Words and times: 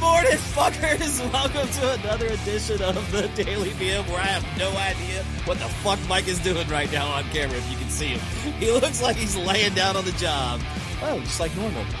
morning, 0.00 0.32
fuckers. 0.32 1.20
Welcome 1.32 1.68
to 1.68 1.92
another 2.00 2.26
edition 2.26 2.82
of 2.82 3.12
the 3.12 3.28
Daily 3.42 3.70
BM 3.70 4.06
where 4.08 4.18
I 4.20 4.26
have 4.26 4.58
no 4.58 4.70
idea 4.76 5.22
what 5.44 5.58
the 5.58 5.68
fuck 5.84 5.98
Mike 6.08 6.26
is 6.28 6.38
doing 6.40 6.66
right 6.68 6.90
now 6.90 7.06
on 7.08 7.24
camera, 7.24 7.56
if 7.58 7.70
you 7.70 7.76
can 7.76 7.88
see 7.90 8.06
him. 8.08 8.20
He 8.60 8.70
looks 8.70 9.02
like 9.02 9.16
he's 9.16 9.36
laying 9.36 9.74
down 9.74 9.96
on 9.96 10.04
the 10.04 10.12
job. 10.12 10.60
Oh, 11.02 11.18
just 11.20 11.40
like 11.40 11.54
normal. 11.56 11.84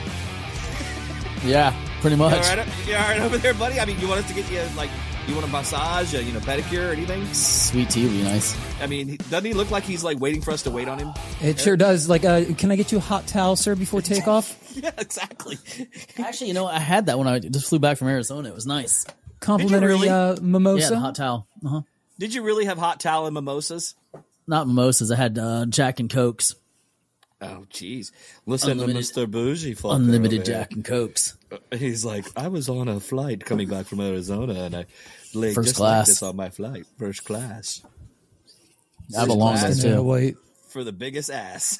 Yeah, 1.42 1.74
pretty 2.02 2.16
You 2.16 2.22
all 2.24 2.30
much. 2.30 2.40
right, 2.48 2.68
you 2.86 2.94
all 2.96 3.00
right 3.00 3.18
over 3.20 3.38
there, 3.38 3.54
buddy? 3.54 3.80
I 3.80 3.86
mean, 3.86 3.98
you 3.98 4.06
want 4.08 4.20
us 4.20 4.28
to 4.28 4.34
get 4.34 4.50
you, 4.50 4.60
like, 4.76 4.90
you 5.30 5.36
want 5.36 5.46
a 5.48 5.50
massage, 5.50 6.12
a, 6.14 6.22
you 6.22 6.32
know, 6.32 6.40
pedicure 6.40 6.88
or 6.88 6.92
anything? 6.92 7.24
Sweet 7.32 7.88
tea 7.90 8.02
would 8.04 8.12
be 8.12 8.22
nice. 8.22 8.56
I 8.82 8.86
mean, 8.86 9.16
doesn't 9.30 9.44
he 9.44 9.52
look 9.54 9.70
like 9.70 9.84
he's, 9.84 10.02
like, 10.04 10.18
waiting 10.20 10.42
for 10.42 10.50
us 10.50 10.62
to 10.64 10.70
wait 10.70 10.88
on 10.88 10.98
him? 10.98 11.12
It 11.40 11.58
sure 11.60 11.76
does. 11.76 12.08
Like, 12.08 12.24
uh, 12.24 12.44
can 12.58 12.70
I 12.70 12.76
get 12.76 12.90
you 12.92 12.98
a 12.98 13.00
hot 13.00 13.26
towel, 13.26 13.56
sir, 13.56 13.74
before 13.74 14.02
takeoff? 14.02 14.56
Yeah, 14.72 14.92
exactly. 14.98 15.58
Actually, 16.18 16.46
you 16.48 16.54
know, 16.54 16.64
I 16.66 16.78
had 16.78 17.06
that 17.06 17.18
when 17.18 17.26
I 17.26 17.40
just 17.40 17.68
flew 17.68 17.80
back 17.80 17.98
from 17.98 18.06
Arizona. 18.06 18.48
It 18.50 18.54
was 18.54 18.66
nice. 18.66 19.04
Complimentary 19.40 19.94
really? 19.94 20.08
uh, 20.08 20.34
Yeah, 20.34 20.40
mimosa. 20.40 20.90
the 20.90 21.00
hot 21.00 21.16
towel. 21.16 21.48
Uh-huh. 21.66 21.80
Did 22.20 22.34
you 22.34 22.42
really 22.42 22.66
have 22.66 22.78
hot 22.78 23.00
towel 23.00 23.26
and 23.26 23.34
mimosas? 23.34 23.96
Not 24.46 24.68
mimosas. 24.68 25.10
I 25.10 25.16
had 25.16 25.38
uh, 25.38 25.66
Jack 25.66 25.98
and 25.98 26.08
Cokes. 26.08 26.54
Oh, 27.40 27.64
jeez. 27.72 28.12
Listen 28.46 28.72
Unlimited- 28.72 29.04
to 29.14 29.26
Mr. 29.26 29.30
Bougie 29.30 29.76
Unlimited. 29.82 30.44
Jack 30.44 30.70
and 30.72 30.84
Cokes. 30.84 31.36
He's 31.72 32.04
like, 32.04 32.26
I 32.36 32.46
was 32.46 32.68
on 32.68 32.86
a 32.86 33.00
flight 33.00 33.44
coming 33.44 33.68
back 33.68 33.86
from 33.86 34.00
Arizona, 34.00 34.52
and 34.54 34.76
I 34.76 34.86
laid 35.34 35.54
First 35.54 35.68
just 35.68 35.80
like 35.80 35.88
class. 35.90 36.06
this 36.08 36.22
on 36.22 36.36
my 36.36 36.50
flight, 36.50 36.86
first 36.98 37.24
class, 37.24 37.82
I 39.16 39.26
belong 39.26 39.54
there 39.54 39.64
class. 39.64 39.84
Yeah, 39.84 39.94
too. 39.96 40.02
wait. 40.02 40.36
for 40.68 40.84
the 40.84 40.92
biggest 40.92 41.30
ass. 41.30 41.78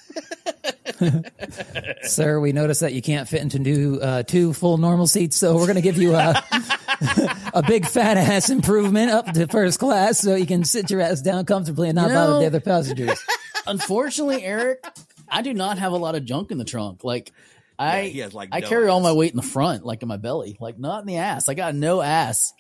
Sir, 2.02 2.40
we 2.40 2.52
noticed 2.52 2.80
that 2.80 2.92
you 2.92 3.02
can't 3.02 3.28
fit 3.28 3.40
into 3.40 3.58
new, 3.58 3.96
uh, 3.96 4.22
two 4.22 4.52
full 4.52 4.78
normal 4.78 5.06
seats, 5.06 5.36
so 5.36 5.54
we're 5.56 5.66
going 5.66 5.76
to 5.76 5.82
give 5.82 5.96
you 5.96 6.14
a, 6.14 6.42
a 7.54 7.62
big 7.66 7.86
fat 7.86 8.16
ass 8.16 8.50
improvement 8.50 9.10
up 9.10 9.26
to 9.32 9.46
first 9.46 9.78
class 9.78 10.18
so 10.18 10.34
you 10.34 10.46
can 10.46 10.64
sit 10.64 10.90
your 10.90 11.00
ass 11.00 11.22
down 11.22 11.44
comfortably 11.44 11.88
and 11.88 11.96
not 11.96 12.08
You 12.08 12.14
bother 12.14 12.38
the 12.40 12.46
other 12.46 12.60
passengers. 12.60 13.18
Unfortunately, 13.66 14.44
Eric, 14.44 14.84
I 15.28 15.42
do 15.42 15.54
not 15.54 15.78
have 15.78 15.92
a 15.92 15.96
lot 15.96 16.14
of 16.14 16.24
junk 16.24 16.50
in 16.50 16.58
the 16.58 16.64
trunk. 16.64 17.04
Like, 17.04 17.32
I 17.78 18.02
he 18.04 18.18
has, 18.18 18.34
like, 18.34 18.50
I 18.52 18.60
no 18.60 18.68
carry 18.68 18.88
all 18.88 19.00
my 19.00 19.12
weight 19.12 19.30
in 19.30 19.36
the 19.36 19.42
front, 19.42 19.86
like 19.86 20.02
in 20.02 20.08
my 20.08 20.16
belly, 20.16 20.56
like 20.60 20.78
not 20.78 21.00
in 21.00 21.06
the 21.06 21.16
ass. 21.16 21.48
I 21.48 21.54
got 21.54 21.74
no 21.74 22.02
ass 22.02 22.52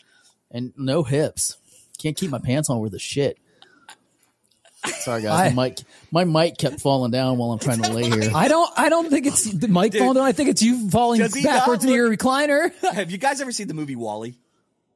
and 0.50 0.72
no 0.76 1.02
hips. 1.02 1.56
Can't 1.98 2.16
keep 2.16 2.30
my 2.30 2.38
pants 2.38 2.70
on 2.70 2.78
worth 2.78 2.92
a 2.94 2.98
shit. 2.98 3.38
Sorry 5.00 5.20
guys, 5.22 5.50
I- 5.50 5.54
my 5.54 5.68
mic 5.68 5.78
my 6.10 6.24
mic 6.24 6.56
kept 6.56 6.80
falling 6.80 7.10
down 7.10 7.36
while 7.36 7.52
I'm 7.52 7.58
trying 7.58 7.82
to 7.82 7.92
lay 7.92 8.08
here. 8.08 8.30
I 8.34 8.48
don't, 8.48 8.70
I 8.78 8.88
don't 8.88 9.10
think 9.10 9.26
it's 9.26 9.44
the 9.44 9.68
mic 9.68 9.94
falling 9.94 10.14
down. 10.14 10.24
I 10.24 10.32
think 10.32 10.48
it's 10.48 10.62
you 10.62 10.88
falling 10.88 11.20
backwards 11.20 11.44
not 11.44 11.82
into 11.82 11.92
your 11.94 12.10
recliner. 12.16 12.72
Have 12.94 13.10
you 13.10 13.18
guys 13.18 13.42
ever 13.42 13.52
seen 13.52 13.68
the 13.68 13.74
movie 13.74 13.96
WALL-E? 13.96 14.38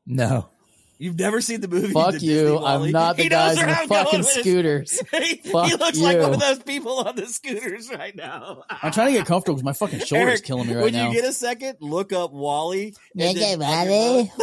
no. 0.06 0.48
You've 0.96 1.18
never 1.18 1.40
seen 1.40 1.60
the 1.60 1.66
movie? 1.66 1.92
Fuck 1.92 2.12
the 2.14 2.20
you! 2.20 2.42
Disney 2.52 2.64
I'm 2.66 2.90
not 2.92 3.16
the 3.16 3.24
He 3.24 3.28
knows 3.28 3.56
guys 3.56 3.60
in 3.60 3.68
the 3.88 3.94
fucking 3.94 4.22
scooters. 4.22 5.02
he, 5.10 5.18
he 5.42 5.50
Fuck 5.50 5.72
looks 5.80 5.98
like 5.98 6.18
one 6.20 6.34
of 6.34 6.40
those 6.40 6.60
people 6.60 7.00
on 7.00 7.16
the 7.16 7.26
scooters 7.26 7.90
right 7.90 8.14
now. 8.14 8.62
I'm 8.70 8.92
trying 8.92 9.08
to 9.12 9.18
get 9.18 9.26
comfortable 9.26 9.56
because 9.56 9.64
my 9.64 9.72
fucking 9.72 9.98
shoulder's 10.06 10.28
Eric, 10.28 10.44
killing 10.44 10.68
me 10.68 10.74
right 10.74 10.84
when 10.84 10.92
now. 10.92 11.08
you 11.08 11.14
get 11.14 11.28
a 11.28 11.32
second, 11.32 11.78
look 11.80 12.12
up 12.12 12.32
WALL-E. 12.32 12.94
And, 13.18 13.36
Okay, 13.36 13.56
then- 13.56 14.30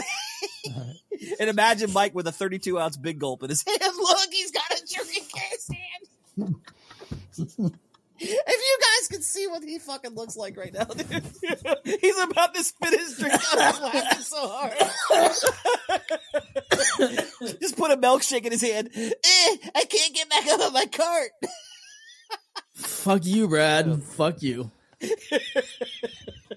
And 1.39 1.49
imagine 1.49 1.91
Mike 1.93 2.15
with 2.15 2.27
a 2.27 2.31
32 2.31 2.79
ounce 2.79 2.97
big 2.97 3.19
gulp 3.19 3.43
in 3.43 3.49
his 3.49 3.63
hand. 3.65 3.79
Look, 3.97 4.29
he's 4.31 4.51
got 4.51 4.63
a 4.71 4.81
drinking 4.93 5.23
case 5.33 5.69
hand. 5.69 6.55
if 7.37 8.29
you 8.29 8.79
guys 8.81 9.07
could 9.09 9.23
see 9.23 9.47
what 9.47 9.63
he 9.63 9.79
fucking 9.79 10.15
looks 10.15 10.35
like 10.35 10.57
right 10.57 10.73
now, 10.73 10.85
dude. 10.85 11.23
he's 12.01 12.19
about 12.19 12.53
to 12.55 12.63
spit 12.63 12.99
his 12.99 13.17
drink 13.17 13.33
out. 13.33 13.73
He's 13.73 13.81
laughing 13.81 14.21
so 14.21 14.47
hard. 14.47 14.73
Just 17.61 17.77
put 17.77 17.91
a 17.91 17.97
milkshake 17.97 18.45
in 18.45 18.51
his 18.51 18.61
hand. 18.61 18.89
Eh, 18.95 19.57
I 19.75 19.85
can't 19.89 20.13
get 20.15 20.29
back 20.29 20.47
up 20.47 20.61
on 20.61 20.73
my 20.73 20.85
cart. 20.85 21.31
Fuck 22.73 23.25
you, 23.25 23.47
Brad. 23.47 24.03
Fuck 24.03 24.41
you. 24.41 24.71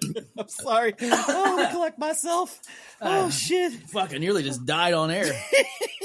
I'm 0.38 0.48
sorry. 0.48 0.94
Oh, 1.00 1.64
I 1.66 1.70
collect 1.70 1.98
myself. 1.98 2.60
Uh, 3.00 3.24
oh 3.24 3.30
shit. 3.30 3.72
Fuck! 3.72 4.14
I 4.14 4.18
nearly 4.18 4.42
just 4.42 4.64
died 4.64 4.94
on 4.94 5.10
air. 5.10 5.24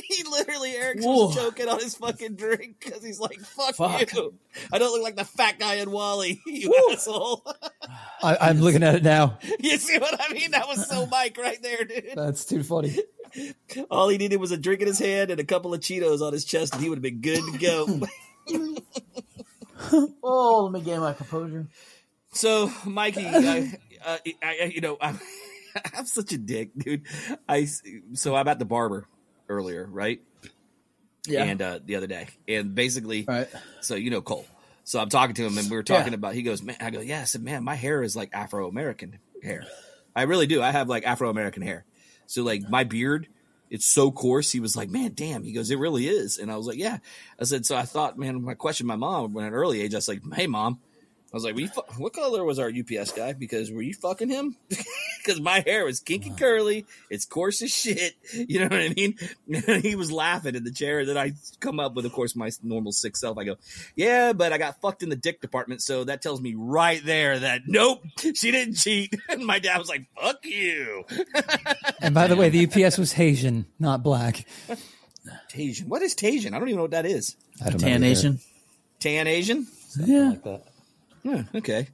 he 0.04 0.24
literally 0.24 0.72
Eric's 0.76 1.06
Whoa. 1.06 1.28
was 1.28 1.36
choking 1.36 1.68
on 1.68 1.80
his 1.80 1.96
fucking 1.96 2.36
drink 2.36 2.78
because 2.80 3.04
he's 3.04 3.20
like, 3.20 3.40
"Fuck, 3.40 3.76
Fuck. 3.76 4.14
you! 4.14 4.34
I 4.72 4.78
don't 4.78 4.92
look 4.92 5.04
like 5.04 5.16
the 5.16 5.26
fat 5.26 5.60
guy 5.60 5.76
in 5.76 5.92
WALL-E, 5.92 6.42
you 6.46 6.90
asshole." 6.92 7.44
I, 8.24 8.38
I'm 8.42 8.60
looking 8.60 8.84
at 8.84 8.96
it 8.96 9.04
now. 9.04 9.40
you 9.60 9.78
see 9.78 9.98
what 9.98 10.20
I 10.20 10.34
mean? 10.34 10.52
That 10.52 10.68
was 10.68 10.88
so 10.88 11.06
Mike 11.06 11.38
right 11.38 11.62
there, 11.62 11.86
dude. 11.86 12.14
That's 12.16 12.46
too 12.46 12.64
funny. 12.64 12.98
All 13.92 14.10
he 14.10 14.18
needed 14.18 14.38
was 14.38 14.52
a 14.52 14.58
drink 14.58 14.82
in 14.82 14.88
his 14.88 15.00
hand 15.00 15.30
and 15.32 15.40
a 15.40 15.46
couple 15.46 15.74
of 15.74 15.82
Cheetos 15.82 16.22
on 16.22 16.34
his 16.34 16.46
chest, 16.46 16.74
and 16.74 16.84
he 16.84 16.90
would 16.90 16.98
have 16.98 17.04
been 17.04 17.22
good 17.22 17.44
to 17.52 17.58
go. 17.60 18.08
Oh, 20.24 20.66
let 20.66 20.74
me 20.74 20.86
get 20.86 21.00
my 21.00 21.14
composure. 21.14 21.68
So, 22.40 22.72
Mikey, 22.86 23.26
I, 23.26 23.74
uh, 24.06 24.18
I, 24.42 24.58
I, 24.62 24.72
you 24.74 24.82
know, 24.82 24.98
I'm, 25.02 25.20
I'm 25.98 26.06
such 26.06 26.32
a 26.32 26.38
dick, 26.38 26.72
dude. 26.78 27.04
I 27.48 27.68
so 28.14 28.36
I'm 28.36 28.48
at 28.48 28.60
the 28.60 28.66
barber 28.66 29.06
earlier, 29.48 29.88
right? 29.92 30.22
Yeah. 31.28 31.44
And 31.44 31.62
uh, 31.62 31.80
the 31.84 31.96
other 31.98 32.08
day, 32.08 32.28
and 32.48 32.74
basically, 32.74 33.26
Right. 33.28 33.48
So 33.82 33.96
you 33.96 34.10
know 34.10 34.22
Cole. 34.22 34.46
So 34.84 35.00
I'm 35.00 35.10
talking 35.10 35.36
to 35.36 35.46
him, 35.46 35.58
and 35.58 35.70
we 35.70 35.76
were 35.78 35.84
talking 35.84 36.14
Yeah. 36.14 36.18
about. 36.18 36.34
He 36.34 36.42
goes, 36.42 36.64
"Man," 36.64 36.78
I 36.80 36.90
go, 36.90 37.02
"Yeah." 37.02 37.22
I 37.22 37.26
said, 37.26 37.44
"Man, 37.44 37.64
my 37.64 37.76
hair 37.76 38.02
is 38.02 38.16
like 38.16 38.30
Afro 38.34 38.68
American 38.68 39.20
hair. 39.44 39.68
I 40.16 40.24
really 40.24 40.48
do. 40.48 40.62
I 40.64 40.72
have 40.72 40.90
like 40.90 41.06
Afro 41.06 41.30
American 41.30 41.62
hair. 41.62 41.86
So 42.26 42.42
like 42.44 42.68
my 42.68 42.84
beard, 42.86 43.28
it's 43.70 43.86
so 43.86 44.12
coarse." 44.12 44.52
He 44.52 44.60
was 44.60 44.76
like, 44.76 44.90
"Man, 44.90 45.12
damn." 45.14 45.44
He 45.44 45.52
goes, 45.54 45.70
"It 45.70 45.78
really 45.78 46.08
is." 46.08 46.40
And 46.40 46.52
I 46.52 46.56
was 46.58 46.66
like, 46.66 46.78
"Yeah." 46.80 46.98
I 47.40 47.44
said, 47.44 47.66
"So 47.68 47.76
I 47.76 47.84
thought, 47.84 48.18
man, 48.18 48.44
I 48.50 48.56
questioned 48.56 48.88
my 48.88 48.96
mom 48.96 49.34
when 49.34 49.46
at 49.46 49.50
an 49.50 49.54
early 49.54 49.82
age. 49.82 49.94
I 49.94 49.98
was 49.98 50.08
like, 50.08 50.22
hey, 50.34 50.48
mom." 50.48 50.80
I 51.32 51.36
was 51.36 51.44
like, 51.44 51.54
were 51.54 51.62
you 51.62 51.68
fu- 51.68 51.82
"What 51.98 52.14
color 52.14 52.44
was 52.44 52.58
our 52.58 52.70
UPS 52.70 53.12
guy? 53.12 53.34
Because 53.34 53.72
were 53.72 53.84
you 53.84 53.94
fucking 53.94 54.30
him? 54.30 54.56
Because 55.22 55.42
my 55.42 55.60
hair 55.60 55.84
was 55.84 56.00
kinky 56.00 56.30
curly, 56.32 56.86
it's 57.10 57.26
coarse 57.26 57.62
as 57.62 57.72
shit. 57.72 58.16
You 58.34 58.60
know 58.62 58.68
what 58.68 58.80
I 58.80 58.90
mean?" 58.96 59.16
And 59.54 59.84
he 59.86 59.96
was 59.96 60.12
laughing 60.12 60.56
in 60.56 60.64
the 60.64 60.72
chair. 60.72 61.00
And 61.00 61.10
then 61.10 61.18
I 61.18 61.34
come 61.60 61.80
up 61.80 61.94
with, 61.94 62.06
of 62.06 62.14
course, 62.14 62.36
my 62.38 62.50
normal 62.64 62.92
sick 62.94 63.16
self. 63.18 63.38
I 63.38 63.44
go, 63.44 63.58
"Yeah, 63.96 64.34
but 64.34 64.54
I 64.54 64.58
got 64.58 64.80
fucked 64.82 65.04
in 65.04 65.10
the 65.10 65.16
dick 65.16 65.42
department, 65.42 65.82
so 65.84 66.06
that 66.06 66.22
tells 66.22 66.42
me 66.42 66.56
right 66.58 67.02
there 67.04 67.38
that 67.38 67.64
nope, 67.68 68.02
she 68.34 68.50
didn't 68.52 68.76
cheat." 68.76 69.14
And 69.30 69.46
my 69.46 69.60
dad 69.60 69.78
was 69.78 69.90
like, 69.90 70.06
"Fuck 70.20 70.46
you, 70.46 71.04
And 72.02 72.16
by 72.16 72.28
the 72.28 72.36
way, 72.36 72.50
the 72.50 72.66
UPS 72.66 72.98
was 72.98 73.12
Haitian, 73.14 73.66
not 73.78 74.02
black. 74.04 74.46
Tajin. 75.52 75.86
What 75.88 76.02
is 76.02 76.16
Tajin? 76.16 76.54
I 76.56 76.60
don't 76.60 76.70
even 76.70 76.78
know 76.78 76.84
what 76.84 76.92
that 76.92 77.06
is. 77.06 77.36
I 77.64 77.70
don't 77.70 77.80
Tan 77.80 78.02
know. 78.02 78.08
Nation. 78.08 78.40
Tan 79.00 79.28
Asian? 79.28 79.68
Yeah. 80.00 80.30
Like 80.30 80.44
that. 80.44 80.64
Yeah, 81.24 81.44
okay. 81.56 81.88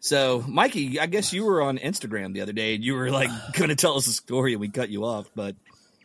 So, 0.00 0.44
Mikey, 0.46 1.00
I 1.00 1.06
guess 1.06 1.32
you 1.32 1.44
were 1.44 1.60
on 1.62 1.78
Instagram 1.78 2.32
the 2.32 2.42
other 2.42 2.52
day, 2.52 2.74
and 2.76 2.84
you 2.84 2.94
were 2.94 3.10
like 3.10 3.30
going 3.54 3.70
to 3.70 3.76
tell 3.76 3.96
us 3.96 4.06
a 4.06 4.12
story, 4.12 4.52
and 4.52 4.60
we 4.60 4.68
cut 4.68 4.88
you 4.90 5.04
off. 5.04 5.28
But 5.34 5.56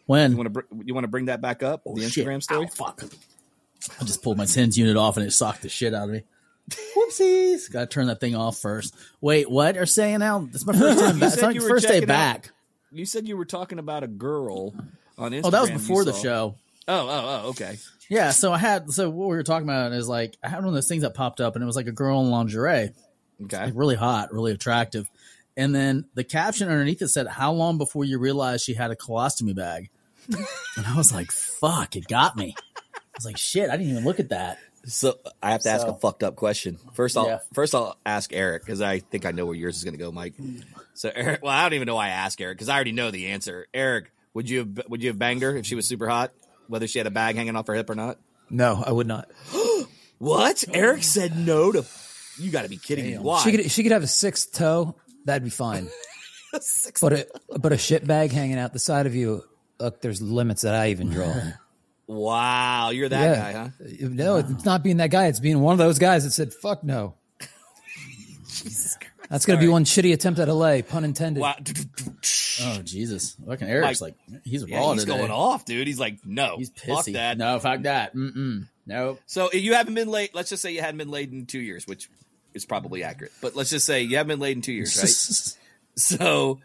When? 0.05 0.31
you 0.31 0.37
want 0.37 0.47
to 0.47 0.49
br- 0.61 0.83
you 0.85 0.93
want 0.93 1.03
to 1.03 1.09
bring 1.09 1.25
that 1.25 1.41
back 1.41 1.61
up? 1.63 1.83
Oh, 1.85 1.95
the 1.95 2.09
Shit. 2.09 2.25
Instagram 2.25 2.41
story. 2.41 2.65
Ow, 2.65 2.69
fuck. 2.69 3.03
I 3.99 4.05
just 4.05 4.23
pulled 4.23 4.37
my 4.37 4.45
tens 4.45 4.77
unit 4.77 4.95
off 4.95 5.17
and 5.17 5.25
it 5.25 5.31
socked 5.31 5.61
the 5.61 5.69
shit 5.69 5.93
out 5.93 6.05
of 6.05 6.09
me. 6.11 6.23
Whoopsies. 6.95 7.69
Got 7.71 7.81
to 7.81 7.85
turn 7.87 8.07
that 8.07 8.21
thing 8.21 8.33
off 8.35 8.57
first. 8.57 8.95
Wait, 9.19 9.49
what? 9.51 9.75
Are 9.77 9.85
saying 9.85 10.19
now? 10.19 10.47
It's 10.53 10.65
my 10.65 10.73
first 10.73 10.99
time 10.99 11.19
back. 11.19 11.33
It's 11.33 11.63
were 11.63 11.69
first 11.69 11.87
day 11.87 12.01
out- 12.01 12.07
back. 12.07 12.51
You 12.91 13.05
said 13.05 13.27
you 13.27 13.35
were 13.35 13.45
talking 13.45 13.79
about 13.79 14.03
a 14.03 14.07
girl 14.07 14.73
on 15.17 15.31
Instagram. 15.31 15.41
Oh, 15.45 15.49
that 15.49 15.61
was 15.61 15.71
before 15.71 16.05
the 16.05 16.13
show. 16.13 16.55
Oh, 16.87 16.93
oh, 17.09 17.41
oh, 17.45 17.49
okay. 17.49 17.77
Yeah, 18.09 18.31
so 18.31 18.51
I 18.53 18.57
had 18.57 18.91
so 18.91 19.09
what 19.09 19.29
we 19.29 19.35
were 19.35 19.43
talking 19.43 19.67
about 19.67 19.91
is 19.93 20.07
like 20.09 20.37
I 20.43 20.49
had 20.49 20.59
one 20.59 20.67
of 20.67 20.73
those 20.73 20.87
things 20.87 21.03
that 21.03 21.13
popped 21.13 21.41
up 21.41 21.55
and 21.55 21.63
it 21.63 21.65
was 21.65 21.75
like 21.75 21.87
a 21.87 21.91
girl 21.91 22.21
in 22.21 22.29
lingerie, 22.29 22.91
Okay. 23.43 23.65
like 23.65 23.73
really 23.75 23.95
hot, 23.95 24.33
really 24.33 24.51
attractive. 24.51 25.09
And 25.55 25.73
then 25.73 26.05
the 26.15 26.23
caption 26.23 26.67
underneath 26.69 27.01
it 27.01 27.09
said, 27.09 27.27
How 27.27 27.51
long 27.53 27.77
before 27.77 28.03
you 28.05 28.17
realized 28.19 28.65
she 28.65 28.73
had 28.73 28.91
a 28.91 28.95
colostomy 28.95 29.55
bag? 29.55 29.89
and 30.77 30.85
I 30.87 30.95
was 30.95 31.11
like, 31.13 31.31
fuck, 31.31 31.95
it 31.95 32.07
got 32.07 32.37
me. 32.37 32.55
I 32.95 32.99
was 33.17 33.25
like, 33.25 33.37
shit, 33.37 33.69
I 33.69 33.77
didn't 33.77 33.91
even 33.91 34.05
look 34.05 34.19
at 34.21 34.29
that. 34.29 34.57
So 34.85 35.15
I 35.41 35.51
have 35.51 35.61
to 35.63 35.69
ask 35.69 35.85
a 35.87 35.93
fucked 35.93 36.23
up 36.23 36.35
question. 36.35 36.77
First, 36.93 37.17
I'll 37.17 37.27
Yeah. 37.27 37.39
first 37.53 37.75
I'll 37.75 37.97
ask 38.05 38.33
Eric 38.33 38.63
because 38.65 38.81
I 38.81 38.99
think 38.99 39.25
I 39.25 39.31
know 39.31 39.45
where 39.45 39.55
yours 39.55 39.77
is 39.77 39.83
going 39.83 39.93
to 39.93 39.99
go, 39.99 40.11
Mike. 40.11 40.33
So 40.93 41.11
Eric, 41.13 41.41
well, 41.43 41.51
I 41.51 41.63
don't 41.63 41.73
even 41.73 41.85
know 41.87 41.95
why 41.95 42.07
I 42.07 42.11
ask 42.11 42.39
Eric 42.41 42.57
because 42.57 42.69
I 42.69 42.75
already 42.75 42.91
know 42.93 43.11
the 43.11 43.27
answer. 43.27 43.67
Eric, 43.73 44.11
would 44.33 44.49
you 44.49 44.59
have, 44.59 44.81
would 44.89 45.01
you 45.03 45.09
have 45.09 45.19
banged 45.19 45.41
her 45.41 45.55
if 45.55 45.65
she 45.65 45.75
was 45.75 45.87
super 45.87 46.07
hot, 46.09 46.31
whether 46.67 46.87
she 46.87 46.97
had 46.99 47.07
a 47.07 47.11
bag 47.11 47.35
hanging 47.35 47.55
off 47.55 47.67
her 47.67 47.73
hip 47.75 47.89
or 47.89 47.95
not? 47.95 48.17
No, 48.49 48.83
I 48.85 48.91
would 48.91 49.07
not. 49.07 49.29
What? 50.19 50.63
Eric 50.71 51.03
said 51.03 51.37
no 51.37 51.71
to. 51.73 51.83
You 52.39 52.49
got 52.49 52.61
to 52.61 52.69
be 52.69 52.77
kidding 52.77 53.05
me! 53.07 53.17
Why? 53.17 53.43
She 53.43 53.51
could 53.51 53.69
she 53.69 53.83
could 53.83 53.91
have 53.91 54.03
a 54.03 54.07
sixth 54.07 54.53
toe. 54.53 54.95
That'd 55.25 55.43
be 55.43 55.49
fine. 55.49 55.89
Six- 56.61 57.01
But 57.01 57.13
a 57.13 57.27
but 57.59 57.73
a 57.73 57.77
shit 57.77 58.07
bag 58.07 58.31
hanging 58.31 58.57
out 58.57 58.71
the 58.71 58.79
side 58.79 59.05
of 59.05 59.15
you. 59.15 59.43
Look, 59.79 59.99
there's 60.01 60.21
limits 60.21 60.61
that 60.61 60.75
I 60.75 60.91
even 60.91 61.09
draw. 61.09 61.33
wow, 62.07 62.91
you're 62.91 63.09
that 63.09 63.37
guy, 63.37 63.51
huh? 63.51 63.69
No, 63.99 64.37
it's 64.37 64.63
not 64.63 64.81
being 64.81 64.97
that 64.97 65.09
guy. 65.09 65.27
It's 65.27 65.41
being 65.41 65.59
one 65.59 65.73
of 65.73 65.79
those 65.79 65.99
guys 65.99 66.23
that 66.23 66.31
said, 66.31 66.53
"Fuck 66.53 66.83
no." 66.85 67.15
That's 69.29 69.45
gonna 69.45 69.59
be 69.59 69.67
one 69.67 69.85
shitty 69.85 70.13
attempt 70.13 70.39
at 70.39 70.49
a 70.49 70.53
lay, 70.53 70.81
pun 70.81 71.03
intended. 71.05 71.41
Wow. 71.41 71.55
Oh 72.61 72.81
Jesus! 72.83 73.35
Fucking 73.47 73.67
Eric's 73.67 73.99
Mike- 74.01 74.15
like 74.29 74.41
he's 74.43 74.65
Yeah, 74.67 74.77
raw 74.79 74.93
he's 74.93 75.05
today. 75.05 75.17
going 75.17 75.31
off, 75.31 75.65
dude. 75.65 75.87
He's 75.87 75.99
like, 75.99 76.17
no, 76.25 76.57
He's 76.57 76.69
pissy. 76.69 76.95
fuck 76.95 77.05
that. 77.05 77.37
No, 77.37 77.59
fuck 77.59 77.81
that. 77.83 78.15
Mm-mm. 78.15 78.67
Nope. 78.85 79.21
So 79.25 79.51
you 79.53 79.73
haven't 79.73 79.95
been 79.95 80.09
late. 80.09 80.35
Let's 80.35 80.49
just 80.49 80.61
say 80.61 80.71
you 80.71 80.81
hadn't 80.81 80.97
been 80.97 81.09
late 81.09 81.31
in 81.31 81.45
two 81.45 81.59
years, 81.59 81.87
which 81.87 82.09
is 82.53 82.65
probably 82.65 83.03
accurate. 83.03 83.31
But 83.41 83.55
let's 83.55 83.69
just 83.71 83.85
say 83.85 84.03
you 84.03 84.17
haven't 84.17 84.29
been 84.29 84.39
late 84.39 84.55
in 84.57 84.61
two 84.61 84.73
years, 84.73 84.95
right? 84.97 85.57
so 85.99 86.59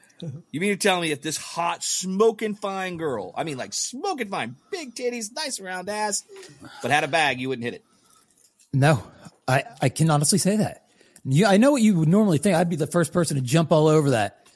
you 0.50 0.60
mean 0.60 0.70
to 0.72 0.76
tell 0.76 1.00
me 1.00 1.12
if 1.12 1.22
this 1.22 1.36
hot, 1.36 1.82
smoking 1.84 2.54
fine 2.54 2.96
girl, 2.96 3.32
I 3.36 3.44
mean 3.44 3.56
like 3.56 3.72
smoking 3.72 4.28
fine, 4.28 4.56
big 4.70 4.94
titties, 4.94 5.32
nice 5.34 5.60
round 5.60 5.88
ass, 5.88 6.24
but 6.82 6.90
had 6.90 7.04
a 7.04 7.08
bag, 7.08 7.40
you 7.40 7.48
wouldn't 7.48 7.64
hit 7.64 7.74
it. 7.74 7.84
No, 8.72 9.02
I, 9.46 9.64
I 9.80 9.88
can 9.88 10.10
honestly 10.10 10.38
say 10.38 10.56
that. 10.56 10.84
You, 11.24 11.46
I 11.46 11.56
know 11.56 11.72
what 11.72 11.82
you 11.82 11.94
would 12.00 12.08
normally 12.08 12.38
think. 12.38 12.56
I'd 12.56 12.68
be 12.70 12.76
the 12.76 12.86
first 12.86 13.12
person 13.12 13.36
to 13.36 13.42
jump 13.42 13.72
all 13.72 13.88
over 13.88 14.10
that. 14.10 14.46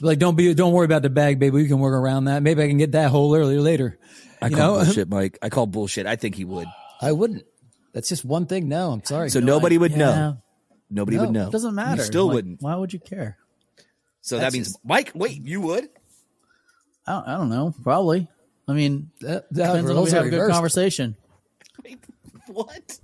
Like, 0.00 0.18
don't 0.18 0.36
be, 0.36 0.52
don't 0.54 0.72
worry 0.72 0.84
about 0.84 1.02
the 1.02 1.10
bag, 1.10 1.38
baby. 1.38 1.54
We 1.56 1.68
can 1.68 1.78
work 1.80 1.94
around 1.94 2.24
that. 2.26 2.42
Maybe 2.42 2.62
I 2.62 2.68
can 2.68 2.78
get 2.78 2.92
that 2.92 3.10
hole 3.10 3.34
earlier 3.34 3.60
later. 3.60 3.98
I 4.40 4.48
You 4.48 4.56
know? 4.56 4.84
Mike. 5.08 5.38
I 5.42 5.48
call 5.48 5.66
bullshit. 5.66 6.06
I 6.06 6.16
think 6.16 6.34
he 6.34 6.44
would. 6.44 6.68
I 7.00 7.12
wouldn't. 7.12 7.44
That's 7.92 8.08
just 8.08 8.24
one 8.24 8.46
thing. 8.46 8.68
No, 8.68 8.92
I'm 8.92 9.04
sorry. 9.04 9.30
So 9.30 9.40
nobody 9.40 9.76
would 9.78 9.90
Yeah. 9.92 9.96
know. 9.98 10.38
Nobody 10.90 11.16
No, 11.16 11.24
would 11.24 11.32
know. 11.32 11.46
It 11.48 11.52
doesn't 11.52 11.74
matter. 11.74 12.02
You 12.02 12.06
still 12.06 12.26
Like, 12.26 12.34
wouldn't. 12.34 12.62
Why 12.62 12.76
would 12.76 12.92
you 12.92 12.98
care? 13.00 13.36
So 14.22 14.38
that 14.38 14.52
means 14.52 14.68
just- 14.68 14.84
Mike. 14.84 15.12
Wait, 15.14 15.44
you 15.44 15.60
would? 15.62 15.88
I 17.06 17.12
don't, 17.12 17.28
I 17.28 17.36
don't 17.36 17.48
know. 17.48 17.74
Probably. 17.82 18.28
I 18.68 18.72
mean, 18.72 19.10
That, 19.20 19.52
that 19.52 19.66
depends 19.66 19.68
on 19.70 19.78
if 19.78 19.84
we 19.88 19.94
roles 19.94 20.12
have 20.12 20.26
a 20.26 20.30
good 20.30 20.36
reversed. 20.36 20.52
conversation. 20.54 21.16
Wait, 21.84 21.98
what? 22.46 23.00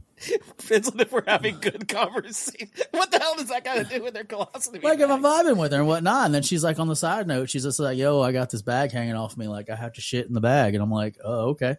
Depends 0.58 0.88
on 0.88 0.98
if 1.00 1.12
we're 1.12 1.22
having 1.26 1.58
good 1.60 1.88
conversation. 1.88 2.70
What 2.90 3.10
the 3.10 3.18
hell 3.18 3.36
does 3.36 3.48
that 3.48 3.64
got 3.64 3.74
to 3.74 3.84
do 3.84 4.02
with 4.02 4.14
their 4.14 4.24
colostomy? 4.24 4.82
Like 4.82 5.00
if? 5.00 5.10
I'm 5.10 5.22
vibing 5.22 5.58
with 5.58 5.72
her 5.72 5.78
and 5.78 5.86
whatnot, 5.86 6.26
and 6.26 6.34
then 6.34 6.42
she's 6.42 6.64
like 6.64 6.78
on 6.78 6.88
the 6.88 6.96
side 6.96 7.26
note, 7.26 7.50
she's 7.50 7.64
just 7.64 7.78
like, 7.78 7.98
"Yo, 7.98 8.22
I 8.22 8.32
got 8.32 8.48
this 8.50 8.62
bag 8.62 8.92
hanging 8.92 9.14
off 9.14 9.36
me. 9.36 9.46
Like 9.46 9.68
I 9.68 9.76
have 9.76 9.92
to 9.94 10.00
shit 10.00 10.26
in 10.26 10.32
the 10.32 10.40
bag," 10.40 10.74
and 10.74 10.82
I'm 10.82 10.90
like, 10.90 11.18
"Oh, 11.24 11.50
okay." 11.50 11.76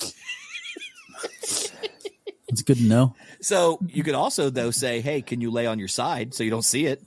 It's 2.48 2.62
good 2.62 2.76
to 2.76 2.84
know. 2.84 3.14
So 3.40 3.80
you 3.88 4.04
could 4.04 4.14
also 4.14 4.50
though 4.50 4.70
say, 4.70 5.00
"Hey, 5.00 5.20
can 5.20 5.40
you 5.40 5.50
lay 5.50 5.66
on 5.66 5.80
your 5.80 5.88
side 5.88 6.32
so 6.32 6.44
you 6.44 6.50
don't 6.50 6.64
see 6.64 6.86
it?" 6.86 7.02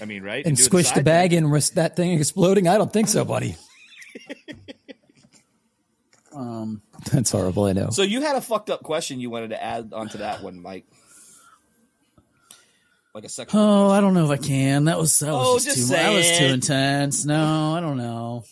I 0.00 0.06
mean, 0.06 0.22
right? 0.22 0.44
and 0.44 0.56
Do 0.56 0.60
it 0.60 0.64
squish 0.64 0.88
the 0.88 0.94
side 0.96 1.04
bag 1.04 1.30
thing. 1.30 1.38
and 1.38 1.52
risk 1.52 1.74
that 1.74 1.96
thing 1.96 2.12
exploding. 2.18 2.66
I 2.66 2.78
don't 2.78 2.92
think 2.92 3.08
so, 3.08 3.24
buddy. 3.24 3.56
Um, 6.32 6.80
That's 7.12 7.30
horrible. 7.30 7.64
I 7.64 7.72
know. 7.72 7.90
So 7.90 8.02
you 8.02 8.20
had 8.22 8.36
a 8.36 8.40
fucked 8.40 8.70
up 8.70 8.82
question 8.82 9.20
you 9.20 9.30
wanted 9.30 9.50
to 9.50 9.62
add 9.62 9.92
onto 9.92 10.18
that 10.18 10.42
one, 10.42 10.60
Mike. 10.60 10.86
Like 13.14 13.24
a 13.24 13.28
second. 13.28 13.58
oh, 13.58 13.90
I 13.90 14.00
don't 14.00 14.14
know 14.14 14.24
if 14.24 14.30
I 14.30 14.36
can. 14.36 14.84
That 14.84 14.98
was 14.98 15.18
that 15.18 15.32
was 15.32 15.46
Oh, 15.48 15.54
just, 15.54 15.66
just 15.76 15.88
too. 15.90 15.96
That 15.96 16.10
was 16.10 16.38
too 16.38 16.44
intense. 16.44 17.24
No, 17.24 17.74
I 17.74 17.80
don't 17.80 17.96
know. 17.96 18.44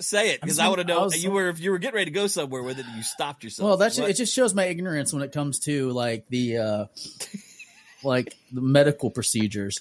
Say 0.00 0.32
it 0.32 0.40
because 0.40 0.58
I 0.58 0.68
want 0.68 0.80
to 0.80 0.86
know. 0.86 1.04
was 1.04 1.22
You 1.24 1.30
were 1.30 1.48
if 1.48 1.60
you 1.60 1.70
were 1.70 1.78
getting 1.78 1.94
ready 1.94 2.10
to 2.10 2.14
go 2.14 2.26
somewhere 2.26 2.62
with 2.62 2.78
it, 2.78 2.86
and 2.86 2.96
you 2.96 3.02
stopped 3.02 3.42
yourself. 3.42 3.66
Well, 3.66 3.76
that's 3.78 3.96
it. 3.96 4.12
Just 4.16 4.34
shows 4.34 4.52
my 4.52 4.64
ignorance 4.64 5.12
when 5.14 5.22
it 5.22 5.32
comes 5.32 5.60
to 5.60 5.90
like 5.92 6.26
the 6.28 6.58
uh 6.58 6.84
like 8.02 8.34
the 8.52 8.60
medical 8.60 9.10
procedures. 9.10 9.80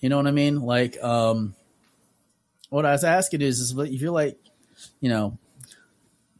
You 0.00 0.08
know 0.08 0.16
what 0.16 0.26
I 0.26 0.32
mean? 0.32 0.60
Like, 0.62 1.02
um, 1.02 1.54
what 2.70 2.84
I 2.84 2.92
was 2.92 3.04
asking 3.04 3.40
is, 3.40 3.60
is 3.60 3.78
if 3.78 4.00
you're 4.00 4.10
like, 4.10 4.36
you 5.00 5.08
know, 5.08 5.38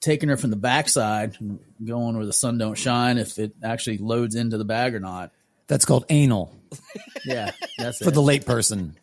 taking 0.07 0.29
her 0.31 0.37
from 0.37 0.51
the 0.51 0.57
backside 0.57 1.37
and 1.41 1.59
going 1.85 2.17
where 2.17 2.25
the 2.25 2.33
sun 2.33 2.57
don't 2.59 2.77
shine, 2.79 3.19
if 3.19 3.39
it 3.39 3.53
actually 3.63 3.99
loads 3.99 4.35
into 4.35 4.57
the 4.57 4.65
bag 4.65 4.95
or 4.95 5.01
not. 5.01 5.33
That's 5.67 5.85
called 5.85 6.05
anal 6.09 6.55
Yeah, 7.27 7.51
that's 7.77 7.99
for 7.99 8.09
it. 8.09 8.15
the 8.15 8.23
late 8.23 8.47
person. 8.47 8.97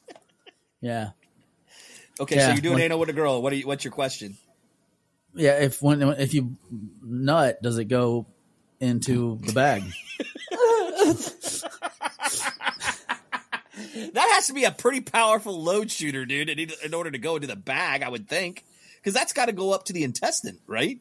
yeah, 0.82 1.10
okay. 2.20 2.40
so 2.40 2.48
you're 2.48 2.58
doing 2.58 2.76
when- 2.76 2.84
anal 2.84 3.00
with 3.00 3.10
a 3.10 3.14
girl. 3.14 3.42
What 3.42 3.54
are 3.54 3.58
you? 3.58 3.68
What's 3.68 3.84
your 3.84 3.92
question? 3.94 4.38
yeah. 5.36 5.60
If 5.60 5.82
when 5.82 6.02
if 6.02 6.34
you 6.34 6.56
nut, 7.04 7.62
does 7.62 7.78
it 7.78 7.86
go 7.86 8.26
into 8.80 9.38
the 9.44 9.54
bag? 9.54 9.84
That 14.14 14.30
has 14.36 14.48
to 14.48 14.54
be 14.54 14.64
a 14.64 14.72
pretty 14.72 15.02
powerful 15.02 15.62
load 15.62 15.90
shooter, 15.92 16.26
dude. 16.26 16.50
In, 16.50 16.70
in 16.84 16.94
order 16.94 17.10
to 17.12 17.18
go 17.18 17.36
into 17.36 17.48
the 17.48 17.56
bag, 17.56 18.04
I 18.04 18.10
would 18.10 18.28
think, 18.28 18.64
because 19.04 19.14
that's 19.14 19.34
got 19.34 19.48
to 19.48 19.52
go 19.52 19.74
up 19.74 19.84
to 19.86 19.94
the 19.94 20.04
intestine, 20.06 20.58
right? 20.66 21.00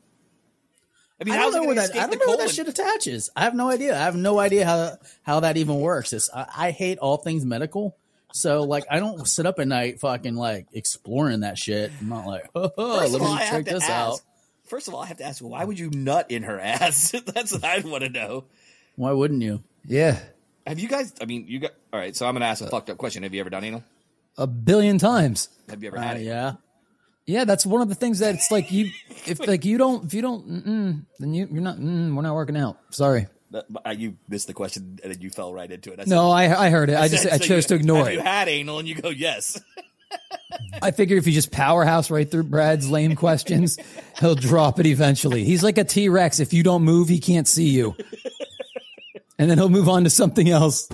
I 1.21 1.25
mean, 1.25 1.35
I 1.35 1.39
don't 1.39 1.53
know 1.53 1.65
where 1.65 1.77
that. 1.77 1.95
I 1.95 2.07
don't 2.09 2.19
know 2.19 2.27
where 2.37 2.37
that 2.39 2.51
shit 2.51 2.67
attaches. 2.67 3.31
I 3.37 3.45
have 3.45 3.55
no 3.55 3.71
idea. 3.71 3.95
I 3.97 4.01
have 4.01 4.17
no 4.17 4.41
idea 4.41 4.65
how 4.67 4.97
how 5.23 5.41
that 5.41 5.57
even 5.57 5.79
works. 5.81 6.13
It's, 6.13 6.29
I, 6.35 6.47
I 6.57 6.71
hate 6.73 6.99
all 6.99 7.17
things 7.17 7.45
medical. 7.45 7.97
So 8.33 8.63
like, 8.65 8.85
I 8.91 8.99
don't 8.99 9.29
sit 9.29 9.47
up 9.47 9.61
at 9.61 9.69
night 9.69 10.01
fucking 10.01 10.35
like 10.35 10.67
exploring 10.73 11.41
that 11.41 11.59
shit. 11.59 11.93
I'm 12.01 12.09
not 12.09 12.27
like, 12.27 12.51
oh, 12.57 12.71
First 13.01 13.13
let 13.13 13.21
of 13.21 13.27
all, 13.29 13.35
me 13.37 13.41
check 13.49 13.65
this 13.67 13.85
ask. 13.85 13.91
out. 13.93 14.21
First 14.65 14.89
of 14.89 14.95
all, 14.95 15.03
I 15.03 15.07
have 15.07 15.19
to 15.19 15.25
ask, 15.25 15.41
why 15.45 15.63
would 15.63 15.79
you 15.79 15.91
nut 15.91 16.31
in 16.31 16.43
her 16.45 16.59
ass? 16.59 17.11
That's 17.27 17.53
what 17.53 17.63
I'd 17.63 17.85
want 17.85 18.03
to 18.05 18.09
know. 18.11 18.45
Why 18.97 19.13
wouldn't 19.13 19.43
you? 19.43 19.63
Yeah, 19.85 20.19
Have 20.67 20.79
you 20.79 20.89
guys? 20.89 21.13
I 21.21 21.25
mean, 21.27 21.45
you 21.47 21.59
got 21.61 21.73
all 21.93 21.99
right. 22.01 22.17
So 22.17 22.27
I'm 22.27 22.35
gonna 22.35 22.47
ask 22.47 22.63
a 22.65 22.69
fucked 22.69 22.89
up 22.91 22.97
question. 22.99 23.23
Have 23.23 23.35
you 23.35 23.41
ever 23.41 23.51
done 23.51 23.63
anal? 23.65 23.85
a 24.39 24.47
billion 24.47 24.97
times. 24.99 25.49
Have 25.69 25.83
you 25.83 25.89
ever 25.89 25.99
Uh, 25.99 26.03
had 26.03 26.17
it? 26.17 26.23
yeah. 26.23 26.55
Yeah, 27.27 27.45
that's 27.45 27.65
one 27.65 27.81
of 27.83 27.89
the 27.89 27.95
things 27.95 28.19
that 28.19 28.35
it's 28.35 28.51
like 28.51 28.73
you, 28.73 28.91
if 29.27 29.39
like 29.47 29.65
you 29.65 29.79
don't, 29.79 30.05
if 30.07 30.15
you 30.15 30.23
don't, 30.23 31.07
then 31.19 31.35
you 31.35 31.49
you're 31.51 31.63
not. 31.63 31.77
Mm, 31.77 32.15
we're 32.17 32.23
not 32.23 32.35
working 32.35 32.57
out. 32.57 32.79
Sorry. 32.91 33.27
That- 33.53 33.67
uh, 33.85 33.91
you 33.91 34.17
missed 34.29 34.47
the 34.47 34.55
question 34.55 34.99
and 35.05 35.13
then 35.13 35.21
you 35.21 35.29
fell 35.31 35.53
right 35.53 35.71
into 35.71 35.93
it. 35.93 36.01
I 36.01 36.05
No, 36.07 36.31
I 36.31 36.67
I 36.67 36.71
heard 36.71 36.89
it. 36.91 36.97
I 36.99 37.09
just 37.09 37.23
said, 37.25 37.33
I 37.33 37.37
so 37.39 37.45
chose 37.45 37.65
you- 37.65 37.69
to 37.69 37.75
ignore 37.77 37.99
have 37.99 38.09
it. 38.09 38.15
You 38.15 38.21
had 38.21 38.49
anal, 38.49 38.79
and 38.79 38.89
you 38.89 38.95
go 38.95 39.11
yes. 39.11 39.61
I 40.83 40.91
figure 40.91 41.17
if 41.17 41.27
you 41.27 41.33
just 41.33 41.51
powerhouse 41.53 42.11
right 42.11 42.29
through 42.31 42.45
Brad's 42.45 42.91
lame 42.91 43.15
questions, 43.15 43.79
he'll 44.19 44.35
drop 44.35 44.81
it 44.81 44.87
eventually. 44.87 45.45
He's 45.45 45.63
like 45.63 45.79
a 45.79 45.85
T 45.85 46.09
Rex. 46.09 46.41
If 46.41 46.53
you 46.53 46.63
don't 46.63 46.83
move, 46.83 47.09
he 47.09 47.21
can't 47.21 47.47
see 47.49 47.69
you. 47.69 47.95
And 49.39 49.51
then 49.51 49.59
he'll 49.59 49.69
move 49.71 49.89
on 49.89 50.05
to 50.05 50.11
something 50.11 50.49
else. 50.49 50.89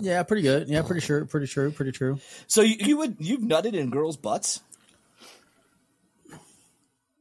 Yeah, 0.00 0.22
pretty 0.22 0.42
good. 0.42 0.68
Yeah, 0.68 0.82
pretty 0.82 1.00
sure. 1.00 1.24
Pretty 1.26 1.46
true. 1.46 1.70
Pretty 1.70 1.92
true. 1.92 2.18
So 2.46 2.62
you, 2.62 2.76
you 2.78 2.96
would 2.98 3.16
you've 3.18 3.40
nutted 3.40 3.74
in 3.74 3.90
girls' 3.90 4.16
butts? 4.16 4.60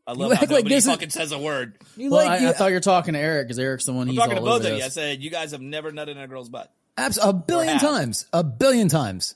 I 0.10 0.14
love 0.14 0.20
You 0.32 0.36
how 0.36 0.42
act 0.42 0.42
like 0.42 0.50
nobody 0.64 0.76
this 0.76 0.86
is- 0.86 0.92
fucking 0.92 1.10
says 1.12 1.32
a 1.32 1.38
word. 1.38 1.78
You 1.96 2.10
Well, 2.10 2.26
like 2.26 2.40
I, 2.42 2.44
you, 2.44 2.50
I 2.50 2.54
thought 2.54 2.70
you 2.70 2.74
were 2.74 2.80
talking 2.80 3.14
to 3.14 3.20
Eric 3.20 3.46
because 3.48 3.60
Eric's 3.60 3.86
the 3.86 3.94
one. 3.94 4.04
I'm 4.04 4.08
he's 4.10 4.18
talking 4.18 4.36
to 4.38 4.42
both 4.42 4.66
of 4.66 4.76
you. 4.78 4.84
I 4.84 4.88
said 4.90 5.22
you 5.22 5.30
guys 5.30 5.52
have 5.52 5.62
never 5.62 5.92
nutted 5.92 6.10
in 6.10 6.18
a 6.18 6.28
girl's 6.28 6.50
butt. 6.50 6.74
abs- 6.98 7.20
a 7.22 7.32
billion 7.32 7.78
times, 7.78 8.26
a 8.34 8.44
billion 8.44 8.88
times. 8.88 9.36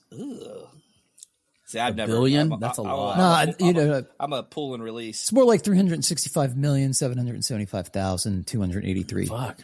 See, 1.66 1.80
I've 1.80 1.96
never. 1.96 2.14
billion? 2.14 2.54
I'm 2.54 2.60
That's 2.60 2.78
a 2.78 2.82
I'm 2.82 2.88
lot. 2.88 3.18
No, 3.18 3.24
I'm, 3.24 3.50
you 3.60 3.68
I'm 3.82 3.88
know, 3.90 3.98
a, 4.00 4.06
I'm 4.20 4.34
a 4.34 4.44
pull 4.44 4.74
and 4.74 4.84
release. 4.84 5.22
It's 5.24 5.32
more 5.32 5.46
like 5.46 5.64
three 5.64 5.78
hundred 5.78 6.04
sixty-five 6.06 6.56
million 6.58 6.94
seven 6.94 7.18
hundred 7.18 7.44
seventy-five 7.44 7.88
thousand 7.90 8.48
two 8.48 8.60
hundred 8.60 8.86
eighty-three 8.86 9.26
Fuck. 9.28 9.60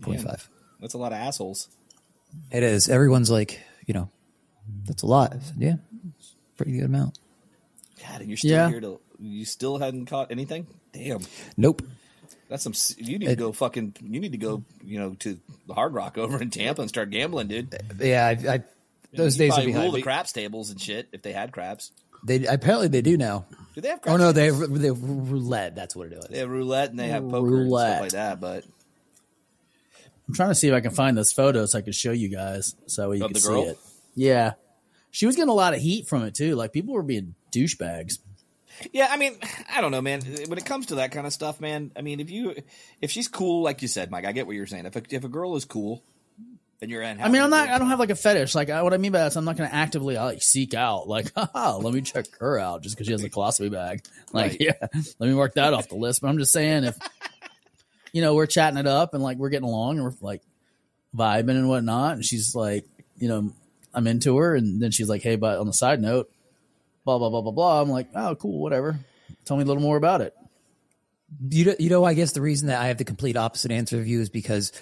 point 0.00 0.20
five. 0.22 0.48
That's 0.80 0.94
a 0.94 0.98
lot 0.98 1.12
of 1.12 1.18
assholes. 1.18 1.68
It 2.50 2.62
is. 2.62 2.88
Everyone's 2.88 3.30
like, 3.30 3.60
you 3.86 3.94
know, 3.94 4.10
that's 4.84 5.02
a 5.02 5.06
lot. 5.06 5.34
Yeah, 5.58 5.74
pretty 6.56 6.72
good 6.72 6.84
amount. 6.84 7.18
God, 8.06 8.20
and 8.20 8.28
you're 8.28 8.36
still 8.36 8.50
Yeah. 8.50 8.68
here 8.68 8.80
to. 8.80 9.00
You 9.24 9.44
still 9.44 9.78
hadn't 9.78 10.06
caught 10.06 10.30
anything. 10.30 10.66
Damn, 10.92 11.20
Nope. 11.56 11.82
that's 12.48 12.62
some. 12.62 12.74
You 12.98 13.18
need 13.18 13.26
to 13.26 13.36
go 13.36 13.52
fucking. 13.52 13.96
You 14.02 14.20
need 14.20 14.32
to 14.32 14.38
go. 14.38 14.62
You 14.84 14.98
know, 14.98 15.14
to 15.20 15.38
the 15.66 15.74
Hard 15.74 15.94
Rock 15.94 16.18
over 16.18 16.40
in 16.40 16.50
Tampa 16.50 16.82
and 16.82 16.88
start 16.88 17.10
gambling, 17.10 17.48
dude. 17.48 17.74
Yeah, 18.00 18.26
I, 18.26 18.54
I 18.54 18.62
those 19.12 19.36
You 19.38 19.44
days 19.46 19.52
are 19.52 19.54
probably 19.56 19.72
rule 19.72 19.80
behind. 19.82 19.94
the 19.94 20.02
craps 20.02 20.32
tables 20.32 20.70
and 20.70 20.80
shit 20.80 21.08
if 21.12 21.22
they 21.22 21.32
had 21.32 21.52
craps. 21.52 21.92
They 22.26 22.46
apparently 22.46 22.88
they 22.88 23.02
do 23.02 23.16
now. 23.16 23.46
Do 23.74 23.80
they 23.80 23.88
have 23.88 24.00
craps? 24.00 24.14
Oh 24.14 24.16
no, 24.18 24.32
they 24.32 24.46
have, 24.46 24.58
they 24.58 24.88
have 24.88 25.02
roulette. 25.02 25.74
That's 25.74 25.94
what 25.96 26.08
it 26.08 26.12
is. 26.14 26.26
They 26.28 26.38
have 26.38 26.48
roulette 26.50 26.90
and 26.90 26.98
they 26.98 27.08
have 27.08 27.22
poker 27.28 27.42
roulette. 27.50 28.02
and 28.02 28.10
stuff 28.10 28.20
like 28.32 28.40
that. 28.40 28.40
But 28.40 28.64
I'm 30.28 30.34
trying 30.34 30.48
to 30.50 30.54
see 30.54 30.68
if 30.68 30.74
I 30.74 30.80
can 30.80 30.90
find 30.92 31.16
this 31.18 31.32
photo 31.32 31.66
so 31.66 31.78
I 31.78 31.82
can 31.82 31.92
show 31.92 32.12
you 32.12 32.28
guys 32.28 32.74
so 32.86 33.12
you 33.12 33.24
Of 33.24 33.28
can 33.30 33.34
the 33.34 33.40
see 33.40 33.60
it. 33.60 33.78
Yeah, 34.14 34.52
she 35.10 35.26
was 35.26 35.36
getting 35.36 35.50
a 35.50 35.54
lot 35.54 35.74
of 35.74 35.80
heat 35.80 36.06
from 36.06 36.24
it 36.24 36.34
too. 36.34 36.54
Like 36.56 36.72
people 36.72 36.94
were 36.94 37.02
being 37.02 37.34
douchebags. 37.52 38.18
Yeah, 38.92 39.08
I 39.10 39.16
mean, 39.16 39.36
I 39.74 39.80
don't 39.80 39.90
know, 39.92 40.02
man. 40.02 40.20
When 40.22 40.58
it 40.58 40.64
comes 40.64 40.86
to 40.86 40.96
that 40.96 41.12
kind 41.12 41.26
of 41.26 41.32
stuff, 41.32 41.60
man, 41.60 41.92
I 41.96 42.02
mean, 42.02 42.20
if 42.20 42.30
you 42.30 42.54
if 43.00 43.10
she's 43.10 43.28
cool, 43.28 43.62
like 43.62 43.82
you 43.82 43.88
said, 43.88 44.10
Mike, 44.10 44.24
I 44.24 44.32
get 44.32 44.46
what 44.46 44.56
you're 44.56 44.66
saying. 44.66 44.86
If 44.86 44.96
a, 44.96 45.02
if 45.10 45.24
a 45.24 45.28
girl 45.28 45.56
is 45.56 45.64
cool, 45.64 46.02
then 46.80 46.90
you're 46.90 47.02
in, 47.02 47.20
I 47.20 47.28
mean, 47.28 47.40
I'm 47.40 47.50
not. 47.50 47.68
I 47.68 47.78
don't 47.78 47.88
have 47.88 48.00
like 48.00 48.10
a 48.10 48.16
fetish. 48.16 48.54
Like 48.54 48.68
I, 48.70 48.82
what 48.82 48.92
I 48.92 48.96
mean 48.98 49.12
by 49.12 49.18
that 49.20 49.28
is, 49.28 49.36
I'm 49.36 49.44
not 49.44 49.56
going 49.56 49.68
to 49.70 49.74
actively 49.74 50.16
like 50.16 50.42
seek 50.42 50.74
out. 50.74 51.08
Like, 51.08 51.32
haha, 51.36 51.76
let 51.76 51.94
me 51.94 52.00
check 52.00 52.26
her 52.40 52.58
out 52.58 52.82
just 52.82 52.96
because 52.96 53.06
she 53.06 53.12
has 53.12 53.22
a 53.24 53.30
colostomy 53.30 53.70
bag. 53.70 54.02
Like, 54.32 54.50
Right. 54.52 54.56
yeah, 54.60 54.72
let 55.20 55.28
me 55.28 55.34
work 55.34 55.54
that 55.54 55.72
off 55.74 55.88
the 55.88 55.94
list. 55.94 56.20
But 56.20 56.28
I'm 56.28 56.38
just 56.38 56.50
saying, 56.52 56.82
if 56.84 56.98
you 58.12 58.20
know, 58.20 58.34
we're 58.34 58.46
chatting 58.46 58.78
it 58.78 58.86
up 58.88 59.14
and 59.14 59.22
like 59.22 59.38
we're 59.38 59.48
getting 59.50 59.68
along 59.68 59.98
and 59.98 60.04
we're 60.06 60.14
like 60.20 60.42
vibing 61.16 61.50
and 61.50 61.68
whatnot, 61.68 62.14
and 62.14 62.24
she's 62.24 62.54
like, 62.54 62.84
you 63.16 63.28
know, 63.28 63.52
I'm 63.94 64.08
into 64.08 64.36
her, 64.38 64.56
and 64.56 64.82
then 64.82 64.90
she's 64.90 65.08
like, 65.08 65.22
hey, 65.22 65.36
but 65.36 65.58
on 65.60 65.68
the 65.68 65.72
side 65.72 66.00
note, 66.02 66.28
blah 67.04 67.18
blah 67.18 67.30
blah 67.30 67.40
blah 67.42 67.52
blah. 67.52 67.80
I'm 67.82 67.90
like, 67.90 68.08
oh, 68.14 68.34
cool, 68.36 68.60
whatever. 68.60 68.98
Tell 69.44 69.56
me 69.56 69.62
a 69.62 69.66
little 69.66 69.82
more 69.82 69.96
about 69.96 70.20
it. 70.20 70.34
You 71.50 71.64
know, 71.66 71.74
you 71.78 71.90
know, 71.90 72.04
I 72.04 72.14
guess 72.14 72.32
the 72.32 72.40
reason 72.40 72.68
that 72.68 72.80
I 72.80 72.86
have 72.88 72.98
the 72.98 73.04
complete 73.04 73.36
opposite 73.36 73.70
answer 73.72 73.98
of 73.98 74.06
you 74.06 74.20
is 74.20 74.28
because 74.30 74.72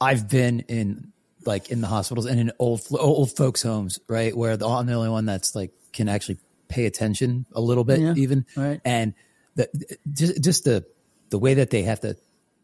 I've 0.00 0.28
been 0.28 0.60
in 0.68 1.12
like 1.44 1.70
in 1.70 1.80
the 1.80 1.86
hospitals 1.86 2.26
and 2.26 2.38
in 2.38 2.52
old 2.58 2.82
old 2.92 3.34
folks 3.36 3.62
homes, 3.62 3.98
right? 4.08 4.36
Where 4.36 4.56
the, 4.56 4.68
I'm 4.68 4.86
the 4.86 4.94
only 4.94 5.10
one 5.10 5.26
that's 5.26 5.54
like 5.54 5.72
can 5.92 6.08
actually 6.08 6.38
pay 6.68 6.86
attention 6.86 7.46
a 7.52 7.60
little 7.60 7.84
bit, 7.84 8.00
Yeah, 8.00 8.14
even. 8.16 8.44
right. 8.56 8.80
And 8.84 9.14
the 9.54 9.68
just 10.12 10.42
just 10.42 10.64
the 10.64 10.84
the 11.30 11.38
way 11.38 11.54
that 11.54 11.70
they 11.70 11.82
have 11.82 12.00
to. 12.00 12.16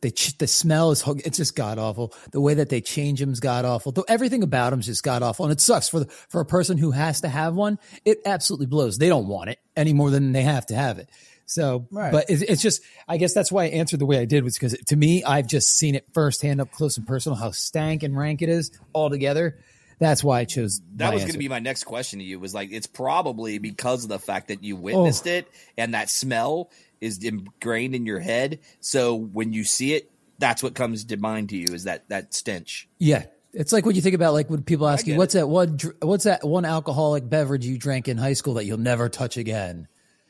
They, 0.03 0.11
ch- 0.11 0.37
the 0.37 0.47
smell 0.47 0.91
is 0.91 1.03
it's 1.25 1.39
just 1.39 1.57
god 1.57 1.79
awful. 1.79 2.13
The 2.33 2.41
way 2.41 2.55
that 2.55 2.69
they 2.69 2.81
change 2.81 3.21
them 3.21 3.33
is 3.33 3.41
god 3.41 3.65
awful. 3.65 3.93
Though 3.93 4.05
everything 4.09 4.43
about 4.43 4.71
them 4.71 4.81
is 4.81 4.87
just 4.87 5.03
god 5.03 5.23
awful, 5.23 5.47
and 5.47 5.53
it 5.53 5.61
sucks 5.61 5.89
for 5.89 6.01
the, 6.01 6.07
for 6.07 6.41
a 6.41 6.45
person 6.45 6.77
who 6.77 6.91
has 6.91 7.21
to 7.23 7.29
have 7.29 7.55
one. 7.55 7.79
It 8.05 8.19
absolutely 8.27 8.67
blows. 8.67 8.99
They 8.99 9.09
don't 9.09 9.29
want 9.29 9.51
it 9.51 9.59
any 9.77 9.93
more 9.93 10.11
than 10.11 10.33
they 10.33 10.43
have 10.43 10.67
to 10.67 10.75
have 10.75 10.99
it. 10.99 11.09
So, 11.47 11.87
Right. 11.91 12.13
but 12.13 12.31
it's, 12.31 12.43
it's 12.43 12.63
just, 12.63 12.83
I 13.09 13.17
guess 13.17 13.35
that's 13.35 13.53
why 13.53 13.65
I 13.65 13.69
answered 13.69 14.01
the 14.01 14.07
way 14.07 14.19
I 14.19 14.25
did 14.25 14.43
was 14.43 14.55
because 14.55 14.77
to 14.89 14.97
me, 14.97 15.23
I've 15.23 15.47
just 15.47 15.77
seen 15.77 15.95
it 15.95 16.07
firsthand 16.15 16.61
up 16.61 16.71
close 16.73 16.97
and 16.97 17.07
personal 17.07 17.37
how 17.37 17.51
stank 17.51 18.03
and 18.03 18.17
rank 18.17 18.43
it 18.43 18.49
is 18.49 18.71
altogether. 18.95 19.59
That's 20.03 20.23
why 20.25 20.41
I 20.41 20.45
chose 20.45 20.81
That 20.97 21.09
my 21.09 21.15
was 21.15 21.23
going 21.23 21.33
to 21.33 21.39
be 21.39 21.49
my 21.49 21.59
next 21.61 21.85
question 21.85 22.19
to 22.19 22.25
you. 22.25 22.39
Was 22.39 22.53
like 22.55 22.73
it's 22.73 22.87
probably 22.87 23.59
because 23.59 24.03
of 24.05 24.09
the 24.11 24.19
fact 24.19 24.49
that 24.49 24.59
Oh. 24.59 24.67
you 24.67 24.77
witnessed 24.77 25.27
it 25.27 25.49
and 25.79 25.95
that 25.95 26.11
smell 26.11 26.71
is 27.01 27.23
ingrained 27.25 27.95
in 27.95 28.05
your 28.07 28.21
head. 28.21 28.61
So 28.81 29.15
when 29.15 29.53
you 29.53 29.65
see 29.65 29.95
it, 29.95 30.11
that's 30.39 30.63
what 30.63 30.75
comes 30.75 31.05
to 31.05 31.17
mind 31.17 31.49
to 31.51 31.57
you 31.57 31.73
is 31.73 31.85
that 31.85 32.09
that 32.09 32.35
stench. 32.35 32.89
Yeah. 32.99 33.25
It's 33.55 33.73
like 33.73 33.85
when 33.85 33.95
you 33.95 34.01
think 34.03 34.15
about 34.15 34.33
like 34.33 34.49
when 34.49 34.63
people 34.63 34.89
ask 34.89 35.07
you, 35.07 35.17
what's 35.17 35.35
that 35.35 35.49
one, 35.49 35.79
what's 36.01 36.25
that 36.25 36.43
one 36.47 36.65
alcoholic 36.65 37.29
beverage 37.29 37.67
you 37.67 37.77
drank 37.77 38.09
in 38.09 38.17
high 38.17 38.33
school 38.33 38.55
that 38.55 38.65
you'll 38.65 38.79
never 38.79 39.09
touch 39.09 39.37
again? 39.37 39.89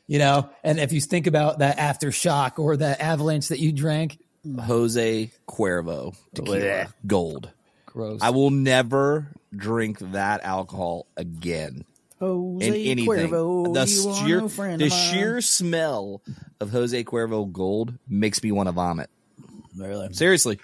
You 0.08 0.18
know? 0.18 0.50
And 0.64 0.80
if 0.80 0.92
you 0.92 1.00
think 1.00 1.26
about 1.28 1.60
that 1.60 1.78
aftershock 1.78 2.58
or 2.58 2.76
that 2.78 3.00
avalanche 3.00 3.48
that 3.48 3.60
you 3.60 3.70
drank, 3.72 4.18
Jose 4.60 5.30
Cuervo 5.48 6.16
tequila 6.34 6.58
Blech. 6.58 6.92
gold. 7.06 7.50
Gross. 7.92 8.20
I 8.22 8.30
will 8.30 8.50
never 8.50 9.28
drink 9.54 9.98
that 10.12 10.42
alcohol 10.44 11.06
again. 11.16 11.84
Jose 12.18 12.66
in 12.66 12.74
anything. 12.74 13.06
Cuervo, 13.30 13.74
the 13.74 13.90
you 13.90 14.08
are 14.08 14.26
sheer, 14.26 14.40
no 14.40 14.48
friend 14.48 14.80
the 14.80 14.86
of 14.86 14.90
mine. 14.92 15.12
sheer 15.12 15.40
smell 15.40 16.22
of 16.60 16.70
Jose 16.70 17.02
Cuervo 17.04 17.50
Gold 17.50 17.94
makes 18.08 18.42
me 18.42 18.52
want 18.52 18.68
to 18.68 18.72
vomit. 18.72 19.10
Really? 19.76 20.12
Seriously. 20.12 20.60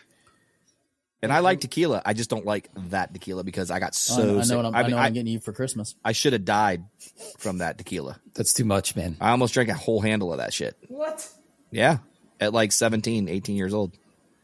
And 1.21 1.33
I 1.33 1.41
like 1.41 1.61
tequila. 1.61 2.01
I 2.07 2.13
just 2.13 2.31
don't 2.31 2.47
like 2.47 2.69
that 2.91 3.13
tequila 3.13 3.43
because 3.43 3.73
I 3.73 3.81
got 3.81 3.89
I 3.89 3.91
so. 3.93 4.17
know, 4.23 4.41
I 4.41 4.45
know 4.45 4.57
what 4.59 4.67
I'm, 4.67 4.75
I 4.75 4.79
I 4.79 4.83
mean, 4.83 4.91
know 4.93 4.99
I'm 4.99 5.13
getting 5.15 5.33
you 5.33 5.41
for 5.41 5.53
Christmas. 5.53 5.97
I 6.05 6.13
should 6.13 6.33
have 6.33 6.45
died 6.45 6.85
from 7.39 7.59
that 7.59 7.77
tequila. 7.77 8.21
That's 8.35 8.53
too 8.53 8.65
much, 8.65 8.95
man. 8.95 9.17
I 9.21 9.31
almost 9.31 9.53
drank 9.53 9.69
a 9.69 9.75
whole 9.75 10.01
handle 10.01 10.31
of 10.33 10.39
that 10.39 10.55
shit. 10.55 10.77
What? 10.87 11.29
Yeah. 11.73 11.99
At 12.39 12.53
like 12.53 12.71
17, 12.71 13.29
18 13.29 13.57
years 13.57 13.75
old. 13.75 13.97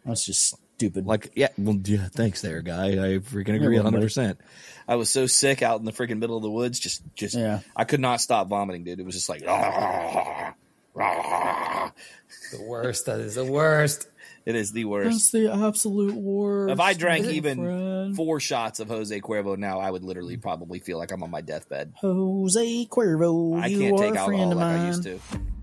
That's 0.05 0.26
just 0.26 0.57
stupid. 0.76 1.07
Like, 1.07 1.33
yeah, 1.35 1.49
well, 1.59 1.78
yeah, 1.85 2.09
thanks 2.12 2.40
there, 2.43 2.62
guy. 2.62 2.88
I 2.88 3.19
freaking 3.19 3.54
agree 3.57 3.78
welcome, 3.81 4.00
100%. 4.00 4.37
I 4.87 4.97
was 4.97 5.11
so 5.11 5.26
sick 5.26 5.62
out 5.62 5.78
in 5.78 5.85
the 5.87 5.93
freaking 5.93 6.19
middle 6.19 6.37
of 6.37 6.43
the 6.43 6.50
woods. 6.50 6.78
Just, 6.78 7.02
just, 7.14 7.35
Yeah. 7.35 7.61
I 7.75 7.85
could 7.85 8.00
not 8.00 8.21
stop 8.21 8.49
vomiting, 8.49 8.85
dude. 8.85 9.00
It 9.00 9.07
was 9.07 9.14
just 9.14 9.28
like, 9.28 9.45
"Ah, 9.49 10.54
ah." 10.99 11.93
The 12.52 12.62
worst. 12.62 13.07
That 13.07 13.21
is 13.21 13.35
the 13.35 13.45
worst. 13.45 14.09
it 14.47 14.54
is 14.54 14.73
the 14.73 14.85
worst. 14.85 15.33
That's 15.33 15.33
worst. 15.35 15.61
the 15.61 15.66
absolute 15.66 16.14
worst. 16.14 16.73
If 16.73 16.81
I 16.81 16.93
drank 16.95 17.26
even 17.26 17.59
friend. 17.59 18.16
four 18.16 18.40
shots 18.40 18.81
of 18.81 18.88
Jose 18.88 19.19
Cuervo 19.21 19.57
now, 19.57 19.81
I 19.81 19.90
would 19.90 20.04
literally 20.04 20.37
probably 20.37 20.78
feel 20.78 20.99
like 20.99 21.11
I'm 21.12 21.23
on 21.23 21.31
my 21.31 21.40
deathbed. 21.40 21.95
Jose 21.97 22.87
Cuervo, 22.87 23.59
I 23.61 23.71
can't 23.71 23.95
are 23.95 23.99
take 23.99 24.14
a 24.14 24.25
friend 24.25 24.43
alcohol 24.43 24.52
of 24.52 24.59
like 24.59 24.66
mine. 24.66 24.81
I 24.81 24.87
used 24.87 25.02
to. 25.04 25.21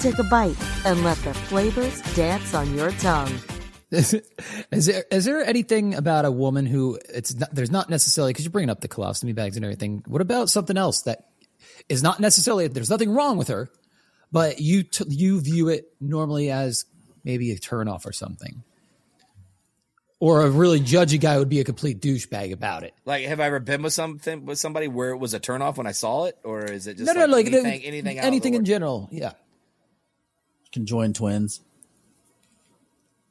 take 0.00 0.18
a 0.18 0.24
bite, 0.24 0.56
and 0.84 1.04
let 1.04 1.18
the 1.18 1.34
flavors 1.34 2.00
dance 2.14 2.54
on 2.54 2.74
your 2.74 2.90
tongue. 2.92 3.32
Is, 3.90 4.14
is 4.70 4.86
there 4.86 5.04
is 5.10 5.24
there 5.24 5.44
anything 5.44 5.94
about 5.94 6.24
a 6.24 6.30
woman 6.30 6.64
who 6.64 6.98
it's 7.12 7.34
not, 7.34 7.52
there's 7.52 7.72
not 7.72 7.90
necessarily 7.90 8.32
because 8.32 8.44
you're 8.44 8.52
bringing 8.52 8.70
up 8.70 8.80
the 8.80 8.88
colostomy 8.88 9.34
bags 9.34 9.56
and 9.56 9.64
everything. 9.64 10.04
What 10.06 10.22
about 10.22 10.48
something 10.48 10.76
else 10.76 11.02
that 11.02 11.26
is 11.88 12.02
not 12.02 12.20
necessarily 12.20 12.68
there's 12.68 12.90
nothing 12.90 13.10
wrong 13.12 13.36
with 13.36 13.48
her, 13.48 13.68
but 14.30 14.60
you 14.60 14.84
t- 14.84 15.06
you 15.08 15.40
view 15.40 15.68
it 15.70 15.92
normally 16.00 16.52
as 16.52 16.84
maybe 17.24 17.50
a 17.50 17.58
turnoff 17.58 18.06
or 18.06 18.12
something, 18.12 18.62
or 20.20 20.42
a 20.42 20.50
really 20.50 20.78
judgy 20.78 21.20
guy 21.20 21.36
would 21.36 21.48
be 21.48 21.58
a 21.58 21.64
complete 21.64 22.00
douchebag 22.00 22.52
about 22.52 22.84
it. 22.84 22.94
Like, 23.04 23.24
have 23.26 23.40
I 23.40 23.46
ever 23.46 23.58
been 23.58 23.82
with 23.82 23.92
something 23.92 24.46
with 24.46 24.58
somebody 24.60 24.86
where 24.86 25.10
it 25.10 25.18
was 25.18 25.34
a 25.34 25.40
turnoff 25.40 25.78
when 25.78 25.88
I 25.88 25.92
saw 25.92 26.26
it, 26.26 26.38
or 26.44 26.64
is 26.64 26.86
it 26.86 26.96
just 26.96 27.12
no, 27.12 27.26
no, 27.26 27.26
like, 27.26 27.46
like 27.46 27.54
anything, 27.54 27.64
the- 27.64 27.86
anything, 27.88 28.18
anything 28.20 28.54
in 28.54 28.64
general. 28.64 29.08
Yeah, 29.10 29.32
Conjoined 30.72 31.16
twins. 31.16 31.60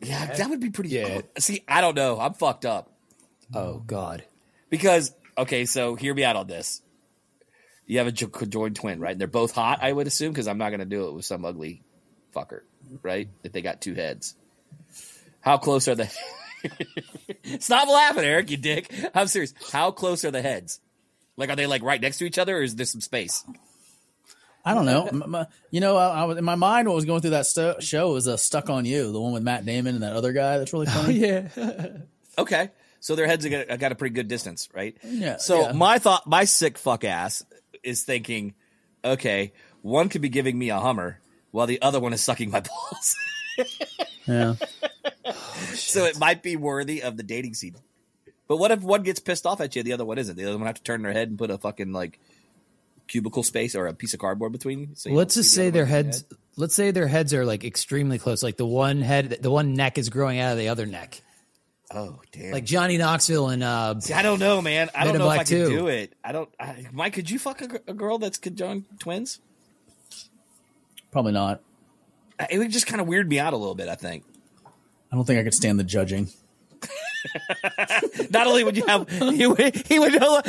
Yeah, 0.02 0.26
that 0.34 0.50
would 0.50 0.60
be 0.62 0.70
pretty. 0.70 0.90
Yeah. 0.92 1.22
See, 1.40 1.64
I 1.68 1.82
don't 1.82 1.96
know. 1.96 2.20
I'm 2.20 2.34
fucked 2.34 2.66
up 2.66 2.92
Oh 3.54 3.80
God. 3.86 4.24
because 4.70 5.14
okay, 5.38 5.66
so 5.66 5.96
hear 5.96 6.14
me 6.14 6.24
out 6.24 6.36
on 6.36 6.48
this. 6.48 6.82
You 7.86 7.98
have 7.98 8.08
a 8.08 8.12
jo- 8.12 8.28
conjoined 8.28 8.76
twin, 8.76 9.00
right? 9.00 9.12
And 9.12 9.20
they're 9.20 9.28
both 9.28 9.52
hot, 9.52 9.80
I 9.82 9.92
would 9.92 10.06
assume, 10.08 10.32
because 10.32 10.48
I'm 10.48 10.58
not 10.60 10.70
going 10.70 10.80
to 10.80 10.86
do 10.86 11.08
it 11.08 11.14
with 11.14 11.26
some 11.26 11.44
ugly 11.44 11.82
fucker, 12.36 12.62
right? 13.02 13.28
If 13.44 13.52
they 13.52 13.62
got 13.62 13.82
two 13.82 13.96
heads, 13.96 14.36
how 15.42 15.58
close 15.58 15.88
are 15.88 15.96
the? 15.96 16.08
Stop 17.60 17.88
laughing, 17.88 18.24
Eric. 18.26 18.52
You 18.52 18.58
dick. 18.58 18.94
I'm 19.16 19.28
serious. 19.28 19.54
How 19.72 19.90
close 19.92 20.24
are 20.24 20.30
the 20.32 20.42
heads? 20.42 20.80
Like, 21.36 21.50
are 21.50 21.56
they 21.56 21.66
like 21.68 21.82
right 21.82 22.00
next 22.00 22.20
to 22.20 22.26
each 22.26 22.38
other, 22.38 22.58
or 22.58 22.62
is 22.62 22.76
there 22.76 22.86
some 22.86 23.02
space? 23.02 23.44
I 24.66 24.74
don't 24.74 24.86
know. 24.86 25.06
M- 25.12 25.36
m- 25.36 25.46
you 25.72 25.80
know, 25.80 25.96
I, 25.98 26.22
I 26.22 26.24
was 26.26 26.38
in 26.38 26.44
my 26.44 26.56
mind. 26.56 26.88
What 26.88 26.96
was 26.96 27.06
going 27.06 27.22
through 27.22 27.30
that 27.32 27.46
sto- 27.46 27.80
show 27.80 28.14
was 28.14 28.28
uh, 28.28 28.38
"Stuck 28.38 28.70
on 28.70 28.86
You," 28.86 29.12
the 29.12 29.20
one 29.22 29.32
with 29.34 29.44
Matt 29.44 29.66
Damon 29.66 29.96
and 29.96 30.04
that 30.04 30.16
other 30.16 30.34
guy. 30.34 30.58
That's 30.58 30.74
really 30.74 30.86
funny. 30.88 31.14
Yeah. 31.16 31.48
Okay. 32.38 32.70
So 33.02 33.16
their 33.16 33.28
heads 33.28 33.46
got, 33.46 33.80
got 33.80 33.92
a 33.92 33.96
pretty 33.96 34.14
good 34.16 34.30
distance, 34.30 34.70
right? 34.74 34.96
Yeah, 35.04 35.38
So 35.38 35.62
yeah. 35.62 35.72
my 35.74 36.00
thought, 36.00 36.26
my 36.26 36.46
sick 36.46 36.78
fuck 36.78 37.04
ass 37.04 37.44
is 37.84 38.04
thinking, 38.04 38.54
okay, 39.04 39.52
one 39.82 40.08
could 40.08 40.22
be 40.22 40.30
giving 40.30 40.58
me 40.58 40.70
a 40.70 40.80
Hummer 40.80 41.20
while 41.52 41.68
the 41.68 41.82
other 41.82 42.00
one 42.00 42.14
is 42.14 42.22
sucking 42.22 42.50
my 42.50 42.62
balls. 42.62 43.16
yeah. 44.26 44.56
so 45.74 46.06
it 46.06 46.18
might 46.20 46.42
be 46.44 46.56
worthy 46.56 47.02
of 47.04 47.18
the 47.18 47.24
dating 47.24 47.54
scene. 47.56 47.76
But 48.48 48.58
what 48.58 48.72
if 48.72 48.82
one 48.82 49.04
gets 49.04 49.20
pissed 49.20 49.46
off 49.46 49.60
at 49.62 49.76
you, 49.76 49.84
the 49.84 49.94
other 49.94 50.06
one 50.06 50.18
isn't? 50.18 50.36
The 50.38 50.46
other 50.46 50.58
one 50.58 50.68
have 50.68 50.76
to 50.76 50.84
turn 50.84 51.02
their 51.02 51.14
head 51.14 51.30
and 51.30 51.38
put 51.38 51.52
a 51.52 51.58
fucking 51.58 51.92
like 51.92 52.20
cubicle 53.10 53.44
space 53.44 53.76
or 53.76 53.88
a 53.88 53.94
piece 53.94 54.14
of 54.14 54.22
cardboard 54.22 54.54
between 54.54 54.80
you. 54.80 54.88
So 54.94 55.10
you 55.10 55.16
let's 55.18 55.36
just 55.36 55.50
the 55.52 55.56
say 55.56 55.70
their 55.72 55.84
one's 55.84 55.92
heads 55.92 56.24
let's 56.56 56.76
say 56.76 56.92
their 56.92 57.08
heads 57.08 57.34
are 57.34 57.46
like 57.46 57.66
extremely 57.66 58.18
close 58.18 58.42
like 58.42 58.56
the 58.56 58.66
one 58.66 59.02
head 59.02 59.40
the 59.42 59.52
one 59.52 59.74
neck 59.74 59.98
is 59.98 60.08
growing 60.10 60.40
out 60.40 60.54
of 60.54 60.58
the 60.58 60.70
other 60.70 60.86
neck 60.86 61.22
Oh 61.92 62.22
damn! 62.32 62.52
like 62.52 62.66
johnny 62.66 62.98
knoxville 62.98 63.50
and 63.50 63.64
uh 63.64 64.00
See, 64.00 64.14
I 64.14 64.22
don't 64.22 64.40
know, 64.40 64.62
man. 64.62 64.90
I 64.94 65.06
don't 65.06 65.16
in 65.16 65.20
know 65.20 65.26
if 65.26 65.36
Black 65.36 65.40
I 65.40 65.44
could 65.44 65.70
do 65.70 65.88
it. 65.88 66.14
I 66.24 66.32
don't. 66.32 66.50
I, 66.60 66.86
Mike, 66.94 67.14
could 67.14 67.30
you 67.32 67.40
fuck 67.40 67.62
a, 67.62 67.82
a 67.88 67.94
girl 67.96 68.20
that's 68.20 68.38
conjoined 68.38 68.86
twins? 69.00 69.40
Probably 71.12 71.32
not. 71.32 71.62
It 72.50 72.60
would 72.60 72.70
just 72.72 72.86
kind 72.86 73.02
of 73.02 73.08
weird 73.08 73.28
me 73.28 73.40
out 73.40 73.54
a 73.54 73.58
little 73.58 73.74
bit. 73.74 73.90
I 73.90 73.96
think. 73.96 74.24
I 75.12 75.16
don't 75.16 75.26
think 75.26 75.40
I 75.40 75.44
could 75.44 75.56
stand 75.56 75.80
the 75.80 75.84
judging. 75.84 76.30
Not 78.30 78.48
only 78.48 78.64
would 78.64 78.78
you 78.78 78.86
have 78.86 79.10
he 79.10 79.46
would 79.48 79.76
he 79.88 80.00
would 80.00 80.20
no 80.20 80.42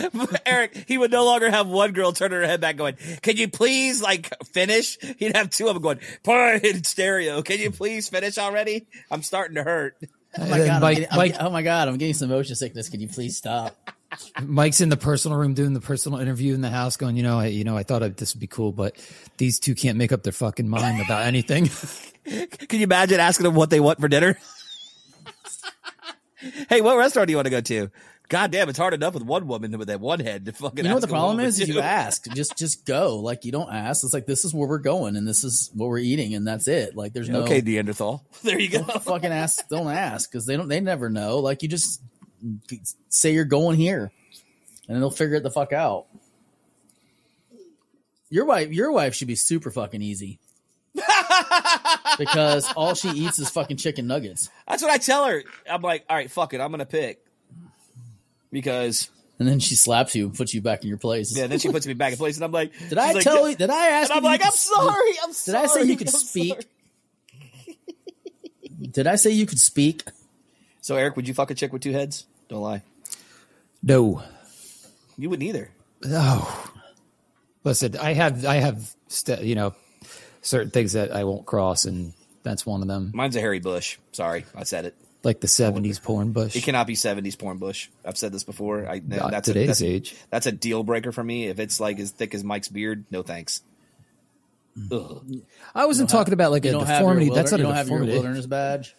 Eric 0.46 0.84
he 0.86 0.98
would 0.98 1.10
no 1.10 1.24
longer 1.24 1.50
have 1.50 1.66
one 1.68 1.92
girl 1.92 2.12
turning 2.12 2.38
her 2.40 2.46
head 2.46 2.60
back 2.60 2.76
going, 2.76 2.96
"Can 3.22 3.36
you 3.36 3.48
please 3.48 4.02
like 4.02 4.32
finish?" 4.46 4.98
He'd 5.18 5.36
have 5.36 5.50
two 5.50 5.68
of 5.68 5.74
them 5.74 5.82
going, 5.82 6.00
"Put 6.22 6.64
in 6.64 6.84
stereo. 6.84 7.42
Can 7.42 7.58
you 7.58 7.70
please 7.70 8.08
finish 8.08 8.38
already? 8.38 8.86
I'm 9.10 9.22
starting 9.22 9.56
to 9.56 9.62
hurt." 9.62 9.96
Oh 10.38 10.46
my 10.46 10.58
then 10.58 10.66
god! 10.68 10.74
I'm 10.76 10.80
Mike- 10.82 10.98
getting, 10.98 11.40
I'm 11.40 11.46
oh 11.48 11.50
my 11.50 11.62
god! 11.62 11.88
I'm 11.88 11.96
getting 11.98 12.14
some 12.14 12.28
motion 12.28 12.54
sickness. 12.54 12.88
Can 12.88 13.00
you 13.00 13.08
please 13.08 13.36
stop? 13.36 13.74
mike's 14.42 14.80
in 14.80 14.88
the 14.88 14.96
personal 14.96 15.36
room 15.36 15.54
doing 15.54 15.72
the 15.72 15.80
personal 15.80 16.20
interview 16.20 16.54
in 16.54 16.60
the 16.60 16.70
house 16.70 16.96
going 16.96 17.16
you 17.16 17.22
know 17.22 17.38
i 17.38 17.46
you 17.46 17.62
know 17.62 17.76
i 17.76 17.84
thought 17.84 18.00
this 18.16 18.34
would 18.34 18.40
be 18.40 18.48
cool 18.48 18.72
but 18.72 18.96
these 19.36 19.60
two 19.60 19.72
can't 19.72 19.96
make 19.96 20.10
up 20.10 20.24
their 20.24 20.32
fucking 20.32 20.68
mind 20.68 21.00
about 21.00 21.26
anything 21.26 21.68
Can 22.24 22.78
you 22.78 22.84
imagine 22.84 23.18
asking 23.20 23.44
them 23.44 23.54
what 23.54 23.70
they 23.70 23.80
want 23.80 24.00
for 24.00 24.08
dinner? 24.08 24.38
Hey, 26.68 26.80
what 26.80 26.96
restaurant 26.96 27.28
do 27.28 27.32
you 27.32 27.36
want 27.36 27.46
to 27.46 27.50
go 27.50 27.60
to? 27.60 27.90
God 28.28 28.52
damn, 28.52 28.68
it's 28.68 28.78
hard 28.78 28.94
enough 28.94 29.14
with 29.14 29.24
one 29.24 29.48
woman 29.48 29.76
with 29.76 29.88
that 29.88 30.00
one 30.00 30.20
head 30.20 30.44
to 30.44 30.52
fucking. 30.52 30.84
You 30.84 30.84
know 30.84 30.94
what 30.94 31.00
the 31.00 31.08
problem 31.08 31.40
is? 31.40 31.58
Is 31.58 31.68
you 31.68 31.80
ask. 31.80 32.24
Just 32.32 32.56
just 32.56 32.86
go. 32.86 33.16
Like 33.16 33.44
you 33.44 33.50
don't 33.50 33.72
ask. 33.72 34.04
It's 34.04 34.14
like 34.14 34.26
this 34.26 34.44
is 34.44 34.54
where 34.54 34.68
we're 34.68 34.78
going 34.78 35.16
and 35.16 35.26
this 35.26 35.42
is 35.42 35.68
what 35.74 35.88
we're 35.88 35.98
eating 35.98 36.34
and 36.34 36.46
that's 36.46 36.68
it. 36.68 36.94
Like 36.94 37.12
there's 37.12 37.28
no 37.28 37.42
Okay, 37.42 37.60
Neanderthal. 37.60 38.24
There 38.44 38.58
you 38.58 38.68
go. 38.68 38.84
fucking 38.84 39.32
ask. 39.32 39.68
Don't 39.68 39.88
ask 39.90 40.30
because 40.30 40.46
they 40.46 40.56
don't. 40.56 40.68
They 40.68 40.78
never 40.80 41.10
know. 41.10 41.40
Like 41.40 41.62
you 41.62 41.68
just 41.68 42.00
say 43.08 43.32
you're 43.32 43.44
going 43.44 43.76
here, 43.76 44.12
and 44.88 45.02
they'll 45.02 45.10
figure 45.10 45.34
it 45.34 45.42
the 45.42 45.50
fuck 45.50 45.72
out. 45.72 46.06
Your 48.30 48.44
wife, 48.44 48.70
your 48.70 48.92
wife 48.92 49.14
should 49.16 49.26
be 49.28 49.34
super 49.34 49.72
fucking 49.72 50.02
easy. 50.02 50.38
Because 52.18 52.70
all 52.74 52.94
she 52.94 53.08
eats 53.10 53.38
is 53.38 53.50
fucking 53.50 53.76
chicken 53.76 54.06
nuggets. 54.06 54.50
That's 54.68 54.82
what 54.82 54.90
I 54.90 54.98
tell 54.98 55.24
her. 55.26 55.42
I'm 55.70 55.82
like, 55.82 56.04
all 56.08 56.16
right, 56.16 56.30
fuck 56.30 56.54
it, 56.54 56.60
I'm 56.60 56.70
gonna 56.70 56.86
pick 56.86 57.24
because 58.52 59.10
And 59.38 59.48
then 59.48 59.58
she 59.60 59.74
slaps 59.76 60.14
you 60.14 60.26
and 60.26 60.34
puts 60.34 60.52
you 60.54 60.60
back 60.60 60.82
in 60.82 60.88
your 60.88 60.98
place. 60.98 61.36
yeah. 61.36 61.46
Then 61.46 61.58
she 61.58 61.70
puts 61.70 61.86
me 61.86 61.94
back 61.94 62.12
in 62.12 62.18
place, 62.18 62.36
and 62.36 62.44
I'm 62.44 62.52
like, 62.52 62.72
Did 62.88 62.98
I 62.98 63.12
like, 63.12 63.22
tell 63.24 63.48
you? 63.48 63.56
Did 63.56 63.70
I 63.70 63.86
ask? 63.88 64.10
And 64.10 64.18
I'm 64.18 64.24
you 64.24 64.30
like, 64.30 64.44
I'm 64.44 64.52
sorry. 64.52 65.12
I'm 65.22 65.32
sorry." 65.32 65.58
Did. 65.58 65.70
I 65.70 65.72
say 65.74 65.82
you 65.84 65.96
could 65.96 66.08
I'm 66.08 66.14
speak? 66.14 66.66
Did 68.90 69.06
I 69.06 69.16
say 69.16 69.30
you 69.30 69.46
could 69.46 69.58
speak? 69.60 70.02
So 70.80 70.96
Eric, 70.96 71.16
would 71.16 71.28
you 71.28 71.34
fuck 71.34 71.50
a 71.50 71.54
chick 71.54 71.72
with 71.72 71.82
two 71.82 71.92
heads? 71.92 72.26
Don't 72.48 72.62
lie. 72.62 72.82
No. 73.82 74.22
You 75.18 75.30
wouldn't 75.30 75.46
either. 75.48 75.70
Oh. 76.06 76.72
Listen, 77.62 77.96
I 77.98 78.14
have 78.14 78.44
I 78.46 78.56
have 78.56 78.94
st- 79.08 79.42
you 79.42 79.54
know 79.54 79.74
certain 80.42 80.70
things 80.70 80.92
that 80.94 81.12
I 81.14 81.24
won't 81.24 81.46
cross, 81.46 81.84
and 81.84 82.12
that's 82.42 82.64
one 82.66 82.82
of 82.82 82.88
them. 82.88 83.10
Mine's 83.14 83.36
a 83.36 83.40
hairy 83.40 83.60
bush. 83.60 83.98
Sorry, 84.12 84.44
I 84.54 84.64
said 84.64 84.84
it. 84.86 84.94
Like 85.22 85.40
the 85.40 85.46
'70s 85.48 86.02
porn 86.02 86.32
bush. 86.32 86.56
It 86.56 86.62
cannot 86.64 86.86
be 86.86 86.94
70s 86.94 87.38
porn 87.38 87.58
bush. 87.58 87.90
I've 88.06 88.16
said 88.16 88.32
this 88.32 88.42
before. 88.44 88.88
I, 88.88 89.02
Not 89.06 89.30
that's 89.30 89.48
today's 89.48 89.64
a, 89.64 89.66
that's, 89.66 89.82
age. 89.82 90.16
That's 90.30 90.46
a 90.46 90.52
deal 90.52 90.82
breaker 90.82 91.12
for 91.12 91.22
me. 91.22 91.48
If 91.48 91.58
it's 91.60 91.78
like 91.78 91.98
as 91.98 92.10
thick 92.10 92.34
as 92.34 92.42
Mike's 92.42 92.68
beard, 92.68 93.04
no 93.10 93.22
thanks. 93.22 93.60
Ugh. 94.90 95.22
I 95.74 95.84
wasn't 95.86 96.08
talking 96.08 96.32
about 96.32 96.52
like 96.52 96.64
You 96.64 96.70
a 96.70 96.72
don't 96.72 96.86
have 96.86 97.00
deformity. 97.00 97.26
wilder- 97.28 97.42
That's 97.42 97.50
not 97.52 97.60
you 97.60 97.66
a 97.66 97.68
don't 97.68 97.76
have 97.76 97.88
your 97.88 97.98
deformity. 97.98 98.18
wilderness 98.18 98.46
badge. 98.46 98.96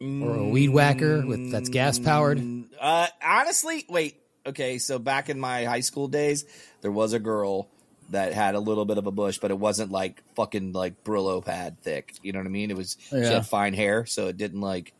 or 0.00 0.34
a 0.36 0.48
weed 0.48 0.70
whacker 0.70 1.24
with 1.26 1.52
that's 1.52 1.68
gas 1.68 1.98
powered. 1.98 2.42
Uh, 2.80 3.06
honestly, 3.22 3.84
wait. 3.88 4.16
Okay, 4.46 4.78
so 4.78 4.98
back 4.98 5.28
in 5.28 5.38
my 5.38 5.64
high 5.64 5.80
school 5.80 6.08
days, 6.08 6.44
there 6.80 6.90
was 6.90 7.12
a 7.12 7.18
girl 7.20 7.68
that 8.10 8.32
had 8.32 8.54
a 8.54 8.60
little 8.60 8.84
bit 8.84 8.98
of 8.98 9.06
a 9.06 9.10
bush, 9.10 9.38
but 9.38 9.50
it 9.50 9.58
wasn't 9.58 9.90
like 9.90 10.22
fucking 10.34 10.72
like 10.72 11.04
Brillo 11.04 11.44
pad 11.44 11.76
thick. 11.82 12.14
You 12.22 12.32
know 12.32 12.40
what 12.40 12.46
I 12.46 12.50
mean? 12.50 12.70
It 12.70 12.76
was 12.76 12.96
she 13.08 13.16
had 13.16 13.46
fine 13.46 13.74
hair, 13.74 14.06
so 14.06 14.28
it 14.28 14.36
didn't 14.36 14.60
like 14.60 14.92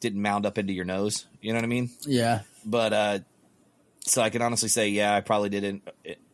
didn't 0.00 0.22
mound 0.22 0.46
up 0.46 0.58
into 0.58 0.72
your 0.72 0.84
nose. 0.84 1.26
You 1.40 1.52
know 1.52 1.58
what 1.58 1.64
I 1.64 1.68
mean? 1.68 1.90
Yeah, 2.06 2.40
But 2.64 2.92
uh, 2.92 3.18
so 4.06 4.22
I 4.22 4.30
can 4.30 4.42
honestly 4.42 4.68
say, 4.68 4.88
yeah, 4.88 5.14
I 5.14 5.20
probably 5.20 5.48
didn't. 5.48 5.88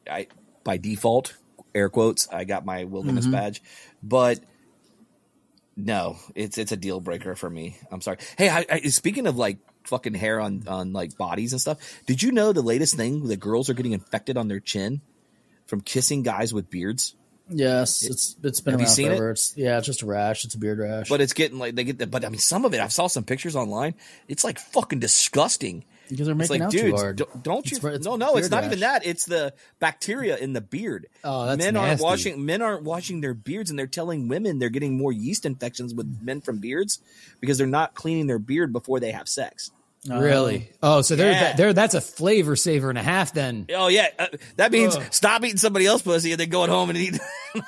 I 0.09 0.29
by 0.65 0.77
default, 0.77 1.37
air 1.75 1.89
quotes, 1.89 2.29
I 2.29 2.45
got 2.45 2.65
my 2.65 2.85
wilderness 2.85 3.27
badge, 3.27 3.63
but 4.03 4.41
no, 5.77 6.17
it's 6.35 6.59
it's 6.59 6.73
a 6.73 6.77
deal 6.77 7.01
breaker 7.01 7.35
for 7.35 7.51
me. 7.51 7.77
I'm 7.91 8.01
sorry. 8.01 8.19
Hey, 8.39 8.49
I, 8.49 8.67
I, 8.71 8.81
speaking 8.83 9.27
of 9.27 9.37
like 9.37 9.59
fucking 9.85 10.15
hair 10.15 10.41
on 10.41 10.65
on 10.67 10.93
like 10.93 11.17
bodies 11.17 11.53
and 11.53 11.61
stuff, 11.61 11.79
did 12.07 12.23
you 12.23 12.33
know 12.33 12.53
the 12.53 12.63
latest 12.63 12.95
thing? 12.97 13.29
The 13.29 13.37
girls 13.37 13.69
are 13.71 13.75
getting 13.75 13.93
infected 13.93 14.37
on 14.37 14.49
their 14.49 14.61
chin 14.61 15.01
from 15.67 15.81
kissing 15.81 16.23
guys 16.23 16.53
with 16.55 16.71
beards. 16.71 17.15
yes, 17.49 18.03
it's 18.05 18.37
it's 18.43 18.61
been 18.61 18.73
Have 18.73 18.81
you 18.81 18.87
seen 18.87 19.13
it? 19.13 19.21
It's 19.21 19.57
yeah, 19.57 19.79
it's 19.79 19.87
just 19.87 20.03
a 20.03 20.07
rash. 20.07 20.45
It's 20.45 20.55
a 20.55 20.59
beard 20.59 20.79
rash. 20.79 21.09
But 21.09 21.21
it's 21.21 21.33
getting 21.33 21.59
like 21.59 21.75
they 21.75 21.85
get 21.85 21.99
the. 21.99 22.07
But 22.07 22.25
I 22.25 22.29
mean, 22.29 22.39
some 22.41 22.65
of 22.65 22.75
it. 22.75 22.81
I 22.81 22.89
saw 22.89 23.07
some 23.07 23.25
pictures 23.25 23.55
online. 23.57 23.95
It's 24.29 24.43
like 24.45 24.59
fucking 24.59 24.99
disgusting. 24.99 25.85
because 26.09 26.27
they're 26.27 26.37
It's 26.41 26.51
making 26.51 26.61
like, 26.61 26.67
out 26.67 26.73
dude, 26.73 26.91
too 26.91 26.97
hard. 26.97 27.17
don't, 27.19 27.43
don't 27.43 27.71
you? 27.71 27.77
It's 27.77 27.85
it's 27.85 28.07
no, 28.07 28.17
no, 28.17 28.37
it's 28.37 28.51
not 28.51 28.65
even 28.65 28.81
that. 28.81 29.07
It's 29.07 29.27
the 29.27 29.55
bacteria 29.79 30.37
in 30.37 30.53
the 30.55 30.61
beard. 30.61 31.07
Oh, 31.23 31.47
that's 31.47 31.59
men 31.59 31.77
aren't 31.77 32.01
washing. 32.01 32.45
Men 32.45 32.63
aren't 32.63 32.83
washing 32.85 33.21
their 33.21 33.35
beards, 33.35 33.71
and 33.71 33.79
they're 33.79 33.87
telling 33.87 34.27
women 34.29 34.59
they're 34.59 34.69
getting 34.69 34.97
more 34.99 35.13
yeast 35.13 35.47
infections 35.47 35.95
with 35.95 36.19
men 36.21 36.41
from 36.41 36.59
beards 36.59 37.01
because 37.41 37.59
they're 37.59 37.67
not 37.69 37.95
cleaning 37.95 38.27
their 38.27 38.39
beard 38.41 38.73
before 38.73 38.99
they 39.01 39.13
have 39.13 39.29
sex. 39.29 39.71
Uh, 40.11 40.21
Really? 40.21 40.71
Oh, 40.83 41.03
so 41.03 41.17
they're, 41.17 41.33
Yeah. 41.33 41.53
they're 41.57 41.73
that's 41.73 41.95
a 41.95 42.01
flavor 42.01 42.57
saver 42.57 42.89
and 42.91 42.99
a 42.99 43.03
half. 43.03 43.33
Then 43.33 43.67
Oh 43.75 43.89
yeah, 43.89 44.09
uh, 44.19 44.27
that 44.57 44.73
means 44.73 44.97
Ugh. 44.97 45.03
stop 45.11 45.45
eating 45.45 45.57
somebody 45.59 45.87
else's 45.87 46.03
pussy 46.05 46.33
and 46.33 46.41
then 46.41 46.49
going 46.51 46.71
home 46.71 46.91
and 46.91 46.99
eat. 46.99 47.19
and 47.55 47.65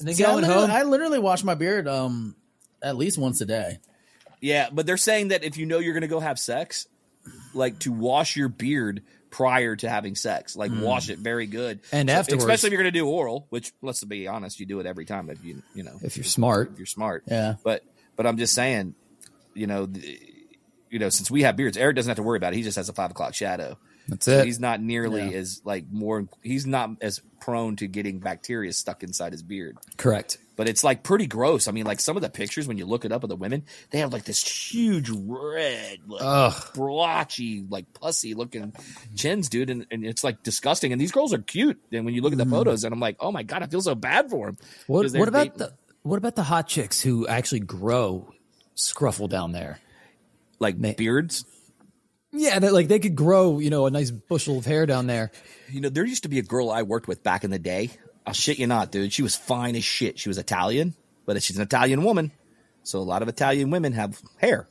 then 0.00 0.14
See, 0.14 0.24
I, 0.24 0.28
going 0.32 0.42
literally, 0.44 0.66
home. 0.68 0.70
I 0.76 0.82
literally 0.84 1.18
wash 1.18 1.44
my 1.44 1.54
beard 1.54 1.88
um 1.88 2.36
at 2.82 2.96
least 2.96 3.18
once 3.18 3.40
a 3.40 3.46
day. 3.46 3.78
yeah, 4.40 4.68
but 4.72 4.86
they're 4.86 4.96
saying 4.96 5.28
that 5.28 5.44
if 5.44 5.56
you 5.56 5.66
know 5.66 5.78
you're 5.78 5.94
going 5.94 6.00
to 6.02 6.08
go 6.08 6.20
have 6.20 6.38
sex, 6.38 6.86
like 7.54 7.78
to 7.80 7.92
wash 7.92 8.36
your 8.36 8.48
beard 8.48 9.02
prior 9.30 9.76
to 9.76 9.88
having 9.88 10.14
sex, 10.14 10.56
like 10.56 10.70
wash 10.74 11.08
it 11.08 11.18
very 11.18 11.46
good, 11.46 11.80
And 11.92 12.08
So- 12.10 12.14
afterwards. 12.16 12.44
especially 12.44 12.66
if 12.68 12.72
you're 12.72 12.82
going 12.82 12.92
to 12.92 12.98
do 12.98 13.06
oral. 13.06 13.46
Which 13.50 13.72
let's 13.82 14.02
be 14.04 14.26
honest, 14.28 14.58
you 14.60 14.66
do 14.66 14.80
it 14.80 14.86
every 14.86 15.04
time 15.04 15.30
if 15.30 15.44
you 15.44 15.62
you 15.74 15.82
know 15.84 15.98
if 16.02 16.16
you're 16.16 16.24
smart, 16.24 16.72
if 16.72 16.78
you're 16.78 16.86
smart. 16.86 17.24
Yeah. 17.28 17.54
But 17.64 17.82
but 18.16 18.26
I'm 18.26 18.36
just 18.36 18.52
saying, 18.54 18.94
you 19.54 19.66
know, 19.66 19.86
th- 19.86 20.20
you 20.92 20.98
know, 20.98 21.08
since 21.08 21.30
we 21.30 21.42
have 21.42 21.56
beards, 21.56 21.76
Eric 21.76 21.96
doesn't 21.96 22.10
have 22.10 22.16
to 22.16 22.22
worry 22.22 22.36
about 22.36 22.52
it. 22.52 22.56
He 22.56 22.62
just 22.62 22.76
has 22.76 22.88
a 22.88 22.92
five 22.92 23.10
o'clock 23.10 23.34
shadow. 23.34 23.78
that's 24.08 24.26
So 24.26 24.38
it. 24.38 24.44
he's 24.44 24.60
not 24.60 24.80
nearly 24.82 25.22
Yeah. 25.30 25.38
as 25.38 25.62
like 25.64 25.86
more. 25.90 26.28
He's 26.42 26.66
not 26.66 26.90
as 27.00 27.20
prone 27.40 27.76
to 27.76 27.86
getting 27.88 28.18
bacteria 28.18 28.72
stuck 28.72 29.02
inside 29.02 29.32
his 29.32 29.42
beard. 29.42 29.78
Correct. 29.96 30.38
But 30.54 30.68
it's 30.68 30.84
like 30.84 31.02
pretty 31.02 31.26
gross. 31.26 31.66
I 31.66 31.72
mean, 31.72 31.86
like 31.86 31.98
some 31.98 32.14
of 32.16 32.22
the 32.22 32.28
pictures 32.28 32.68
when 32.68 32.76
you 32.76 32.84
look 32.84 33.06
it 33.06 33.10
up 33.10 33.22
of 33.22 33.30
the 33.30 33.36
women, 33.36 33.64
they 33.90 34.00
have 34.00 34.12
like 34.12 34.24
this 34.24 34.42
huge 34.46 35.08
red, 35.10 36.00
like, 36.06 36.20
Ugh. 36.22 36.54
blotchy, 36.74 37.64
like 37.68 37.92
pussy 37.94 38.34
looking 38.34 38.74
chins, 39.16 39.48
dude, 39.48 39.70
and, 39.70 39.86
and 39.90 40.04
it's 40.04 40.22
like 40.22 40.42
disgusting. 40.42 40.92
And 40.92 41.00
these 41.00 41.10
girls 41.12 41.32
are 41.32 41.38
cute. 41.38 41.80
And 41.90 42.04
when 42.04 42.12
you 42.14 42.20
look 42.20 42.32
at 42.32 42.38
the 42.38 42.44
mm. 42.44 42.50
photos, 42.50 42.84
and 42.84 42.92
I'm 42.92 43.00
like, 43.00 43.16
oh 43.18 43.32
my 43.32 43.44
god, 43.44 43.62
I 43.62 43.66
feel 43.66 43.80
so 43.80 43.94
bad 43.94 44.28
for 44.28 44.46
them. 44.46 44.58
What, 44.88 45.10
what 45.12 45.28
about 45.28 45.56
the 45.56 45.72
what 46.02 46.18
about 46.18 46.36
the 46.36 46.42
hot 46.42 46.68
chicks 46.68 47.00
who 47.00 47.26
actually 47.26 47.60
grow 47.60 48.28
scruffle 48.76 49.28
down 49.28 49.52
there? 49.52 49.78
Like 50.62 50.96
beards? 50.96 51.44
Yeah, 52.32 52.58
that 52.58 52.72
like 52.72 52.88
they 52.88 52.98
could 52.98 53.14
grow, 53.14 53.58
you 53.58 53.68
know, 53.68 53.84
a 53.86 53.90
nice 53.90 54.10
bushel 54.10 54.56
of 54.58 54.64
hair 54.64 54.86
down 54.86 55.06
there. 55.06 55.30
You 55.68 55.82
know, 55.82 55.90
there 55.90 56.04
used 56.04 56.22
to 56.22 56.30
be 56.30 56.38
a 56.38 56.42
girl 56.42 56.70
I 56.70 56.82
worked 56.82 57.06
with 57.06 57.22
back 57.22 57.44
in 57.44 57.50
the 57.50 57.58
day. 57.58 57.90
I'll 58.26 58.32
shit 58.32 58.58
you 58.58 58.66
not, 58.66 58.90
dude. 58.90 59.12
She 59.12 59.22
was 59.22 59.36
fine 59.36 59.76
as 59.76 59.84
shit. 59.84 60.18
She 60.18 60.30
was 60.30 60.38
Italian, 60.38 60.94
but 61.26 61.42
she's 61.42 61.56
an 61.56 61.62
Italian 61.62 62.04
woman. 62.04 62.32
So 62.84 63.00
a 63.00 63.00
lot 63.00 63.20
of 63.20 63.28
Italian 63.28 63.70
women 63.70 63.92
have 63.92 64.20
hair. 64.38 64.66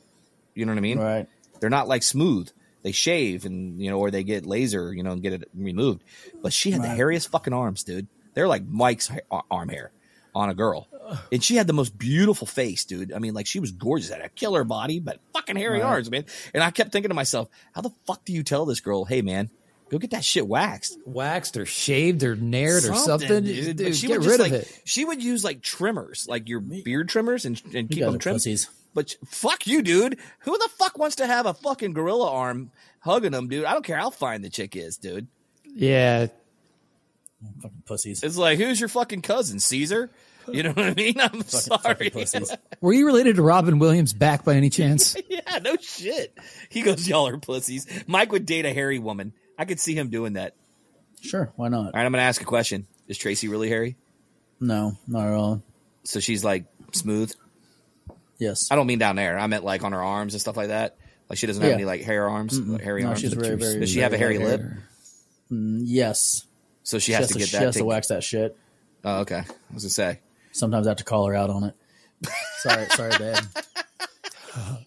You 0.55 0.65
know 0.65 0.71
what 0.71 0.79
I 0.79 0.81
mean? 0.81 0.99
Right. 0.99 1.27
They're 1.59 1.69
not 1.69 1.87
like 1.87 2.01
smooth. 2.03 2.49
They 2.83 2.91
shave 2.93 3.45
and 3.45 3.79
you 3.79 3.91
know, 3.91 3.99
or 3.99 4.09
they 4.09 4.23
get 4.23 4.47
laser, 4.47 4.91
you 4.91 5.03
know, 5.03 5.11
and 5.11 5.21
get 5.21 5.33
it 5.33 5.49
removed. 5.53 6.03
But 6.41 6.53
she 6.53 6.71
had 6.71 6.81
the 6.81 6.87
hairiest 6.87 7.29
fucking 7.29 7.53
arms, 7.53 7.83
dude. 7.83 8.07
They're 8.33 8.47
like 8.47 8.65
Mike's 8.65 9.07
ha- 9.07 9.43
arm 9.51 9.69
hair 9.69 9.91
on 10.33 10.49
a 10.49 10.53
girl, 10.53 10.87
and 11.31 11.43
she 11.43 11.55
had 11.57 11.67
the 11.67 11.73
most 11.73 11.97
beautiful 11.97 12.47
face, 12.47 12.85
dude. 12.85 13.11
I 13.13 13.19
mean, 13.19 13.33
like 13.33 13.47
she 13.47 13.59
was 13.59 13.71
gorgeous, 13.71 14.09
had 14.09 14.21
a 14.21 14.29
killer 14.29 14.63
body, 14.63 14.99
but 14.99 15.19
fucking 15.33 15.55
hairy 15.57 15.79
Right. 15.79 15.85
arms, 15.85 16.09
man. 16.09 16.25
And 16.53 16.63
I 16.63 16.71
kept 16.71 16.91
thinking 16.91 17.09
to 17.09 17.15
myself, 17.15 17.49
how 17.73 17.81
the 17.81 17.91
fuck 18.07 18.23
do 18.25 18.33
you 18.33 18.43
tell 18.43 18.65
this 18.65 18.79
girl, 18.79 19.03
hey 19.05 19.21
man, 19.21 19.49
go 19.89 19.97
get 19.97 20.11
that 20.11 20.23
shit 20.23 20.47
waxed? 20.47 20.97
Waxed 21.05 21.57
or 21.57 21.65
shaved 21.65 22.23
or 22.23 22.35
nared 22.37 22.89
or 22.89 22.95
something. 22.95 23.43
dude. 23.43 23.75
Dude, 23.77 23.95
she 23.95 24.07
get 24.07 24.19
would 24.21 24.27
rid 24.29 24.37
just 24.37 24.45
of 24.47 24.51
like 24.51 24.61
it. 24.61 24.81
she 24.85 25.03
would 25.03 25.21
use 25.21 25.43
like 25.43 25.61
trimmers, 25.61 26.27
like 26.29 26.47
your 26.47 26.61
beard 26.61 27.09
trimmers, 27.09 27.43
and 27.45 27.61
and 27.75 27.89
keep 27.89 27.99
them 28.03 28.17
trimmed. 28.17 28.35
pussies. 28.37 28.69
But 28.93 29.15
fuck 29.25 29.67
you, 29.67 29.81
dude. 29.81 30.17
Who 30.39 30.57
the 30.57 30.69
fuck 30.77 30.97
wants 30.97 31.15
to 31.17 31.27
have 31.27 31.45
a 31.45 31.53
fucking 31.53 31.93
gorilla 31.93 32.29
arm 32.29 32.71
hugging 32.99 33.31
them, 33.31 33.47
dude? 33.47 33.65
I 33.65 33.71
don't 33.73 33.85
care 33.85 33.97
how 33.97 34.09
fine 34.09 34.41
the 34.41 34.49
chick 34.49 34.75
is, 34.75 34.97
dude. 34.97 35.27
Yeah. 35.65 36.27
Fucking 37.61 37.83
pussies. 37.85 38.23
It's 38.23 38.37
like, 38.37 38.57
who's 38.59 38.79
your 38.79 38.89
fucking 38.89 39.21
cousin, 39.21 39.59
Caesar? 39.59 40.09
You 40.51 40.63
know 40.63 40.71
what 40.71 40.85
I 40.85 40.93
mean? 40.93 41.19
I'm 41.19 41.41
sorry. 41.43 41.79
Fucking 41.81 42.11
pussies. 42.11 42.55
Were 42.81 42.93
you 42.93 43.05
related 43.05 43.35
to 43.35 43.41
Robin 43.41 43.77
Williams 43.79 44.13
back 44.13 44.43
by 44.43 44.55
any 44.55 44.69
chance? 44.69 45.15
yeah, 45.29 45.59
no 45.61 45.75
shit. 45.77 46.35
He 46.69 46.81
goes, 46.81 47.07
y'all 47.07 47.27
are 47.27 47.37
pussies. 47.37 47.85
Mike 48.07 48.31
would 48.31 48.45
date 48.45 48.65
a 48.65 48.73
hairy 48.73 48.99
woman. 48.99 49.33
I 49.57 49.65
could 49.65 49.79
see 49.79 49.93
him 49.95 50.09
doing 50.09 50.33
that. 50.33 50.55
Sure, 51.21 51.51
why 51.55 51.67
not? 51.69 51.77
All 51.85 51.91
right, 51.93 52.05
I'm 52.05 52.11
gonna 52.11 52.23
ask 52.23 52.41
a 52.41 52.45
question. 52.45 52.87
Is 53.07 53.17
Tracy 53.17 53.47
really 53.47 53.69
hairy? 53.69 53.95
No, 54.59 54.93
not 55.07 55.27
at 55.27 55.33
all. 55.33 55.61
So 56.03 56.19
she's 56.19 56.43
like 56.43 56.65
smooth. 56.93 57.31
Yes. 58.39 58.69
I 58.71 58.75
don't 58.75 58.87
mean 58.87 58.97
down 58.97 59.15
there. 59.15 59.37
I 59.37 59.45
meant 59.45 59.63
like 59.63 59.83
on 59.83 59.91
her 59.91 60.01
arms 60.03 60.33
and 60.33 60.41
stuff 60.41 60.57
like 60.57 60.69
that. 60.69 60.97
Like 61.29 61.37
she 61.37 61.45
doesn't 61.45 61.61
have 61.61 61.69
Yeah. 61.69 61.75
any 61.75 61.85
like 61.85 62.01
hair 62.01 62.27
arms, 62.27 62.59
like, 62.59 62.81
hairy 62.81 63.03
No, 63.03 63.09
arms. 63.09 63.19
she's 63.21 63.33
very, 63.33 63.55
very. 63.55 63.79
Does 63.81 63.89
she 63.91 63.99
have 63.99 64.13
a 64.13 64.17
hairy 64.17 64.39
lip? 64.39 64.61
hair. 64.61 64.83
Mm, 65.51 65.81
Yes. 65.85 66.45
So 66.83 66.99
she 66.99 67.07
She 67.07 67.11
has 67.13 67.21
has 67.21 67.27
to 67.29 67.33
to, 67.33 67.39
that. 67.39 67.47
she 67.47 67.55
has 67.57 67.75
to 67.77 67.85
wax 67.85 68.07
that 68.07 68.23
shit. 68.23 68.57
Oh, 69.03 69.19
okay. 69.21 69.37
I 69.37 69.73
was 69.73 69.83
gonna 69.83 69.89
say. 69.89 70.19
Sometimes 70.51 70.87
I 70.87 70.91
have 70.91 70.97
to 70.97 71.03
call 71.03 71.27
her 71.27 71.35
out 71.35 71.49
on 71.49 71.63
it. 71.65 71.75
Sorry, 72.59 72.85
sorry, 72.87 73.11
babe. 73.17 73.37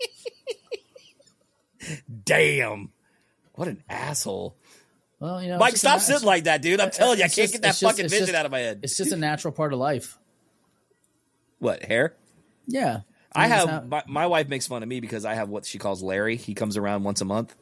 Damn. 2.24 2.90
What 3.54 3.68
an 3.68 3.83
asshole. 3.88 4.57
Well, 5.20 5.42
you 5.42 5.48
know, 5.48 5.59
Mike, 5.59 5.76
stop 5.76 6.00
sitting 6.00 6.26
like 6.26 6.44
that, 6.44 6.61
dude. 6.61 6.80
I'm 6.80 6.88
uh, 6.88 6.90
telling 6.90 7.18
you, 7.18 7.24
I 7.24 7.28
can't 7.28 7.37
just- 7.37 7.52
get 7.52 7.62
that 7.62 7.68
just- 7.68 7.83
fucking 7.83 8.04
it's 8.07 8.12
vision 8.12 8.28
just- 8.28 8.38
out 8.38 8.46
of 8.46 8.52
my 8.52 8.61
head. 8.61 8.80
It's 8.83 8.96
just 8.96 9.12
a 9.12 9.16
natural 9.16 9.52
part 9.52 9.72
of 9.72 9.78
life. 9.78 10.18
What, 11.59 11.83
hair? 11.83 12.14
Yeah. 12.66 13.00
I 13.35 13.46
You 13.48 13.54
just 13.54 13.68
have 13.68 13.88
my, 13.88 14.02
my 14.07 14.26
wife 14.26 14.48
makes 14.48 14.66
fun 14.66 14.83
of 14.83 14.88
me 14.88 15.00
because 15.00 15.24
I 15.24 15.35
have 15.35 15.48
what 15.48 15.64
she 15.66 15.78
calls 15.78 16.02
Larry. 16.02 16.37
He 16.37 16.54
comes 16.54 16.76
around 16.76 17.04
once 17.04 17.20
a 17.20 17.24
month. 17.24 17.54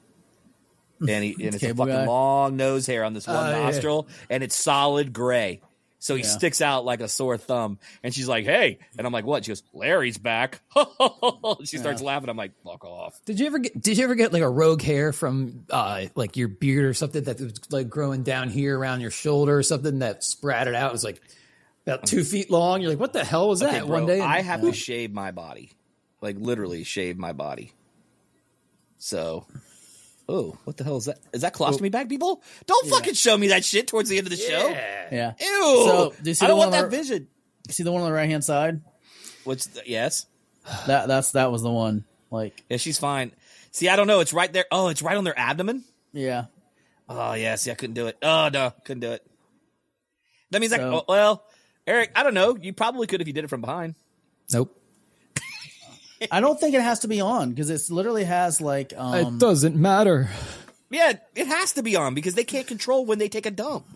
And 1.09 1.25
he 1.25 1.33
and 1.45 1.55
it's 1.55 1.63
a 1.65 1.75
fucking 1.75 1.87
guy. 1.93 2.07
long 2.07 2.57
nose 2.57 2.87
hair 2.87 3.05
on 3.05 3.13
this 3.15 3.27
one 3.27 3.37
yeah. 3.51 3.65
nostril, 3.65 4.09
and 4.31 4.43
it's 4.43 4.57
solid 4.57 5.13
gray. 5.13 5.61
So 5.99 6.17
he 6.17 6.23
Yeah. 6.23 6.29
sticks 6.31 6.61
out 6.61 6.85
like 6.85 7.01
a 7.01 7.07
sore 7.07 7.39
thumb, 7.39 7.79
and 8.03 8.13
she's 8.13 8.27
like, 8.27 8.45
"Hey," 8.45 8.79
and 8.99 9.07
I'm 9.07 9.13
like, 9.13 9.25
"What?" 9.25 9.45
She 9.45 9.53
goes, 9.53 9.63
"Larry's 9.73 10.19
back." 10.19 10.61
she 11.65 11.79
starts 11.79 12.03
laughing. 12.03 12.29
I'm 12.29 12.37
like, 12.37 12.51
"Fuck 12.65 12.85
off." 12.85 13.21
Did 13.25 13.39
you 13.39 13.47
ever 13.47 13.61
get? 13.61 13.81
Did 13.81 13.99
you 13.99 14.03
ever 14.05 14.17
get 14.17 14.33
like 14.33 14.43
a 14.43 14.49
rogue 14.49 14.83
hair 14.83 15.13
from 15.13 15.65
uh, 15.71 16.07
like 16.17 16.37
your 16.37 16.49
beard 16.49 16.87
or 16.87 16.93
something 16.95 17.23
that 17.25 17.41
was 17.41 17.53
like 17.71 17.89
growing 17.89 18.25
down 18.25 18.49
here 18.51 18.77
around 18.77 19.01
your 19.01 19.13
shoulder 19.13 19.57
or 19.57 19.63
something 19.63 20.01
that 20.01 20.25
sprouted 20.25 20.75
out? 20.75 20.91
It 20.91 20.93
was 20.93 21.05
like 21.05 21.21
about 21.87 22.05
two 22.05 22.25
feet 22.25 22.51
long. 22.51 22.81
You're 22.81 22.91
like, 22.91 22.99
what 23.01 23.13
the 23.13 23.25
hell 23.25 23.49
was 23.49 23.61
that? 23.61 23.69
Okay, 23.71 23.79
bro, 23.87 23.99
One 24.01 24.07
day, 24.07 24.21
I 24.21 24.41
have 24.43 24.63
to 24.63 24.73
shave 24.73 25.13
my 25.13 25.31
body, 25.31 25.71
like 26.21 26.35
literally 26.37 26.83
shave 26.83 27.17
my 27.17 27.33
body. 27.33 27.73
So, 28.99 29.47
oh, 30.29 30.57
what 30.65 30.77
the 30.77 30.85
hell 30.85 30.97
is 30.97 31.07
that? 31.07 31.19
Is 31.33 31.43
that 31.43 31.55
colostomy 31.55 31.91
bag, 31.91 32.09
people? 32.09 32.43
Don't 32.67 32.89
fucking 32.89 33.15
show 33.15 33.37
me 33.37 33.49
that 33.49 33.65
shit 33.65 33.87
towards 33.89 34.09
the 34.09 34.19
end 34.19 34.27
of 34.27 34.31
the 34.31 34.37
show. 34.37 34.69
Yeah. 34.69 35.35
Ew. 35.41 35.47
So, 35.87 36.15
do 36.23 36.31
you 36.31 36.35
see 36.35 36.45
I 36.45 36.49
don't 36.49 36.57
the 36.57 36.59
want 36.59 36.71
one 36.73 36.81
that 36.83 36.91
where- 36.91 37.01
vision. 37.03 37.29
See 37.71 37.83
the 37.85 37.93
one 37.93 38.03
on 38.03 38.09
the 38.09 38.15
right 38.15 38.29
hand 38.29 38.45
side? 38.45 38.81
What's 39.45 39.67
the, 39.67 39.83
yes? 39.87 40.27
That 40.87 41.07
that's 41.09 41.33
that 41.33 41.51
was 41.53 41.63
the 41.63 41.71
one. 41.71 42.05
Like, 42.31 42.63
Yeah, 42.69 42.77
she's 42.77 42.99
fine. 42.99 43.33
See, 43.73 43.89
I 43.89 43.97
don't 43.97 44.07
know. 44.07 44.21
It's 44.21 44.33
right 44.33 44.53
there. 44.53 44.65
Oh, 44.71 44.89
it's 44.89 45.03
right 45.03 45.17
on 45.17 45.25
their 45.25 45.39
abdomen. 45.39 45.85
yeah. 46.13 46.47
Oh 47.09 47.35
yeah. 47.35 47.57
See, 47.57 47.71
I 47.71 47.75
couldn't 47.75 47.95
do 47.95 48.07
it. 48.07 48.17
Oh 48.23 48.49
no, 48.53 48.73
couldn't 48.85 49.01
do 49.01 49.13
it. 49.13 49.27
That 50.51 50.61
means 50.61 50.73
I. 50.73 50.79
So- 50.79 50.95
oh, 51.01 51.05
well, 51.09 51.45
Eric, 51.87 52.13
I 52.15 52.23
don't 52.23 52.35
know. 52.35 52.57
You 52.57 52.73
probably 52.73 53.07
could 53.07 53.21
if 53.21 53.27
you 53.27 53.33
did 53.33 53.45
it 53.45 53.49
from 53.49 53.61
behind. 53.61 53.95
nope. 54.53 54.77
I 56.31 56.41
don't 56.41 56.59
think 56.59 56.75
it 56.75 56.81
has 56.83 57.01
to 57.01 57.09
be 57.09 57.21
on 57.21 57.51
because 57.51 57.71
it 57.71 57.93
literally 57.93 58.25
has 58.25 58.61
like 58.61 58.93
um 58.97 59.15
it 59.15 59.39
doesn't 59.39 59.77
matter. 59.77 60.29
Yeah, 60.91 61.15
it 61.35 61.47
has 61.47 61.73
to 61.73 61.83
be 61.83 61.97
on 61.97 62.15
because 62.15 62.35
they 62.35 62.45
can't 62.45 62.67
control 62.67 63.07
when 63.07 63.19
they 63.19 63.29
take 63.29 63.47
a 63.47 63.51
dump. 63.51 63.87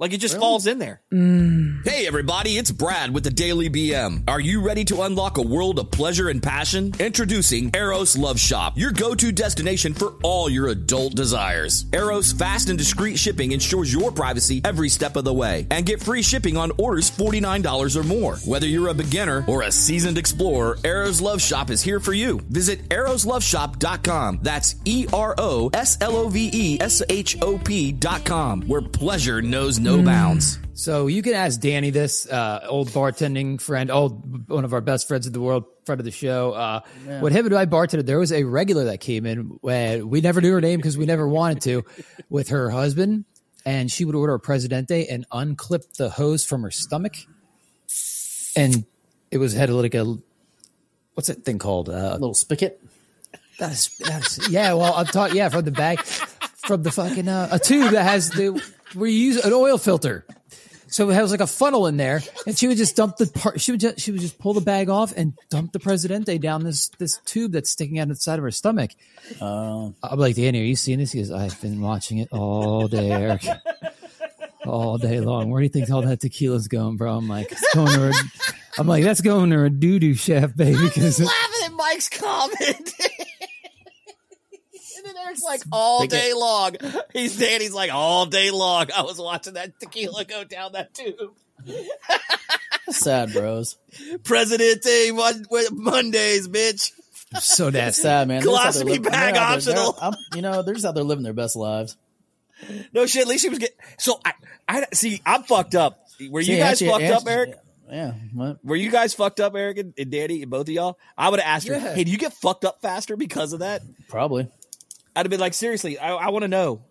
Like 0.00 0.14
it 0.14 0.18
just 0.18 0.38
falls 0.38 0.66
in 0.66 0.78
there. 0.78 1.02
Mm. 1.12 1.86
Hey 1.86 2.06
everybody, 2.06 2.56
it's 2.56 2.70
Brad 2.70 3.12
with 3.12 3.22
the 3.22 3.30
Daily 3.30 3.68
BM. 3.68 4.22
Are 4.26 4.40
you 4.40 4.62
ready 4.62 4.82
to 4.86 5.02
unlock 5.02 5.36
a 5.36 5.42
world 5.42 5.78
of 5.78 5.90
pleasure 5.90 6.30
and 6.30 6.42
passion? 6.42 6.94
Introducing 6.98 7.70
Eros 7.74 8.16
Love 8.16 8.40
Shop, 8.40 8.78
your 8.78 8.92
go-to 8.92 9.30
destination 9.30 9.92
for 9.92 10.14
all 10.22 10.48
your 10.48 10.68
adult 10.68 11.14
desires. 11.14 11.84
Eros 11.92 12.32
fast 12.32 12.70
and 12.70 12.78
discreet 12.78 13.18
shipping 13.18 13.52
ensures 13.52 13.92
your 13.92 14.10
privacy 14.10 14.62
every 14.64 14.88
step 14.88 15.16
of 15.16 15.24
the 15.24 15.34
way. 15.34 15.66
And 15.70 15.84
get 15.84 16.02
free 16.02 16.22
shipping 16.22 16.56
on 16.56 16.72
orders 16.78 17.10
$49 17.10 17.94
or 17.94 18.02
more. 18.02 18.36
Whether 18.36 18.68
you're 18.68 18.88
a 18.88 18.94
beginner 18.94 19.44
or 19.46 19.64
a 19.64 19.70
seasoned 19.70 20.16
explorer, 20.16 20.78
Eros 20.82 21.20
Love 21.20 21.42
Shop 21.42 21.68
is 21.68 21.82
here 21.82 22.00
for 22.00 22.14
you. 22.14 22.40
Visit 22.48 22.88
erosloveshop.com. 22.88 24.38
That's 24.40 24.76
E 24.86 25.00
E-R-O-S-L-O-V-E-S-H-O-P 25.00 25.32
dot 27.92 28.24
com, 28.24 28.62
where 28.62 28.82
pleasure 28.82 29.42
knows 29.42 29.78
no 29.78 29.89
bounds. 29.98 30.58
So 30.74 31.08
you 31.08 31.20
can 31.22 31.34
ask 31.34 31.60
Danny 31.60 31.90
this, 31.90 32.26
uh, 32.26 32.64
old 32.68 32.88
bartending 32.88 33.60
friend, 33.60 33.90
old 33.90 34.48
one 34.48 34.64
of 34.64 34.72
our 34.72 34.80
best 34.80 35.06
friends 35.08 35.26
in 35.26 35.32
the 35.32 35.40
world, 35.40 35.64
friend 35.84 36.00
of 36.00 36.04
the 36.04 36.10
show. 36.10 36.52
Uh, 36.52 36.80
When 37.20 37.32
him 37.32 37.46
and 37.46 37.54
I 37.54 37.66
bartended, 37.66 38.06
there 38.06 38.18
was 38.18 38.32
a 38.32 38.44
regular 38.44 38.84
that 38.84 39.00
came 39.00 39.26
in. 39.26 39.58
When 39.60 40.08
we 40.08 40.20
never 40.20 40.40
knew 40.40 40.52
her 40.52 40.60
name 40.60 40.78
because 40.78 40.96
we 40.96 41.04
never 41.06 41.28
wanted 41.28 41.60
to, 41.62 41.84
with 42.30 42.48
her 42.48 42.70
husband, 42.70 43.24
and 43.66 43.90
she 43.90 44.04
would 44.06 44.14
order 44.14 44.32
a 44.34 44.40
Presidente 44.40 45.06
and 45.06 45.28
unclip 45.30 45.96
the 45.96 46.08
hose 46.08 46.44
from 46.46 46.62
her 46.62 46.70
stomach, 46.70 47.14
and 48.56 48.84
it 49.30 49.38
was 49.38 49.52
had 49.52 49.68
like 49.70 49.94
a 49.94 50.16
what's 51.14 51.28
that 51.28 51.44
thing 51.44 51.58
called? 51.58 51.88
Uh, 51.90 52.12
little 52.12 52.34
spigot. 52.34 52.80
that's 53.58 53.96
that's 53.98 54.48
yeah. 54.48 54.72
Well, 54.72 54.94
I'm 54.94 55.06
talking 55.06 55.36
yeah 55.36 55.50
from 55.50 55.64
the 55.66 55.70
bag, 55.72 56.00
from 56.60 56.82
the 56.82 56.90
fucking 56.92 57.28
uh, 57.28 57.48
a 57.50 57.58
tube 57.58 57.92
that 57.92 58.02
has 58.04 58.30
the 58.30 58.62
where 58.94 59.08
you 59.08 59.18
use 59.18 59.44
an 59.44 59.52
oil 59.52 59.78
filter. 59.78 60.24
So 60.88 61.08
it 61.08 61.14
has 61.14 61.30
like 61.30 61.40
a 61.40 61.46
funnel 61.46 61.86
in 61.86 61.96
there, 61.96 62.20
and 62.48 62.58
she 62.58 62.66
would 62.66 62.76
just 62.76 62.96
dump 62.96 63.16
the 63.16 63.26
part. 63.26 63.60
She 63.60 63.70
would 63.70 63.80
just 63.80 64.00
she 64.00 64.10
would 64.10 64.20
just 64.20 64.40
pull 64.40 64.54
the 64.54 64.60
bag 64.60 64.88
off 64.88 65.12
and 65.16 65.34
dump 65.48 65.72
the 65.72 65.78
Presidente 65.78 66.36
down 66.38 66.64
this 66.64 66.88
this 66.98 67.18
tube 67.24 67.52
that's 67.52 67.70
sticking 67.70 68.00
out 68.00 68.08
the 68.08 68.16
side 68.16 68.40
of 68.40 68.42
her 68.42 68.50
stomach. 68.50 68.90
I'm 70.02 70.18
like, 70.18 70.34
Danny, 70.34 70.60
are 70.60 70.64
you 70.64 70.74
seeing 70.74 70.98
this? 70.98 71.12
He 71.12 71.20
goes, 71.20 71.30
I've 71.30 71.60
been 71.62 71.80
watching 71.80 72.18
it 72.18 72.28
all 72.32 72.88
day, 72.88 73.12
Eric, 73.12 73.46
all 74.66 74.98
day 74.98 75.20
long. 75.20 75.50
Where 75.50 75.60
do 75.60 75.64
you 75.64 75.68
think 75.68 75.90
all 75.90 76.02
that 76.02 76.20
tequila's 76.20 76.66
going, 76.66 76.96
bro? 76.96 77.16
I'm 77.16 77.28
like, 77.28 77.52
it's 77.52 77.74
going 77.74 77.92
to. 77.92 78.08
A, 78.08 78.12
I'm 78.78 78.88
like, 78.88 79.04
that's 79.04 79.20
going 79.20 79.50
to 79.50 79.62
a 79.62 79.70
doo 79.70 80.00
doo 80.00 80.14
chef, 80.14 80.56
baby. 80.56 80.82
Because 80.82 81.20
laughing 81.20 81.66
at 81.66 81.72
Mike's 81.72 82.08
comment. 82.08 82.94
and 85.04 85.14
then 85.16 85.24
Eric's 85.26 85.42
like, 85.42 85.62
all 85.72 86.06
day 86.06 86.32
long. 86.34 86.76
He's 87.12 87.38
Danny's 87.38 87.72
like, 87.72 87.92
all 87.92 88.26
day 88.26 88.50
long. 88.50 88.86
I 88.96 89.02
was 89.02 89.18
watching 89.18 89.54
that 89.54 89.78
tequila 89.80 90.24
go 90.24 90.44
down 90.44 90.72
that 90.72 90.94
tube. 90.94 91.32
Sad 92.90 93.32
bros. 93.32 93.76
Presidente 94.24 95.12
Mon- 95.12 95.44
Mondays, 95.72 96.48
bitch. 96.48 96.92
so 97.38 97.70
that's 97.70 97.96
Sad 98.02 98.28
man. 98.28 98.42
They're 98.42 98.52
just 98.52 98.66
out 98.66 98.74
there 98.74 98.84
Colostomy 98.96 99.02
bag 99.04 99.34
they're 99.34 99.42
out 99.42 99.60
there- 99.60 99.78
optional. 99.78 100.14
You 100.34 100.42
know, 100.42 100.62
they're 100.62 100.74
just 100.74 100.86
out 100.86 100.94
there 100.94 101.04
living 101.04 101.22
their 101.24 101.32
best 101.32 101.56
lives. 101.56 101.96
No 102.92 103.06
shit. 103.06 103.22
At 103.22 103.28
least 103.28 103.42
she 103.42 103.48
was 103.48 103.58
getting. 103.58 103.76
So 103.98 104.20
I, 104.24 104.32
I 104.68 104.86
see. 104.92 105.22
I'm 105.24 105.44
fucked 105.44 105.74
up. 105.74 106.06
Were 106.28 106.40
you 106.40 106.46
See, 106.54 106.56
guys 106.58 106.82
actually- 106.82 107.06
fucked 107.06 107.22
up, 107.22 107.28
Eric? 107.30 107.54
Yeah. 107.90 108.12
What? 108.34 108.64
Were 108.64 108.76
you 108.76 108.90
guys 108.90 109.14
fucked 109.14 109.40
up, 109.40 109.54
Eric 109.56 109.78
and, 109.78 109.94
and 109.98 110.10
Danny, 110.12 110.42
and 110.42 110.50
both 110.50 110.68
of 110.68 110.74
y'all? 110.74 110.96
I 111.18 111.28
would 111.28 111.40
have 111.40 111.48
asked 111.56 111.66
her, 111.66 111.76
"Hey, 111.78 112.04
do 112.04 112.10
you 112.12 112.18
get 112.18 112.32
fucked 112.34 112.64
up 112.64 112.80
faster 112.82 113.16
because 113.16 113.52
of 113.52 113.60
that?" 113.60 113.82
Probably. 114.08 114.48
I'd 115.16 115.26
have 115.26 115.30
been 115.30 115.40
like, 115.40 115.54
"Seriously, 115.54 115.98
I, 115.98 116.14
I 116.14 116.28
want 116.30 116.42
to 116.42 116.48
know." 116.48 116.82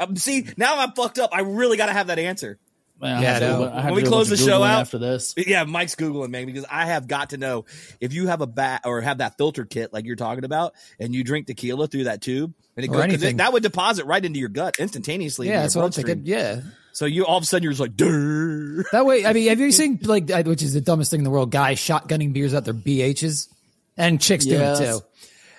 Um, 0.00 0.16
see, 0.16 0.46
now 0.56 0.78
I'm 0.78 0.92
fucked 0.92 1.18
up. 1.18 1.30
I 1.32 1.40
really 1.40 1.76
got 1.76 1.86
to 1.86 1.92
have 1.92 2.08
that 2.08 2.18
answer. 2.18 2.58
Man, 3.00 3.20
Yeah, 3.22 3.32
had 3.34 3.38
to 3.40 3.46
no. 3.48 3.58
do 3.58 3.64
a- 3.64 3.70
I 3.74 3.80
had 3.82 3.84
When 3.92 4.02
we 4.02 4.08
close 4.08 4.28
the 4.28 4.34
of 4.34 4.40
show 4.40 4.62
out- 4.62 4.80
after 4.80 4.96
this. 4.98 5.34
Yeah, 5.36 5.64
Mike's 5.64 5.94
googling 5.94 6.30
man 6.30 6.46
because 6.46 6.64
I 6.70 6.86
have 6.86 7.06
got 7.06 7.30
to 7.30 7.36
know 7.36 7.66
if 8.00 8.14
you 8.14 8.26
have 8.28 8.40
a 8.40 8.46
bat 8.46 8.82
or 8.86 9.02
have 9.02 9.18
that 9.18 9.36
filter 9.36 9.66
kit 9.66 9.92
like 9.92 10.06
you're 10.06 10.16
talking 10.16 10.44
about, 10.44 10.72
and 10.98 11.14
you 11.14 11.22
drink 11.22 11.46
tequila 11.46 11.88
through 11.88 12.04
that 12.04 12.22
tube, 12.22 12.54
and 12.74 12.84
it 12.84 12.88
Or 12.88 12.92
goes 12.92 13.00
'cause 13.02 13.04
anything. 13.12 13.34
it- 13.34 13.38
that 13.38 13.52
would 13.52 13.62
deposit 13.62 14.06
right 14.06 14.24
into 14.24 14.38
your 14.38 14.48
gut 14.48 14.76
instantaneously. 14.78 15.48
Yeah, 15.48 15.54
into 15.56 15.62
that's 15.64 15.76
what 15.76 15.84
I'm 15.84 15.90
thinking. 15.92 16.22
Yeah. 16.24 16.60
So 16.92 17.04
you 17.04 17.26
all 17.26 17.36
of 17.36 17.42
a 17.42 17.46
sudden 17.46 17.62
you're 17.64 17.72
just 17.72 17.80
like, 17.82 17.96
Durr. 17.96 18.84
That 18.92 19.04
way, 19.04 19.26
I 19.26 19.34
mean, 19.34 19.48
have 19.48 19.60
you 19.60 19.70
seen 19.72 19.98
like, 20.02 20.30
which 20.46 20.62
is 20.62 20.72
the 20.72 20.80
dumbest 20.80 21.10
thing 21.10 21.20
in 21.20 21.24
the 21.24 21.30
world? 21.30 21.50
Guys 21.50 21.78
shotgunning 21.78 22.32
beers 22.32 22.54
out 22.54 22.64
their 22.64 22.72
BHs, 22.74 23.48
and 23.98 24.18
chicks 24.20 24.46
Yes. 24.46 24.78
do 24.78 24.84
it 24.84 24.88
too. 24.88 25.00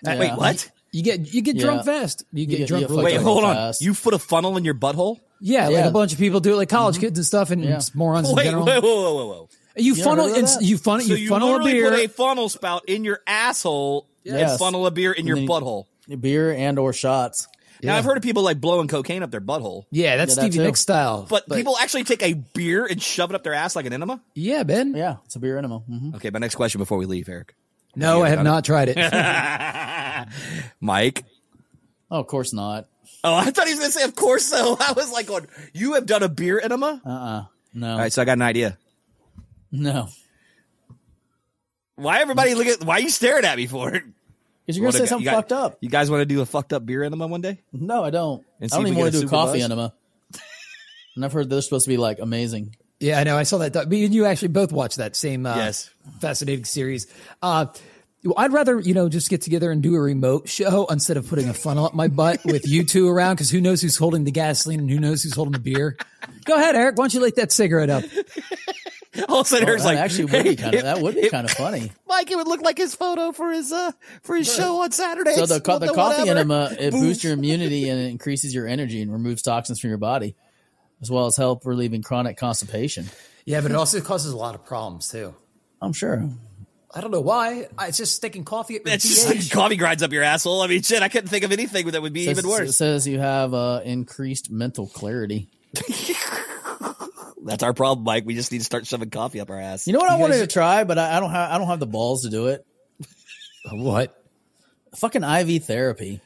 Yeah. 0.06 0.20
wait, 0.20 0.32
what? 0.38 0.72
You 0.92 1.04
get 1.04 1.34
you 1.34 1.42
get 1.42 1.56
Yeah. 1.56 1.64
drunk 1.64 1.86
fast. 1.86 2.24
You 2.34 2.46
get 2.46 2.58
get- 2.60 2.68
drunk 2.68 2.82
you 2.84 2.88
get 2.88 2.92
really 2.94 3.04
Wait, 3.06 3.12
fucked 3.14 3.24
quick. 3.24 3.34
hold 3.34 3.44
on. 3.46 3.56
fast. 3.56 3.82
You 3.82 3.94
put 3.94 4.14
a 4.14 4.20
funnel 4.20 4.58
in 4.58 4.66
your 4.66 4.74
butthole? 4.76 5.18
Yeah, 5.40 5.66
like 5.68 5.74
Yeah. 5.76 5.88
a 5.88 5.92
bunch 5.92 6.14
of 6.14 6.20
people 6.20 6.40
do 6.40 6.54
it, 6.54 6.58
like 6.58 6.70
college 6.70 7.00
kids 7.00 7.20
and 7.20 7.26
stuff, 7.26 7.52
and 7.52 7.64
Yeah. 7.64 7.80
morons 7.94 8.30
in 8.30 8.36
Wait, 8.36 8.46
general. 8.46 8.66
wait, 8.66 8.82
whoa, 8.82 8.96
whoa, 9.02 9.14
whoa, 9.16 9.26
whoa. 9.28 9.50
You 9.76 9.94
funnel, 9.94 10.26
heard 10.26 10.32
of 10.32 10.38
and 10.40 10.48
that? 10.48 10.62
you 10.64 10.78
funnel, 10.80 11.06
So 11.06 11.14
you 11.14 11.20
you 11.24 11.30
funnel 11.30 11.50
a 11.50 11.52
literally 11.52 11.74
beer. 11.74 11.90
put 11.92 12.00
a 12.00 12.08
funnel 12.10 12.50
spout 12.50 12.84
in 12.88 13.04
your 13.04 13.20
asshole 13.28 14.08
Yes. 14.24 14.52
and 14.52 14.60
funnel 14.60 14.88
a 14.88 14.92
beer 14.92 15.12
in 15.12 15.28
your 15.28 15.36
then 15.36 15.44
you- 15.44 15.50
butthole. 15.50 15.86
Beer 16.20 16.52
and 16.54 16.80
or 16.80 16.94
shots. 16.94 17.48
Now 17.84 17.96
I've 17.96 18.06
heard 18.06 18.18
of 18.18 18.24
people 18.24 18.42
like 18.42 18.60
blowing 18.60 18.88
cocaine 18.88 19.22
up 19.22 19.30
their 19.30 19.42
butthole, 19.42 19.84
yeah, 19.92 20.16
that's 20.18 20.32
Yeah, 20.32 20.42
that 20.42 20.42
Stevie 20.52 20.58
too. 20.58 20.64
Nicks 20.64 20.80
style. 20.82 21.28
but 21.30 21.48
people 21.52 21.78
actually 21.80 22.06
take 22.06 22.24
a 22.24 22.34
beer 22.34 22.88
and 22.88 23.00
shove 23.00 23.30
it 23.30 23.36
up 23.36 23.44
their 23.44 23.54
ass 23.54 23.76
like 23.76 23.86
an 23.86 23.94
enema. 23.94 24.20
yeah, 24.34 24.64
Ben. 24.64 24.96
Yeah, 24.96 25.18
it's 25.26 25.36
a 25.36 25.40
beer 25.40 25.60
enema. 25.60 25.80
hmm 25.80 26.16
Okay, 26.16 26.32
my 26.32 26.40
next 26.40 26.56
question 26.56 26.80
before 26.80 26.98
we 26.98 27.06
leave, 27.06 27.30
Eric. 27.30 27.54
No, 27.96 28.24
I 28.24 28.30
have 28.30 28.38
done 28.40 28.48
it? 28.48 28.50
not 28.50 28.66
tried 28.66 28.90
it. 28.90 28.98
Mike. 30.80 31.24
Oh, 32.12 32.20
of 32.20 32.28
course 32.28 32.54
not. 32.54 32.88
Oh, 33.24 33.36
I 33.36 33.52
thought 33.52 33.68
he 33.68 33.74
was 33.74 33.80
going 33.80 33.92
to 33.92 33.98
say, 34.00 34.04
of 34.06 34.16
course 34.16 34.46
so. 34.46 34.78
I 34.80 34.94
was 34.94 35.12
like, 35.12 35.28
going, 35.28 35.48
you 35.74 35.94
have 35.94 36.06
done 36.06 36.24
a 36.24 36.30
beer 36.30 36.60
enema? 36.64 37.02
Uh 37.06 37.10
uh 37.10 37.44
No. 37.74 37.92
All 37.94 37.98
right, 37.98 38.14
so 38.14 38.22
I 38.22 38.26
got 38.26 38.34
an 38.34 38.42
idea. 38.44 38.78
No. 39.72 40.08
Why 41.96 42.22
everybody 42.22 42.54
look 42.56 42.68
at, 42.68 42.84
why 42.84 42.96
are 42.96 43.00
you 43.00 43.10
staring 43.10 43.44
at 43.46 43.58
me 43.58 43.66
for? 43.68 43.92
Because 43.92 44.78
you're 44.78 44.86
Wanna 44.86 44.98
gonna 44.98 45.06
say 45.08 45.10
something 45.10 45.26
got- 45.26 45.36
fucked 45.36 45.52
up. 45.54 45.78
You 45.82 45.90
guys 45.90 46.12
want 46.12 46.22
to 46.22 46.26
do 46.26 46.42
a 46.42 46.46
fucked 46.46 46.74
up 46.74 46.86
beer 46.86 47.04
enema 47.04 47.26
one 47.28 47.42
day? 47.42 47.60
No, 47.74 48.04
I 48.04 48.10
don't. 48.10 48.46
And 48.60 48.72
I 48.72 48.76
don't 48.78 48.88
even 48.88 49.00
want 49.00 49.14
to 49.14 49.20
do 49.22 49.28
a 49.28 49.30
coffee 49.30 49.60
buzz? 49.60 49.64
enema. 49.64 49.94
And 51.16 51.26
I've 51.26 51.34
heard 51.34 51.50
they're 51.50 51.62
supposed 51.64 51.86
to 51.86 51.90
be 51.90 51.98
like 51.98 52.20
amazing. 52.20 52.76
yeah, 53.00 53.20
I 53.20 53.24
know. 53.24 53.36
I 53.36 53.42
saw 53.42 53.58
that. 53.58 53.90
Me 53.90 54.06
and 54.06 54.14
you 54.14 54.26
actually 54.26 54.50
both 54.50 54.72
watched 54.72 54.98
that 54.98 55.16
same 55.16 55.48
uh, 55.48 55.56
Yes. 55.56 55.90
fascinating 56.20 56.64
series. 56.64 57.08
Uh, 57.42 57.66
well, 57.66 57.76
I'd 58.36 58.52
rather 58.52 58.80
you 58.80 58.94
know 58.94 59.10
just 59.10 59.30
get 59.30 59.42
together 59.42 59.72
and 59.72 59.82
do 59.82 59.96
a 59.96 60.00
remote 60.02 60.50
show 60.50 60.86
instead 60.90 61.18
of 61.18 61.28
putting 61.28 61.48
a 61.50 61.54
funnel 61.54 61.86
up 61.86 61.94
my 61.94 62.08
butt 62.08 62.44
with 62.44 62.68
you 62.68 62.84
two 62.84 63.08
around 63.08 63.36
because 63.36 63.50
who 63.52 63.62
knows 63.62 63.82
who's 63.82 63.98
holding 63.98 64.24
the 64.24 64.32
gasoline 64.32 64.80
and 64.80 64.90
who 64.90 65.00
knows 65.00 65.24
who's 65.24 65.34
holding 65.36 65.54
the 65.54 65.60
beer. 65.60 65.96
Go 66.46 66.56
ahead, 66.56 66.76
Eric. 66.76 66.98
Why 66.98 67.04
don't 67.04 67.14
you 67.14 67.22
light 67.22 67.36
that 67.36 67.52
cigarette 67.52 67.90
up? 67.90 68.04
All 69.30 69.40
of 69.40 69.48
a 69.48 69.50
sudden, 69.50 69.68
Eric's 69.68 69.84
that 69.84 69.90
like, 69.90 69.98
actually 69.98 70.26
would 70.26 70.44
be 70.44 70.56
kind 70.56 70.74
"Hey, 70.74 70.80
of 70.80 70.84
that 70.86 71.02
would 71.02 71.16
be 71.16 71.30
kind 71.30 71.46
of 71.46 71.52
funny. 71.52 71.92
Mike, 72.08 72.30
it 72.30 72.36
would 72.36 72.48
look 72.48 72.62
like 72.62 72.78
his 72.78 72.94
photo 72.94 73.32
for 73.32 73.52
his 73.52 73.72
uh 73.72 73.92
for 74.22 74.36
his 74.36 74.54
show 74.54 74.82
on 74.84 74.92
Saturday. 74.92 75.34
So 75.34 75.46
the 75.48 75.60
co- 75.60 75.80
the 75.80 75.88
coffee 75.88 76.20
whatever. 76.20 76.40
enema 76.40 76.76
it 76.80 76.92
Boof. 76.92 77.02
boosts 77.02 77.24
your 77.24 77.34
immunity 77.34 77.90
and 77.90 78.00
it 78.00 78.10
increases 78.12 78.54
your 78.54 78.68
energy 78.68 79.02
and 79.02 79.12
removes 79.12 79.42
toxins 79.42 79.80
from 79.80 79.90
your 79.90 79.98
body, 79.98 80.36
as 81.02 81.10
well 81.10 81.26
as 81.26 81.36
help 81.36 81.66
relieving 81.66 82.04
chronic 82.04 82.38
constipation. 82.38 83.06
Yeah, 83.46 83.62
but 83.62 83.72
it 83.72 83.76
also 83.76 84.02
causes 84.02 84.34
a 84.34 84.38
lot 84.38 84.54
of 84.54 84.66
problems 84.66 85.10
too. 85.10 85.34
I'm 85.82 85.94
sure. 85.94 86.30
I 86.94 87.02
don't 87.02 87.12
know 87.12 87.22
why. 87.22 87.68
I- 87.78 87.88
It's 87.88 87.98
just 87.98 88.16
sticking 88.16 88.44
coffee 88.46 88.76
at 88.78 88.86
your 88.86 88.94
It's 88.96 89.04
just 89.08 89.28
like 89.28 89.50
coffee 89.52 89.76
grinds 89.76 90.04
up 90.04 90.12
your 90.12 90.24
asshole. 90.24 90.62
I 90.62 90.68
mean, 90.68 90.82
shit, 90.82 91.04
I 91.04 91.10
couldn't 91.10 91.30
think 91.30 91.44
of 91.44 91.52
anything 91.52 91.86
that 91.92 92.02
would 92.02 92.14
be 92.14 92.26
Says- 92.26 92.38
even 92.40 92.50
worse. 92.50 92.70
It 92.70 92.74
says 92.74 93.08
you 93.08 93.20
have 93.20 93.54
uh, 93.54 93.82
increased 93.84 94.50
mental 94.50 94.88
clarity. 94.88 95.50
That's 97.44 97.64
our 97.64 97.74
problem, 97.74 98.04
Mike. 98.04 98.26
We 98.26 98.36
just 98.36 98.52
need 98.52 98.58
to 98.60 98.64
start 98.66 98.86
shoving 98.88 99.10
coffee 99.10 99.40
up 99.40 99.50
our 99.50 99.60
ass. 99.60 99.88
You 99.88 99.94
know 99.94 100.00
what 100.00 100.10
I 100.10 100.16
You 100.16 100.22
wanted 100.22 100.34
guys- 100.36 100.42
to 100.42 100.48
try, 100.48 100.84
but 100.84 100.98
I, 100.98 101.18
I 101.18 101.20
don't 101.22 101.30
have 101.32 101.52
I 101.52 101.58
don't 101.58 101.68
have 101.68 101.80
the 101.80 101.88
balls 101.88 102.24
to 102.24 102.30
do 102.30 102.48
it. 102.48 102.66
What? 103.72 104.22
Fucking 104.96 105.24
IV 105.24 105.66
therapy. 105.66 106.22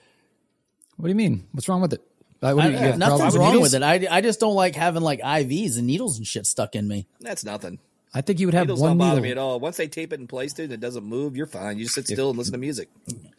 What 0.97 1.05
do 1.07 1.09
you 1.09 1.15
mean? 1.15 1.47
What's 1.53 1.67
wrong 1.67 1.81
with 1.81 1.93
it? 1.93 2.01
Uh, 2.41 2.53
what 2.53 2.65
I, 2.65 2.67
you- 2.67 2.73
you 2.73 2.77
have 2.79 2.97
nothing's 2.99 3.35
wrong 3.35 3.47
needles? 3.53 3.73
with 3.73 3.81
it. 3.81 3.83
I, 3.83 4.07
I 4.17 4.21
just 4.21 4.39
don't 4.39 4.53
like 4.55 4.75
having 4.75 5.01
like 5.01 5.21
IVs 5.21 5.77
and 5.77 5.87
needles 5.87 6.17
and 6.17 6.25
shit 6.25 6.45
stuck 6.45 6.75
in 6.75 6.87
me. 6.87 7.07
That's 7.19 7.43
nothing. 7.43 7.79
I 8.13 8.21
think 8.21 8.39
you 8.39 8.47
would 8.47 8.53
have 8.53 8.67
Needles 8.67 8.81
one 8.81 8.91
don't 8.91 8.97
bother 8.97 9.21
needle 9.21 9.23
me 9.23 9.31
at 9.31 9.37
all. 9.37 9.59
Once 9.59 9.77
they 9.77 9.87
tape 9.87 10.11
it 10.11 10.19
in 10.19 10.27
place, 10.27 10.51
dude, 10.53 10.65
and 10.65 10.73
it 10.73 10.79
doesn't 10.81 11.03
move, 11.05 11.37
you're 11.37 11.45
fine. 11.45 11.77
You 11.77 11.85
just 11.85 11.95
sit 11.95 12.07
still 12.07 12.29
and 12.29 12.37
listen 12.37 12.51
to 12.51 12.57
music. 12.57 12.89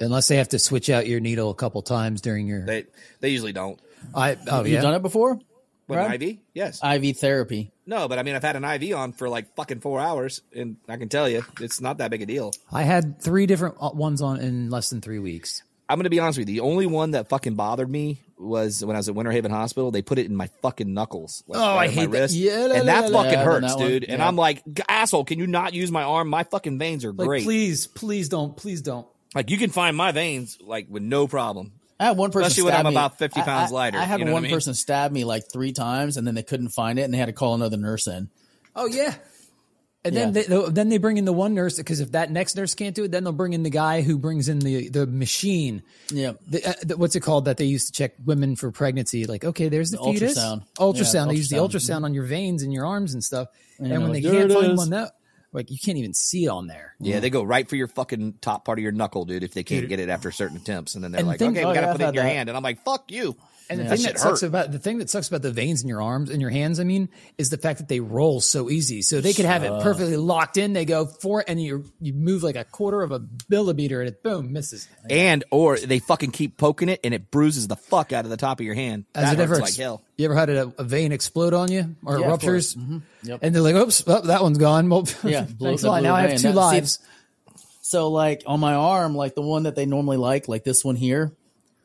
unless 0.01 0.29
they 0.29 0.37
have 0.37 0.49
to 0.51 0.59
switch 0.59 0.89
out 0.89 1.07
your 1.07 1.21
needle 1.21 1.51
a 1.51 1.55
couple 1.55 1.83
times 1.83 2.21
during 2.23 2.47
your. 2.47 2.65
They 2.65 2.87
they 3.21 3.29
usually 3.29 3.53
don't. 3.53 3.79
I 4.15 4.37
oh 4.51 4.61
You've 4.61 4.69
yeah. 4.69 4.81
done 4.81 4.95
it 4.95 5.03
before? 5.03 5.39
What 5.87 5.97
Brad? 5.97 6.23
an 6.23 6.29
IV? 6.29 6.39
Yes. 6.55 6.81
IV 6.83 7.19
therapy. 7.19 7.71
no, 7.87 8.09
but 8.09 8.19
I 8.19 8.23
mean, 8.23 8.35
I've 8.35 8.43
had 8.43 8.57
an 8.57 8.65
IV 8.65 8.97
on 8.97 9.13
for 9.13 9.29
like 9.29 9.55
fucking 9.57 9.81
four 9.81 10.01
hours, 10.01 10.41
and 10.55 10.77
I 10.89 10.97
can 10.97 11.09
tell 11.09 11.29
you, 11.29 11.45
it's 11.61 11.81
not 11.81 11.99
that 11.99 12.11
big 12.11 12.23
a 12.23 12.27
deal. 12.27 12.53
I 12.73 12.85
had 12.85 13.21
three 13.21 13.47
different 13.47 13.77
uh, 13.81 13.91
ones 13.93 14.23
on 14.23 14.41
in 14.41 14.71
less 14.71 14.89
than 14.91 15.01
three 15.01 15.19
weeks. 15.19 15.63
I'm 15.89 15.99
gonna 15.99 16.09
be 16.09 16.21
honest 16.21 16.39
with 16.39 16.49
you. 16.49 16.55
The 16.55 16.67
only 16.67 16.87
one 16.87 17.11
that 17.11 17.29
fucking 17.29 17.57
bothered 17.57 17.91
me 17.91 18.23
was 18.43 18.85
when 18.85 18.97
I 18.97 18.99
was 18.99 19.09
at 19.09 19.15
Winter 19.15 19.31
Haven 19.33 19.51
Hospital. 19.51 19.91
They 19.91 20.03
put 20.03 20.19
it 20.19 20.27
in 20.27 20.35
my 20.37 20.49
fucking 20.63 20.93
knuckles. 20.93 21.43
Like, 21.47 21.61
Oh, 21.61 21.65
I 21.65 21.77
right 21.77 21.91
my 21.91 21.95
hate 21.95 22.11
that. 22.11 22.21
wrist. 22.21 22.35
Yeah, 22.35 22.73
and 22.75 22.89
that 22.89 23.11
la, 23.11 23.23
fucking 23.23 23.39
la. 23.39 23.45
hurts, 23.45 23.75
that 23.75 23.79
dude. 23.79 24.05
And 24.05 24.23
I'm 24.23 24.37
like, 24.37 24.63
asshole, 24.89 25.25
can 25.25 25.39
you 25.39 25.47
not 25.47 25.73
use 25.75 25.91
my 25.91 26.03
arm? 26.03 26.29
My 26.29 26.45
fucking 26.45 26.79
veins 26.79 27.05
are 27.05 27.13
Like, 27.13 27.27
great. 27.29 27.45
please, 27.45 27.87
please 27.87 28.29
don't, 28.29 28.57
please 28.57 28.83
don't. 28.83 29.07
Like 29.35 29.51
you 29.51 29.57
can 29.59 29.71
find 29.71 29.97
my 29.97 30.13
veins 30.13 30.59
like 30.61 30.87
with 30.91 31.03
no 31.03 31.27
problem. 31.27 31.73
I 32.01 32.07
had 32.07 32.17
one 32.17 32.31
person 32.33 32.49
Especially 32.49 32.65
when 32.71 32.75
I'm 32.75 32.85
me- 32.87 32.93
about 32.93 33.19
50 33.19 33.41
pounds 33.43 33.71
I- 33.71 33.75
lighter, 33.75 33.99
I 33.99 34.03
had 34.05 34.19
you 34.21 34.27
know 34.27 34.33
one 34.33 34.43
I 34.43 34.49
mean? 34.49 34.53
person 34.53 34.75
stab 34.75 35.13
me 35.13 35.25
like 35.25 35.45
three 35.53 35.73
times, 35.73 36.17
and 36.17 36.27
then 36.27 36.35
they 36.35 36.43
couldn't 36.43 36.71
find 36.71 36.99
it, 36.99 37.03
and 37.03 37.15
they 37.15 37.19
had 37.19 37.27
to 37.27 37.33
call 37.33 37.55
another 37.55 37.77
nurse 37.77 38.07
in. 38.09 38.29
Oh 38.75 38.87
yeah. 38.87 39.15
And 40.05 40.17
then 40.17 40.35
Yeah. 40.35 40.43
they, 40.49 40.71
then 40.71 40.89
they 40.89 40.99
bring 40.99 41.17
in 41.17 41.25
the 41.25 41.33
one 41.33 41.55
nurse 41.55 41.77
because 41.77 42.01
if 42.01 42.11
that 42.13 42.29
next 42.31 42.57
nurse 42.57 42.75
can't 42.75 42.95
do 42.95 43.05
it, 43.05 43.13
then 43.13 43.23
they'll 43.23 43.33
bring 43.33 43.53
in 43.53 43.63
the 43.63 43.71
guy 43.71 44.03
who 44.03 44.19
brings 44.19 44.49
in 44.49 44.59
the 44.59 44.89
the 44.89 45.07
machine. 45.07 45.83
Yeah, 46.11 46.33
The, 46.49 46.69
uh, 46.71 46.73
the, 46.83 46.97
what's 46.97 47.15
it 47.15 47.21
called 47.21 47.45
that 47.45 47.57
they 47.57 47.67
used 47.67 47.87
to 47.87 47.93
check 47.93 48.15
women 48.25 48.57
for 48.57 48.73
pregnancy? 48.73 49.27
Like, 49.27 49.45
okay, 49.45 49.69
there's 49.69 49.91
the, 49.93 49.99
The 49.99 50.13
fetus. 50.13 50.39
ultrasound. 50.39 50.63
Ultrasound. 50.77 51.15
Yeah, 51.15 51.25
they 51.27 51.35
use 51.37 51.49
the 51.51 51.57
ultrasound. 51.59 52.01
ultrasound 52.01 52.05
on 52.05 52.15
your 52.15 52.25
veins 52.25 52.63
and 52.65 52.73
your 52.73 52.85
arms 52.85 53.15
and 53.15 53.23
stuff. 53.23 53.49
and 53.79 54.03
when 54.03 54.13
they 54.13 54.23
can't 54.23 54.53
find 54.53 54.77
one 54.77 54.91
that, 54.91 55.13
like, 55.53 55.71
you 55.71 55.79
can't 55.79 55.99
even 55.99 56.15
see 56.15 56.47
it 56.47 56.49
on 56.49 56.67
there. 56.67 56.95
Yeah, 56.99 57.21
they 57.21 57.31
go 57.31 57.43
right 57.45 57.69
for 57.69 57.77
your 57.77 57.87
fucking 57.87 58.39
top 58.41 58.65
part 58.65 58.79
of 58.79 58.83
your 58.83 58.91
knuckle, 58.93 59.25
dude. 59.25 59.45
If 59.45 59.55
they 59.55 59.63
can't 59.63 59.89
get 59.89 60.01
it 60.01 60.09
after 60.09 60.33
certain 60.33 60.57
attempts, 60.57 60.97
and 60.97 61.05
then 61.05 61.13
they're 61.13 61.21
And 61.21 61.29
like, 61.29 61.39
think- 61.39 61.57
"Okay, 61.57 61.65
oh, 61.65 61.69
we 61.69 61.75
gotta 61.75 61.87
yeah, 61.89 61.93
put 61.93 62.01
it 62.01 62.09
in 62.09 62.15
your 62.15 62.25
that. 62.25 62.31
hand," 62.33 62.49
and 62.49 62.57
I'm 62.57 62.63
like, 62.65 62.83
"Fuck 62.83 63.13
you." 63.13 63.37
And 63.71 63.79
the 63.81 63.85
That 63.85 63.91
thing 63.91 63.99
shit 64.05 64.15
that 64.15 64.21
sucks 64.21 64.41
hurt. 64.43 64.47
about 64.49 64.73
the 64.73 64.79
thing 64.79 64.99
that 64.99 65.09
sucks 65.09 65.29
about 65.29 65.41
the 65.43 65.51
veins 65.51 65.83
in 65.83 65.89
your 65.89 66.03
arms 66.03 66.29
and 66.31 66.41
your 66.41 66.51
hands, 66.51 66.79
I 66.81 66.85
mean, 66.85 67.09
is 67.39 67.49
the 67.51 67.57
fact 67.57 67.79
that 67.79 67.89
they 67.89 68.01
roll 68.01 68.41
so 68.41 68.69
easy. 68.69 69.01
So 69.03 69.21
they 69.21 69.33
could 69.33 69.45
have 69.47 69.63
it 69.65 69.71
perfectly 69.83 70.17
locked 70.17 70.57
in. 70.57 70.73
They 70.75 70.85
go 70.85 71.07
for 71.07 71.41
it 71.41 71.47
and 71.49 71.63
you 71.63 71.85
you 72.01 72.13
move 72.13 72.43
like 72.43 72.57
a 72.57 72.65
quarter 72.65 73.03
of 73.03 73.13
a 73.13 73.23
millimeter 73.49 74.01
and 74.01 74.09
it 74.09 74.23
boom 74.23 74.53
misses. 74.53 74.89
and 75.09 75.45
or 75.51 75.79
they 75.79 76.01
fucking 76.01 76.33
keep 76.33 76.57
poking 76.59 76.89
it, 76.89 77.01
and 77.05 77.15
it 77.15 77.31
bruises 77.31 77.67
the 77.69 77.77
fuck 77.77 78.13
out 78.13 78.25
of 78.25 78.31
the 78.31 78.37
top 78.37 78.61
of 78.61 78.67
your 78.67 78.75
hand. 78.75 79.05
Has 79.15 79.25
that 79.31 79.39
it 79.39 79.43
ever 79.43 79.55
hurts 79.55 79.69
ex- 79.69 79.79
like 79.79 79.83
hell. 79.83 80.03
You 80.17 80.27
ever 80.27 80.35
had 80.35 80.51
a, 80.51 80.73
a 80.79 80.85
vein 80.85 81.13
explode 81.13 81.55
on 81.55 81.71
you 81.73 81.97
or 82.05 82.19
Yeah, 82.19 82.25
of 82.27 82.31
ruptures? 82.33 82.75
course. 82.75 82.85
Mhm. 82.87 83.03
Yep. 83.25 83.39
And 83.43 83.55
they're 83.55 83.63
like, 83.63 83.75
"Oops, 83.75 84.05
oh, 84.07 84.21
that 84.23 84.43
one's 84.43 84.59
gone." 84.59 84.89
Well, 84.91 85.09
Yeah, 85.25 85.45
thanks 85.45 85.53
blew- 85.55 85.75
a 85.75 85.89
lot. 85.89 86.03
Now 86.03 86.15
I 86.15 86.19
a 86.19 86.23
have 86.23 86.31
vein. 86.33 86.39
two 86.39 86.43
That- 86.49 86.53
see, 86.71 86.75
lives. 86.77 86.99
So 87.81 88.09
like 88.09 88.43
on 88.47 88.61
my 88.61 88.75
arm, 88.75 89.15
like 89.15 89.35
the 89.35 89.43
one 89.43 89.65
that 89.65 89.75
they 89.77 89.87
normally 89.87 90.17
like, 90.17 90.49
like 90.49 90.65
this 90.65 90.85
one 90.85 90.97
here, 90.97 91.33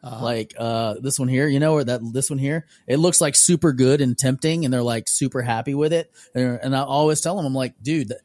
Uh-huh. 0.03 0.23
like 0.23 0.53
uh 0.57 0.95
this 1.01 1.19
one 1.19 1.27
here, 1.27 1.47
you 1.47 1.59
know, 1.59 1.73
or 1.73 1.83
that 1.83 2.01
this 2.13 2.29
one 2.29 2.39
here, 2.39 2.65
it 2.85 2.97
looks 2.97 3.19
like 3.19 3.35
super 3.35 3.73
good 3.73 3.99
and 3.99 4.17
tempting, 4.17 4.63
and 4.63 4.73
they're 4.73 4.83
like 4.83 5.07
super 5.07 5.41
happy 5.41 5.73
with 5.73 5.91
it. 5.91 6.11
And, 6.35 6.59
and 6.61 6.75
I 6.75 6.83
always 6.83 7.19
tell 7.19 7.35
them, 7.35 7.45
I'm 7.45 7.53
like, 7.55 7.73
dude, 7.81 8.09
that, 8.09 8.19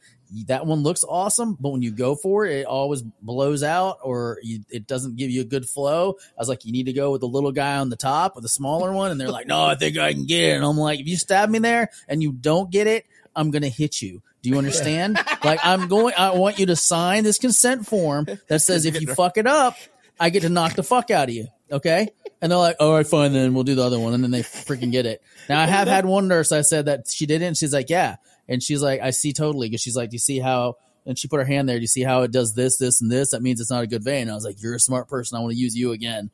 that 0.46 0.66
one 0.66 0.82
looks 0.82 1.04
awesome, 1.04 1.56
but 1.60 1.70
when 1.70 1.82
you 1.82 1.90
go 1.90 2.14
for 2.14 2.46
it, 2.46 2.60
it 2.60 2.66
always 2.66 3.02
blows 3.02 3.62
out 3.62 3.98
or 4.02 4.38
you, 4.42 4.60
it 4.70 4.86
doesn't 4.86 5.16
give 5.16 5.30
you 5.30 5.42
a 5.42 5.44
good 5.44 5.68
flow. 5.68 6.16
I 6.20 6.40
was 6.40 6.48
like, 6.48 6.64
you 6.64 6.72
need 6.72 6.86
to 6.86 6.92
go 6.92 7.10
with 7.10 7.20
the 7.20 7.28
little 7.28 7.52
guy 7.52 7.76
on 7.78 7.90
the 7.90 7.96
top 7.96 8.34
with 8.34 8.42
the 8.42 8.48
smaller 8.48 8.92
one, 8.92 9.10
and 9.10 9.20
they're 9.20 9.30
like, 9.30 9.46
no, 9.46 9.64
I 9.64 9.74
think 9.74 9.98
I 9.98 10.12
can 10.12 10.26
get 10.26 10.50
it. 10.50 10.56
And 10.56 10.64
I'm 10.64 10.78
like, 10.78 11.00
if 11.00 11.06
you 11.06 11.16
stab 11.16 11.50
me 11.50 11.58
there 11.58 11.90
and 12.08 12.22
you 12.22 12.32
don't 12.32 12.70
get 12.70 12.86
it, 12.86 13.06
I'm 13.34 13.50
gonna 13.50 13.68
hit 13.68 14.00
you. 14.02 14.22
Do 14.42 14.50
you 14.50 14.58
understand? 14.58 15.18
like 15.44 15.60
I'm 15.62 15.88
going. 15.88 16.14
I 16.16 16.32
want 16.32 16.58
you 16.58 16.66
to 16.66 16.76
sign 16.76 17.24
this 17.24 17.38
consent 17.38 17.86
form 17.86 18.26
that 18.48 18.60
says 18.60 18.84
if 18.84 19.00
you 19.00 19.14
fuck 19.14 19.38
it 19.38 19.46
up, 19.46 19.76
I 20.18 20.30
get 20.30 20.42
to 20.42 20.48
knock 20.48 20.74
the 20.74 20.82
fuck 20.82 21.10
out 21.10 21.28
of 21.28 21.34
you. 21.34 21.48
Okay? 21.72 22.08
And 22.40 22.52
they're 22.52 22.58
like, 22.58 22.76
all 22.80 22.92
right, 22.92 23.06
fine, 23.06 23.32
then 23.32 23.54
we'll 23.54 23.64
do 23.64 23.74
the 23.74 23.84
other 23.84 23.98
one. 23.98 24.14
And 24.14 24.22
then 24.22 24.30
they 24.30 24.42
freaking 24.42 24.92
get 24.92 25.06
it. 25.06 25.22
Now 25.48 25.60
I 25.60 25.66
have 25.66 25.88
had 25.88 26.04
one 26.04 26.28
nurse. 26.28 26.52
I 26.52 26.60
said 26.60 26.86
that 26.86 27.08
she 27.08 27.24
didn't. 27.26 27.56
She's 27.56 27.72
like, 27.72 27.88
yeah. 27.88 28.16
And 28.48 28.62
she's 28.62 28.82
like, 28.82 29.00
I 29.00 29.10
see 29.10 29.32
totally. 29.32 29.68
Because 29.68 29.80
she's 29.80 29.96
like, 29.96 30.10
do 30.10 30.14
you 30.14 30.20
see 30.20 30.38
how? 30.38 30.76
And 31.06 31.18
she 31.18 31.28
put 31.28 31.38
her 31.38 31.44
hand 31.44 31.68
there. 31.68 31.76
Do 31.76 31.82
you 31.82 31.88
see 31.88 32.02
how 32.02 32.22
it 32.22 32.30
does 32.30 32.54
this, 32.54 32.76
this, 32.76 33.00
and 33.00 33.10
this? 33.10 33.30
That 33.30 33.42
means 33.42 33.60
it's 33.60 33.70
not 33.70 33.82
a 33.82 33.86
good 33.86 34.04
vein. 34.04 34.28
I 34.30 34.34
was 34.34 34.44
like, 34.44 34.62
you're 34.62 34.74
a 34.74 34.80
smart 34.80 35.08
person. 35.08 35.36
I 35.36 35.40
want 35.40 35.52
to 35.52 35.58
use 35.58 35.76
you 35.76 35.92
again. 35.92 36.30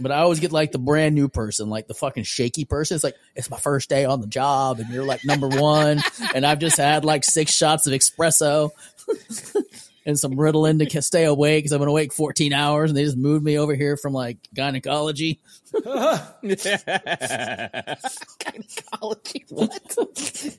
But 0.00 0.12
I 0.12 0.18
always 0.18 0.40
get 0.40 0.52
like 0.52 0.72
the 0.72 0.78
brand 0.78 1.14
new 1.14 1.28
person, 1.28 1.68
like 1.68 1.86
the 1.86 1.94
fucking 1.94 2.24
shaky 2.24 2.64
person. 2.64 2.94
It's 2.94 3.04
like, 3.04 3.16
it's 3.36 3.50
my 3.50 3.58
first 3.58 3.88
day 3.88 4.04
on 4.04 4.20
the 4.20 4.26
job 4.26 4.80
and 4.80 4.88
you're 4.90 5.04
like 5.04 5.24
number 5.24 5.48
one. 5.48 6.00
and 6.34 6.46
I've 6.46 6.58
just 6.58 6.76
had 6.76 7.04
like 7.04 7.24
six 7.24 7.52
shots 7.52 7.86
of 7.86 7.92
espresso 7.92 8.70
and 10.04 10.18
some 10.18 10.32
Ritalin 10.32 10.88
to 10.88 11.02
stay 11.02 11.24
awake 11.24 11.62
because 11.62 11.72
I've 11.72 11.80
been 11.80 11.88
awake 11.88 12.12
14 12.12 12.52
hours 12.52 12.90
and 12.90 12.96
they 12.96 13.04
just 13.04 13.16
moved 13.16 13.44
me 13.44 13.58
over 13.58 13.74
here 13.74 13.96
from 13.96 14.12
like 14.12 14.38
gynecology. 14.54 15.40
Gynecology, 18.38 19.44
what? 19.48 19.96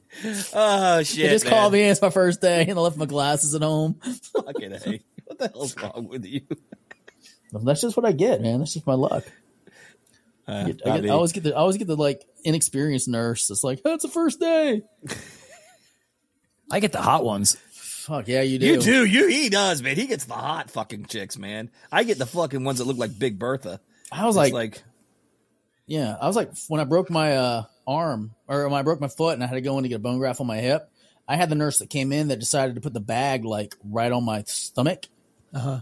oh 0.54 1.04
shit! 1.04 1.18
They 1.18 1.30
just 1.30 1.46
man. 1.46 1.54
called 1.54 1.74
me. 1.74 1.84
It's 1.84 2.02
my 2.02 2.10
first 2.10 2.42
day 2.42 2.66
and 2.68 2.78
I 2.78 2.82
left 2.82 2.98
my 2.98 3.06
glasses 3.06 3.54
at 3.56 3.62
home. 3.62 3.96
Fucking 4.34 4.74
A. 4.74 5.02
What 5.26 5.40
the 5.40 5.48
hell's 5.50 5.76
wrong 5.78 6.08
with 6.10 6.26
you? 6.26 6.42
That's 7.52 7.82
just 7.82 7.96
what 7.96 8.06
I 8.06 8.12
get, 8.12 8.42
man. 8.42 8.60
That's 8.60 8.74
just 8.74 8.88
my 8.88 8.96
luck. 8.96 9.24
Uh, 10.48 10.52
I, 10.52 10.64
get, 10.64 10.82
I, 10.88 11.00
get, 11.00 11.10
I 11.10 11.14
always 11.14 11.32
get 11.32 11.44
the 11.44 11.54
I 11.54 11.60
always 11.60 11.78
get 11.78 11.88
the 11.88 11.96
like 11.96 12.26
inexperienced 12.44 13.08
nurse. 13.08 13.50
It's 13.50 13.64
like, 13.64 13.82
oh, 13.86 13.98
the 14.02 14.10
first 14.10 14.40
day. 14.40 14.82
I 16.72 16.80
get 16.80 16.92
the 16.92 17.02
hot 17.02 17.24
ones. 17.24 17.58
Fuck 18.04 18.28
yeah, 18.28 18.42
you 18.42 18.60
do. 18.60 18.66
you 18.66 18.80
do. 18.82 19.06
You 19.06 19.28
he 19.28 19.50
does, 19.50 19.82
man. 19.82 19.96
He 19.96 20.08
gets 20.08 20.26
the 20.26 20.34
hot 20.34 20.70
fucking 20.70 21.06
chicks, 21.06 21.38
man. 21.38 21.72
I 21.90 22.04
get 22.04 22.18
the 22.18 22.26
fucking 22.26 22.64
ones 22.64 22.80
that 22.80 22.86
look 22.86 22.98
like 22.98 23.18
Big 23.18 23.40
Bertha. 23.40 23.80
I 24.12 24.26
was 24.26 24.36
like, 24.36 24.52
like 24.52 24.84
Yeah, 25.88 26.16
I 26.20 26.28
was 26.28 26.36
like 26.36 26.52
when 26.68 26.82
I 26.82 26.84
broke 26.84 27.10
my 27.10 27.38
uh, 27.38 27.64
arm 27.88 28.36
or 28.48 28.68
when 28.68 28.78
I 28.78 28.82
broke 28.82 29.00
my 29.00 29.08
foot 29.08 29.36
and 29.36 29.44
I 29.44 29.48
had 29.48 29.56
to 29.56 29.62
go 29.62 29.78
in 29.78 29.84
to 29.84 29.90
get 29.90 29.96
a 29.96 30.00
bone 30.00 30.18
graft 30.18 30.42
on 30.42 30.48
my 30.48 30.58
hip. 30.58 30.90
I 31.30 31.38
had 31.38 31.50
the 31.50 31.56
nurse 31.56 31.80
that 31.80 31.90
came 31.90 32.12
in 32.12 32.28
that 32.28 32.40
decided 32.40 32.76
to 32.76 32.82
put 32.82 32.94
the 32.94 33.00
bag 33.00 33.46
like 33.46 33.76
right 33.86 34.12
on 34.12 34.26
my 34.26 34.44
stomach, 34.48 35.06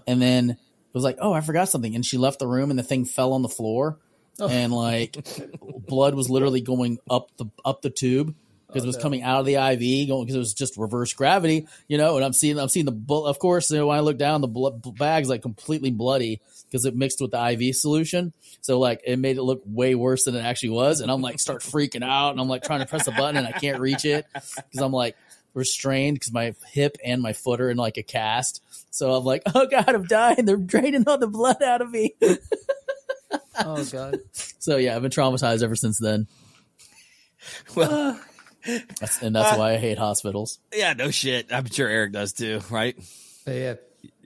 and 0.06 0.22
then 0.22 0.52
it 0.52 0.94
was 0.94 1.04
like, 1.04 1.18
"Oh, 1.20 1.34
I 1.34 1.42
forgot 1.42 1.70
something," 1.70 1.96
and 1.96 2.06
she 2.06 2.20
left 2.20 2.38
the 2.38 2.48
room 2.48 2.70
and 2.70 2.78
the 2.78 2.84
thing 2.84 3.06
fell 3.06 3.34
on 3.34 3.42
the 3.42 3.50
floor, 3.50 3.98
and 4.52 4.72
like 4.72 5.18
blood 5.88 6.14
was 6.14 6.30
literally 6.30 6.62
going 6.62 7.00
up 7.10 7.32
the 7.38 7.46
up 7.66 7.82
the 7.82 7.90
tube 7.90 8.36
because 8.72 8.84
it 8.84 8.88
was 8.88 8.98
oh, 8.98 9.02
coming 9.02 9.24
out 9.24 9.42
of 9.42 9.46
the 9.46 9.56
IV, 9.56 10.08
going 10.08 10.24
because 10.24 10.36
it 10.36 10.40
was 10.40 10.54
just 10.54 10.78
reverse 10.78 11.14
gravity, 11.14 11.68
you 11.88 11.98
know. 11.98 12.16
And 12.16 12.24
I'm 12.24 12.34
seeing 12.34 12.58
I'm 12.60 12.70
seeing 12.70 12.86
the 12.86 12.92
bu- 12.92 13.26
of 13.26 13.40
course 13.40 13.70
you 13.72 13.78
know, 13.78 13.88
when 13.88 13.98
I 13.98 14.02
look 14.02 14.18
down, 14.18 14.42
the 14.42 14.48
blood 14.48 14.82
bag's 14.98 15.30
like 15.30 15.42
completely 15.42 15.92
bloody 15.92 16.42
because 16.66 16.86
it 16.86 16.96
mixed 16.96 17.20
with 17.22 17.32
the 17.32 17.50
IV 17.52 17.76
solution. 17.76 18.34
So 18.62 18.80
like 18.80 19.02
it 19.06 19.20
made 19.20 19.38
it 19.38 19.44
look 19.44 19.62
way 19.66 19.96
worse 19.96 20.26
than 20.26 20.36
it 20.36 20.42
actually 20.42 20.70
was, 20.70 21.02
and 21.02 21.12
I'm 21.12 21.22
like 21.22 21.40
start 21.40 21.62
freaking 21.62 22.04
out, 22.04 22.32
and 22.32 22.40
I'm 22.40 22.48
like 22.48 22.64
trying 22.64 22.80
to 22.80 22.86
press 22.86 23.08
a 23.08 23.12
button 23.12 23.38
and 23.38 23.48
I 23.48 23.52
can't 23.52 23.80
reach 23.80 24.06
it 24.06 24.26
because 24.34 24.82
I'm 24.82 24.94
like 24.94 25.16
restrained 25.54 26.16
because 26.16 26.32
my 26.32 26.54
hip 26.72 26.98
and 27.04 27.22
my 27.22 27.34
foot 27.34 27.60
are 27.60 27.70
in 27.70 27.78
like 27.78 27.98
a 27.98 28.04
cast. 28.04 28.64
So 28.90 29.14
I'm 29.14 29.26
like, 29.26 29.44
oh 29.54 29.68
god, 29.68 29.90
I'm 29.90 30.06
dying. 30.06 30.46
They're 30.46 30.58
draining 30.58 31.04
all 31.08 31.18
the 31.18 31.28
blood 31.28 31.62
out 31.62 31.82
of 31.82 31.92
me. 31.92 32.16
Oh 33.60 33.84
god. 33.92 34.20
So 34.62 34.78
yeah, 34.78 34.96
I've 34.96 35.02
been 35.02 35.10
traumatized 35.10 35.64
ever 35.64 35.76
since 35.76 35.98
then, 35.98 36.28
well, 37.76 38.20
that's, 38.66 39.22
and 39.22 39.36
that's 39.36 39.54
uh, 39.54 39.58
why 39.58 39.74
I 39.74 39.78
hate 39.78 39.98
hospitals. 39.98 40.60
yeah, 40.74 40.94
no 40.94 41.12
shit. 41.12 41.52
I'm 41.52 41.66
sure 41.66 41.88
Eric 41.88 42.12
does 42.12 42.34
too, 42.34 42.62
right? 42.70 42.96
But 43.46 43.56
yeah. 43.56 43.74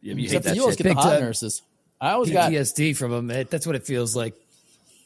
You, 0.02 0.16
you 0.16 0.30
hate 0.30 0.44
that 0.44 0.56
you 0.56 0.62
always 0.62 0.78
shit. 0.78 0.86
get 0.86 0.96
the 0.96 1.02
hot 1.02 1.20
nurses. 1.20 1.62
I 2.00 2.12
always 2.12 2.32
got 2.32 2.52
PTSD 2.52 2.96
from 2.96 3.12
them. 3.12 3.32
It, 3.32 3.50
that's 3.50 3.66
what 3.66 3.76
it 3.76 3.86
feels 3.86 4.16
like. 4.16 4.36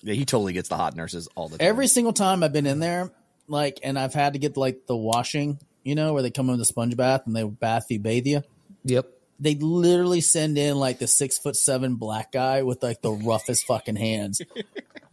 Yeah, 0.02 0.14
he 0.14 0.26
totally 0.26 0.54
gets 0.54 0.70
the 0.70 0.76
hot 0.76 0.96
nurses 0.96 1.30
all 1.36 1.48
the 1.50 1.58
time. 1.58 1.68
every 1.68 1.88
single 1.88 2.14
time 2.14 2.44
I've 2.44 2.54
been 2.54 2.66
in 2.66 2.80
there, 2.80 3.12
like, 3.48 3.80
and 3.84 3.98
I've 3.98 4.14
had 4.14 4.34
to 4.34 4.40
get 4.40 4.58
like 4.58 4.88
the 4.88 4.96
washing, 4.96 5.60
you 5.84 5.96
know, 5.96 6.14
where 6.14 6.22
they 6.22 6.32
come 6.32 6.48
in 6.48 6.52
with 6.52 6.60
the 6.60 6.66
sponge 6.66 6.96
bath 6.98 7.24
and 7.26 7.36
they 7.36 7.44
bath 7.44 7.86
you, 7.90 8.00
bathe 8.00 8.28
you. 8.28 8.44
Yep. 8.86 9.08
They 9.40 9.56
literally 9.56 10.22
send 10.22 10.58
in 10.58 10.78
like 10.78 11.00
the 11.00 11.08
six 11.08 11.38
foot 11.38 11.56
seven 11.56 11.96
black 11.96 12.32
guy 12.32 12.64
with 12.64 12.84
like 12.84 13.02
the 13.02 13.12
roughest 13.12 13.66
fucking 13.66 13.96
hands. 13.96 14.42
He's 14.54 14.64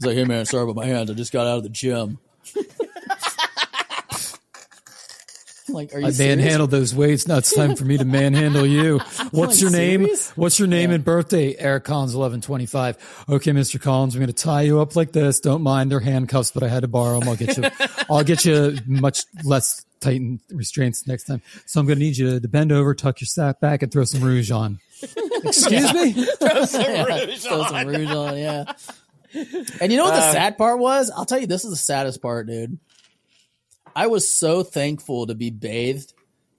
like, 0.00 0.16
"Hey 0.16 0.24
man, 0.24 0.46
sorry 0.46 0.64
about 0.64 0.74
my 0.74 0.86
hands. 0.86 1.10
I 1.10 1.14
just 1.14 1.32
got 1.32 1.46
out 1.46 1.58
of 1.58 1.62
the 1.62 1.68
gym." 1.68 2.18
Like, 5.68 5.94
are 5.94 5.98
you 6.00 6.06
I 6.06 6.10
serious? 6.10 6.36
manhandled 6.38 6.70
those 6.70 6.94
weights. 6.94 7.26
Now 7.28 7.38
it's 7.38 7.54
time 7.54 7.76
for 7.76 7.84
me 7.84 7.96
to 7.98 8.04
manhandle 8.06 8.66
you. 8.66 8.98
What's 9.30 9.54
Like, 9.56 9.60
your 9.60 9.70
name? 9.70 10.00
serious? 10.02 10.30
What's 10.36 10.58
your 10.58 10.68
name 10.68 10.90
and 10.90 11.04
birthday? 11.04 11.56
Eric 11.58 11.84
Collins, 11.84 12.14
eleven 12.14 12.40
twenty 12.40 12.66
five. 12.66 12.96
Okay, 13.28 13.50
Mr. 13.52 13.80
Collins, 13.80 14.14
I'm 14.14 14.20
going 14.20 14.26
to 14.28 14.32
tie 14.32 14.62
you 14.62 14.80
up 14.80 14.96
like 14.96 15.12
this. 15.12 15.40
Don't 15.40 15.62
mind 15.62 15.90
they're 15.90 16.00
handcuffs, 16.00 16.50
but 16.50 16.62
I 16.62 16.68
had 16.68 16.80
to 16.80 16.88
borrow 16.88 17.20
them. 17.20 17.28
I'll 17.28 17.36
get 17.36 17.56
you. 17.56 17.64
I'll 18.10 18.24
get 18.24 18.44
you 18.44 18.76
much 18.86 19.22
less 19.44 19.84
tightened 20.00 20.40
restraints 20.50 21.06
next 21.06 21.24
time. 21.24 21.42
So 21.64 21.80
I'm 21.80 21.86
going 21.86 21.98
to 21.98 22.04
need 22.04 22.16
you 22.16 22.38
to 22.38 22.48
bend 22.48 22.70
over, 22.72 22.94
tuck 22.94 23.20
your 23.20 23.26
sack 23.26 23.60
back, 23.60 23.82
and 23.82 23.90
throw 23.90 24.04
some 24.04 24.22
rouge 24.22 24.50
on. 24.50 24.78
Excuse 25.44 25.92
me. 25.94 26.12
Throw 26.12 26.64
some 26.64 27.86
rouge 27.88 28.10
on, 28.10 28.36
yeah. 28.38 28.64
And 29.80 29.92
you 29.92 29.98
know 29.98 30.04
what 30.04 30.14
Uh, 30.14 30.20
the 30.20 30.32
sad 30.32 30.56
part 30.56 30.78
was? 30.78 31.10
I'll 31.14 31.26
tell 31.26 31.38
you, 31.38 31.46
this 31.46 31.64
is 31.64 31.70
the 31.70 31.76
saddest 31.76 32.22
part, 32.22 32.46
dude. 32.46 32.78
I 33.96 34.08
was 34.08 34.30
so 34.30 34.62
thankful 34.62 35.26
to 35.26 35.34
be 35.34 35.48
bathed 35.48 36.12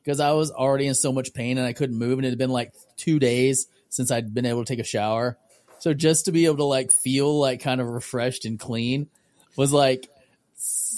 because 0.03 0.19
I 0.19 0.31
was 0.31 0.49
already 0.49 0.87
in 0.87 0.95
so 0.95 1.13
much 1.13 1.35
pain 1.35 1.59
and 1.59 1.67
I 1.67 1.73
couldn't 1.73 1.95
move, 1.95 2.17
and 2.17 2.25
it 2.25 2.29
had 2.29 2.39
been 2.39 2.49
like 2.49 2.73
two 2.97 3.19
days 3.19 3.67
since 3.89 4.09
I'd 4.09 4.33
been 4.33 4.47
able 4.47 4.65
to 4.65 4.67
take 4.67 4.83
a 4.83 4.87
shower. 4.87 5.37
So 5.77 5.93
just 5.93 6.25
to 6.25 6.31
be 6.31 6.45
able 6.45 6.57
to 6.57 6.63
like 6.63 6.91
feel 6.91 7.39
like 7.39 7.61
kind 7.61 7.79
of 7.79 7.87
refreshed 7.87 8.45
and 8.45 8.59
clean 8.59 9.07
was 9.55 9.71
like 9.71 10.09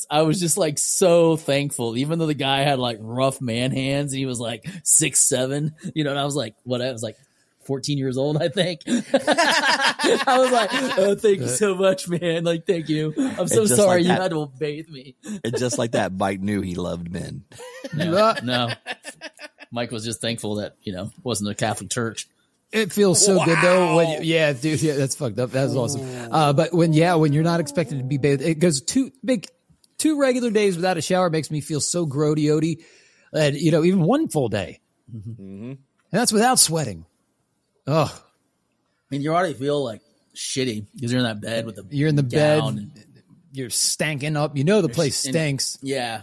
I 0.09 0.21
was 0.21 0.39
just 0.39 0.57
like 0.57 0.77
so 0.77 1.35
thankful, 1.35 1.97
even 1.97 2.17
though 2.17 2.25
the 2.25 2.33
guy 2.33 2.61
had 2.61 2.79
like 2.79 2.97
rough 3.01 3.41
man 3.41 3.71
hands. 3.71 4.13
And 4.13 4.19
he 4.19 4.25
was 4.25 4.39
like 4.39 4.65
six 4.83 5.19
seven, 5.19 5.75
you 5.93 6.05
know, 6.05 6.11
and 6.11 6.19
I 6.19 6.23
was 6.23 6.35
like, 6.35 6.55
what? 6.63 6.81
I 6.81 6.91
was 6.93 7.03
like 7.03 7.17
fourteen 7.63 7.97
years 7.97 8.17
old, 8.17 8.41
I 8.41 8.49
think. 8.49 8.81
I 8.87 10.37
was 10.37 10.51
like, 10.51 10.69
oh, 10.97 11.15
thank 11.15 11.39
you 11.39 11.47
so 11.47 11.75
much, 11.75 12.07
man. 12.07 12.43
Like, 12.43 12.65
thank 12.65 12.89
you. 12.89 13.13
I'm 13.17 13.47
so 13.47 13.65
sorry 13.65 14.03
like 14.03 14.15
you 14.17 14.21
had 14.21 14.31
to 14.31 14.51
bathe 14.57 14.89
me. 14.89 15.15
And 15.43 15.57
just 15.57 15.77
like 15.77 15.91
that, 15.91 16.13
Mike 16.13 16.41
knew 16.41 16.61
he 16.61 16.75
loved 16.75 17.11
men. 17.11 17.43
No, 17.93 18.33
no. 18.43 18.69
Mike 19.71 19.91
was 19.91 20.03
just 20.03 20.21
thankful 20.21 20.55
that 20.55 20.75
you 20.81 20.93
know 20.93 21.11
wasn't 21.23 21.49
a 21.49 21.55
Catholic 21.55 21.89
church. 21.89 22.27
It 22.71 22.93
feels 22.93 23.23
so 23.25 23.43
good 23.43 23.57
though. 23.61 23.95
When 23.95 24.09
you, 24.09 24.19
yeah, 24.21 24.53
dude, 24.53 24.81
yeah, 24.81 24.95
that's 24.95 25.15
fucked 25.15 25.39
up. 25.39 25.51
That's 25.51 25.73
awesome. 25.73 26.31
Uh, 26.31 26.53
but 26.53 26.73
when 26.73 26.93
yeah, 26.93 27.15
when 27.15 27.33
you're 27.33 27.43
not 27.43 27.59
expected 27.59 27.97
to 27.97 28.03
be 28.03 28.17
bathed, 28.17 28.41
it 28.41 28.59
goes 28.59 28.81
two 28.81 29.11
big, 29.25 29.47
two 29.97 30.19
regular 30.19 30.51
days 30.51 30.75
without 30.75 30.97
a 30.97 31.01
shower 31.01 31.29
makes 31.29 31.49
me 31.49 31.61
feel 31.61 31.81
so 31.81 32.05
grody 32.05 32.51
ody, 32.51 32.85
and 33.33 33.55
you 33.55 33.71
know 33.71 33.83
even 33.83 34.01
one 34.01 34.27
full 34.27 34.49
day, 34.49 34.81
and 35.11 35.77
that's 36.11 36.31
without 36.31 36.59
sweating. 36.59 37.05
Oh, 37.91 38.13
I 38.13 39.05
mean, 39.09 39.21
you 39.23 39.33
already 39.33 39.55
feel 39.55 39.83
like 39.83 40.01
shitty 40.35 40.85
because 40.93 41.11
you're 41.11 41.19
in 41.19 41.25
that 41.25 41.41
bed 41.41 41.65
with 41.65 41.75
the 41.77 41.85
you're 41.89 42.07
in 42.07 42.15
the 42.15 42.21
gown 42.23 42.75
bed, 42.75 42.83
and- 42.83 43.05
you're 43.51 43.69
stanking 43.69 44.37
up. 44.37 44.55
You 44.55 44.63
know 44.63 44.81
the 44.83 44.89
place 44.89 45.25
and- 45.25 45.33
stinks. 45.33 45.77
yeah, 45.81 46.21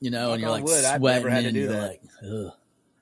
you 0.00 0.10
know, 0.10 0.32
and 0.32 0.40
you're 0.42 0.50
like 0.50 0.64
wood, 0.64 0.84
I've 0.84 1.00
never 1.00 1.30
had 1.30 1.44
to 1.44 1.52
do 1.52 1.60
you're 1.60 1.72
that. 1.72 1.88
like, 1.88 2.02
ugh. 2.48 2.52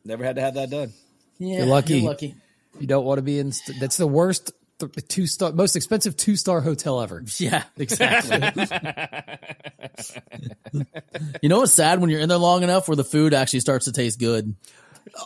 Never 0.05 0.25
had 0.25 0.37
to 0.37 0.42
have 0.42 0.55
that 0.55 0.68
done. 0.68 0.92
Yeah, 1.38 1.59
You're 1.59 1.66
lucky. 1.66 1.98
You're 2.01 2.11
lucky. 2.11 2.35
You 2.81 2.87
don't 2.87 3.05
want 3.05 3.18
to 3.18 3.22
be 3.22 3.38
in. 3.38 3.53
St- 3.53 3.79
that's 3.81 3.96
the 3.96 4.07
worst. 4.07 4.53
th- 4.79 4.92
Two 5.09 5.27
star, 5.27 5.53
most 5.53 5.77
expensive 5.77 6.16
two 6.16 6.35
star 6.37 6.61
hotel 6.61 7.01
ever. 7.01 7.25
Yeah, 7.38 7.62
exactly. 7.79 8.66
you 11.42 11.48
know 11.48 11.61
what's 11.61 11.72
sad 11.72 12.01
when 12.01 12.11
you're 12.11 12.20
in 12.20 12.29
there 12.29 12.38
long 12.38 12.62
enough 12.62 12.88
where 12.88 12.96
the 12.96 13.05
food 13.05 13.33
actually 13.35 13.61
starts 13.61 13.85
to 13.87 13.92
taste 13.92 14.18
good. 14.18 14.55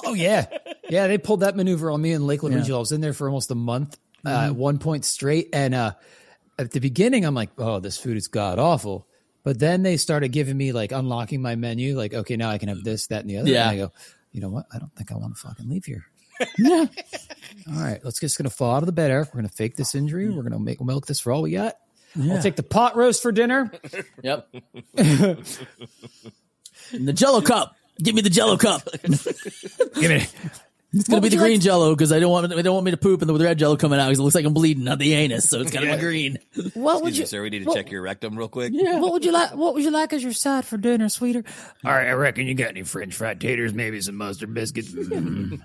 Oh 0.04 0.14
yeah, 0.14 0.46
yeah. 0.88 1.06
They 1.06 1.18
pulled 1.18 1.40
that 1.40 1.56
maneuver 1.56 1.90
on 1.90 2.00
me 2.00 2.12
in 2.12 2.26
Lakeland 2.26 2.54
Yeah. 2.54 2.60
Regional. 2.60 2.78
I 2.78 2.80
was 2.80 2.92
in 2.92 3.00
there 3.00 3.12
for 3.12 3.28
almost 3.28 3.50
a 3.50 3.54
month, 3.54 3.98
uh, 4.24 4.46
at 4.46 4.56
one 4.56 4.78
point 4.78 5.04
straight, 5.04 5.50
and 5.52 5.74
uh, 5.74 5.92
at 6.58 6.70
the 6.70 6.80
beginning, 6.80 7.24
I'm 7.24 7.34
like, 7.34 7.50
"Oh, 7.58 7.80
this 7.80 7.98
food 7.98 8.16
is 8.16 8.28
god 8.28 8.58
awful." 8.58 9.06
But 9.44 9.58
then 9.58 9.82
they 9.82 9.96
started 9.96 10.28
giving 10.32 10.56
me 10.56 10.72
like 10.72 10.90
unlocking 10.92 11.40
my 11.42 11.54
menu, 11.54 11.96
like, 11.96 12.14
"Okay, 12.14 12.36
now 12.36 12.50
I 12.50 12.58
can 12.58 12.68
have 12.68 12.82
this, 12.82 13.06
that, 13.08 13.20
and 13.20 13.30
the 13.30 13.38
other." 13.38 13.50
Yeah. 13.50 13.62
And 13.62 13.70
I 13.70 13.76
go, 13.76 13.92
"You 14.32 14.40
know 14.40 14.48
what? 14.50 14.66
I 14.72 14.78
don't 14.78 14.94
think 14.96 15.12
I 15.12 15.16
want 15.16 15.36
to 15.36 15.40
fucking 15.40 15.68
leave 15.68 15.84
here." 15.84 16.04
yeah. 16.58 16.86
All 17.68 17.82
right, 17.82 18.00
let's 18.04 18.20
just 18.20 18.36
gonna 18.36 18.50
fall 18.50 18.74
out 18.74 18.82
of 18.82 18.86
the 18.86 18.92
bed, 18.92 19.10
Eric. 19.10 19.28
We're 19.32 19.38
gonna 19.40 19.48
fake 19.48 19.76
this 19.76 19.94
injury. 19.94 20.28
We're 20.28 20.42
gonna 20.42 20.58
make 20.58 20.80
milk 20.80 21.06
this 21.06 21.20
for 21.20 21.32
all 21.32 21.42
we 21.42 21.52
got. 21.52 21.76
I'll 22.18 22.42
take 22.42 22.56
the 22.56 22.62
pot 22.62 22.96
roast 22.96 23.22
for 23.22 23.30
dinner. 23.32 23.70
Yep. 24.22 24.48
And 24.96 25.46
the 27.08 27.12
Jello 27.12 27.40
cup. 27.40 27.76
Give 28.02 28.14
me 28.14 28.20
the 28.22 28.30
Jello 28.30 28.56
cup. 28.56 28.82
Give 29.02 30.10
me. 30.10 30.26
It's 30.92 31.08
gonna 31.08 31.20
be 31.20 31.28
the 31.28 31.36
green 31.36 31.60
Jello 31.60 31.94
because 31.94 32.10
I 32.10 32.20
don't 32.20 32.30
want 32.30 32.48
they 32.48 32.62
don't 32.62 32.72
want 32.72 32.84
me 32.86 32.92
to 32.92 32.96
poop 32.96 33.20
and 33.20 33.28
the 33.28 33.34
red 33.34 33.58
Jello 33.58 33.76
coming 33.76 33.98
out 33.98 34.06
because 34.06 34.18
it 34.18 34.22
looks 34.22 34.34
like 34.34 34.46
I'm 34.46 34.54
bleeding, 34.54 34.84
not 34.84 34.98
the 34.98 35.12
anus. 35.12 35.46
So 35.46 35.60
it's 35.60 35.70
gotta 35.70 35.94
be 35.94 36.00
green. 36.00 36.38
What 36.72 37.02
would 37.02 37.14
you? 37.14 37.24
me, 37.24 37.26
sir. 37.26 37.42
We 37.42 37.50
need 37.50 37.66
to 37.66 37.74
check 37.74 37.90
your 37.90 38.00
rectum 38.00 38.38
real 38.38 38.48
quick. 38.48 38.72
Yeah. 38.74 38.98
What 39.00 39.12
would 39.12 39.24
you 39.24 39.32
like? 39.32 39.54
What 39.54 39.74
would 39.74 39.82
you 39.82 39.90
like 39.90 40.12
as 40.14 40.22
your 40.22 40.32
side 40.32 40.64
for 40.64 40.78
dinner, 40.78 41.10
sweeter? 41.10 41.44
All 41.84 41.90
right, 41.92 42.06
I 42.08 42.12
reckon 42.12 42.46
you 42.46 42.54
got 42.54 42.68
any 42.68 42.82
French 42.84 43.14
fried 43.14 43.40
taters, 43.40 43.74
maybe 43.74 44.00
some 44.00 44.14
mustard 44.16 44.54
biscuits. 44.54 44.92
They're 44.96 45.60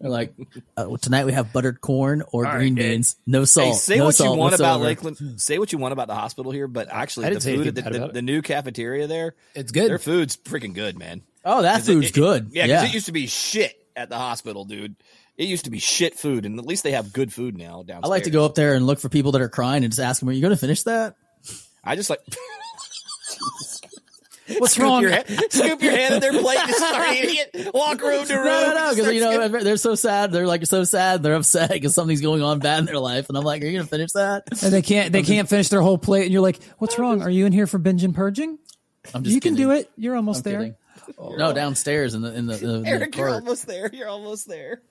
like 0.00 0.32
uh, 0.78 0.84
well, 0.88 0.96
tonight 0.98 1.26
we 1.26 1.32
have 1.32 1.52
buttered 1.52 1.80
corn 1.82 2.22
or 2.32 2.46
All 2.46 2.52
green 2.56 2.76
right, 2.76 2.82
Dad. 2.82 2.88
beans. 2.90 3.16
No 3.26 3.44
salt. 3.44 3.66
Hey, 3.66 3.74
say 3.74 3.96
no 3.98 4.06
what 4.06 4.14
salt 4.14 4.34
you 4.34 4.38
want 4.38 4.54
about. 4.54 4.80
Lakeland. 4.80 5.40
Say 5.40 5.58
what 5.58 5.72
you 5.72 5.78
want 5.78 5.92
about 5.92 6.06
the 6.08 6.14
hospital 6.14 6.52
here, 6.52 6.68
but 6.68 6.88
actually, 6.90 7.34
the 7.34 7.40
food, 7.40 7.74
the, 7.74 7.82
the, 7.82 8.08
the 8.14 8.22
new 8.22 8.40
cafeteria 8.40 9.06
there, 9.08 9.34
It's 9.54 9.72
good. 9.72 9.90
their 9.90 9.98
food's 9.98 10.36
freaking 10.36 10.74
good, 10.74 10.98
man. 10.98 11.22
Oh, 11.44 11.62
that 11.62 11.80
it- 11.80 11.84
food's 11.84 12.08
it- 12.08 12.14
good. 12.14 12.50
Yeah, 12.52 12.66
Yeah. 12.66 12.76
because 12.80 12.90
it 12.90 12.94
used 12.94 13.06
to 13.06 13.12
be 13.12 13.26
shit 13.26 13.74
at 13.96 14.08
the 14.08 14.16
hospital, 14.18 14.64
dude. 14.64 14.94
It 15.36 15.48
used 15.48 15.64
to 15.64 15.70
be 15.70 15.78
shit 15.78 16.18
food, 16.18 16.44
and 16.44 16.58
at 16.58 16.66
least 16.66 16.82
they 16.82 16.90
have 16.92 17.12
good 17.14 17.32
food 17.32 17.56
now 17.56 17.76
downstairs. 17.82 18.00
I 18.04 18.08
like 18.08 18.24
to 18.24 18.30
go 18.30 18.44
up 18.44 18.54
there 18.54 18.74
and 18.74 18.86
look 18.86 18.98
for 19.00 19.08
people 19.08 19.32
that 19.32 19.40
are 19.40 19.48
crying 19.48 19.84
and 19.84 19.90
just 19.92 20.00
ask 20.00 20.20
them, 20.20 20.28
"Are 20.28 20.32
you 20.32 20.42
going 20.42 20.50
to 20.50 20.56
finish 20.56 20.82
that?" 20.82 21.16
I 21.82 21.96
just 21.96 22.10
like 22.10 22.20
What's 24.58 24.72
scoop 24.74 24.82
wrong? 24.84 25.02
your 25.02 25.12
hand, 25.12 25.26
scoop 25.50 25.80
your 25.80 25.92
hand 25.96 26.14
in 26.14 26.20
their 26.20 26.32
plate 26.32 26.58
and 26.58 26.74
start 26.74 27.12
eating 27.16 27.36
it. 27.54 27.72
Walk 27.72 28.02
room 28.02 28.26
to 28.26 28.34
room. 28.34 28.44
No, 28.46 28.66
no, 28.66 28.74
no, 28.74 28.90
because 28.96 29.14
you 29.14 29.20
know 29.20 29.30
skipping- 29.48 29.64
they're 29.64 29.76
so 29.76 29.94
sad. 29.94 30.32
They're 30.32 30.46
like 30.46 30.66
so 30.66 30.82
sad. 30.82 31.22
They're 31.22 31.36
upset 31.36 31.70
because 31.70 31.94
something's 31.94 32.20
going 32.20 32.42
on 32.42 32.58
bad 32.58 32.80
in 32.80 32.84
their 32.86 32.98
life, 32.98 33.28
and 33.28 33.38
I'm 33.38 33.44
like, 33.44 33.62
"Are 33.62 33.66
you 33.66 33.72
going 33.72 33.84
to 33.84 33.88
finish 33.88 34.10
that?" 34.12 34.42
And 34.62 34.72
they 34.72 34.82
can't. 34.82 35.12
They 35.12 35.22
can't 35.22 35.48
finish 35.48 35.68
their 35.68 35.80
whole 35.82 35.98
plate, 35.98 36.24
and 36.24 36.32
you're 36.32 36.42
like, 36.42 36.58
"What's 36.78 36.98
wrong? 36.98 37.22
Are 37.22 37.30
you 37.30 37.46
in 37.46 37.52
here 37.52 37.68
for 37.68 37.78
binge 37.78 38.02
and 38.02 38.12
purging? 38.14 38.58
I'm 39.14 39.22
just 39.22 39.32
You 39.34 39.40
can 39.40 39.54
do 39.54 39.70
it. 39.70 39.88
You're 39.96 40.16
almost 40.16 40.44
I'm 40.44 40.52
there." 40.52 40.60
kidding. 40.60 40.74
Oh. 41.18 41.34
No, 41.36 41.52
downstairs 41.52 42.14
in 42.14 42.22
the 42.22 42.34
in 42.34 42.46
the, 42.46 42.58
in 42.58 42.82
the 42.82 42.88
Eric, 42.88 43.16
you're 43.16 43.28
almost 43.28 43.66
there. 43.66 43.90
You're 43.92 44.08
almost 44.08 44.48
there. 44.48 44.82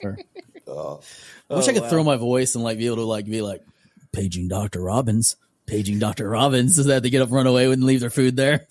Sure. 0.00 0.18
Oh. 0.68 1.00
I 1.48 1.54
wish 1.54 1.68
I 1.68 1.70
oh, 1.70 1.74
could 1.74 1.90
throw 1.90 2.02
my 2.02 2.16
voice 2.16 2.56
and 2.56 2.64
like 2.64 2.76
be 2.76 2.86
able 2.86 2.96
to 2.96 3.04
like 3.04 3.24
be 3.24 3.40
like 3.40 3.62
paging 4.10 4.48
Doctor 4.48 4.80
Robbins, 4.80 5.36
paging 5.64 6.00
Doctor 6.00 6.28
Robbins, 6.28 6.74
so 6.74 6.82
that 6.82 7.04
they 7.04 7.10
get 7.10 7.22
up, 7.22 7.30
run 7.30 7.46
away, 7.46 7.70
and 7.70 7.84
leave 7.84 8.00
their 8.00 8.10
food 8.10 8.34
there, 8.34 8.66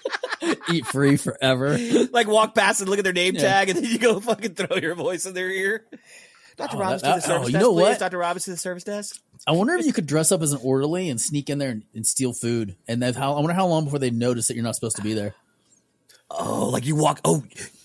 eat 0.72 0.86
free 0.86 1.18
forever. 1.18 1.76
Like 2.12 2.28
walk 2.28 2.54
past 2.54 2.80
and 2.80 2.88
look 2.88 2.98
at 2.98 3.04
their 3.04 3.12
name 3.12 3.34
tag, 3.34 3.68
and 3.68 3.76
then 3.76 3.84
you 3.84 3.98
go 3.98 4.20
fucking 4.20 4.54
throw 4.54 4.78
your 4.78 4.94
voice 4.94 5.26
in 5.26 5.34
their 5.34 5.50
ear. 5.50 5.84
Dr. 6.56 6.76
Oh, 6.76 6.80
Robbins 6.80 7.02
that- 7.02 7.14
to 7.14 7.20
the 7.20 7.26
oh, 7.26 7.36
service 7.36 7.48
you 7.48 7.52
desk, 7.52 7.62
know 7.62 7.72
please. 7.72 7.82
what? 7.82 7.98
Dr. 7.98 8.18
Robbins 8.18 8.44
to 8.44 8.50
the 8.52 8.56
service 8.56 8.84
desk. 8.84 9.20
I 9.46 9.52
wonder 9.52 9.74
if 9.74 9.86
you 9.86 9.92
could 9.92 10.06
dress 10.06 10.32
up 10.32 10.42
as 10.42 10.52
an 10.52 10.60
orderly 10.62 11.08
and 11.08 11.20
sneak 11.20 11.48
in 11.50 11.58
there 11.58 11.70
and, 11.70 11.84
and 11.94 12.06
steal 12.06 12.32
food, 12.32 12.76
and 12.88 13.02
then 13.02 13.14
how 13.14 13.34
I 13.34 13.40
wonder 13.40 13.52
how 13.52 13.66
long 13.66 13.84
before 13.84 13.98
they 13.98 14.10
notice 14.10 14.48
that 14.48 14.54
you're 14.54 14.64
not 14.64 14.74
supposed 14.74 14.96
to 14.96 15.02
be 15.02 15.12
there. 15.12 15.34
Oh, 16.30 16.68
like 16.68 16.84
you 16.86 16.94
walk. 16.94 17.20
Oh, 17.24 17.42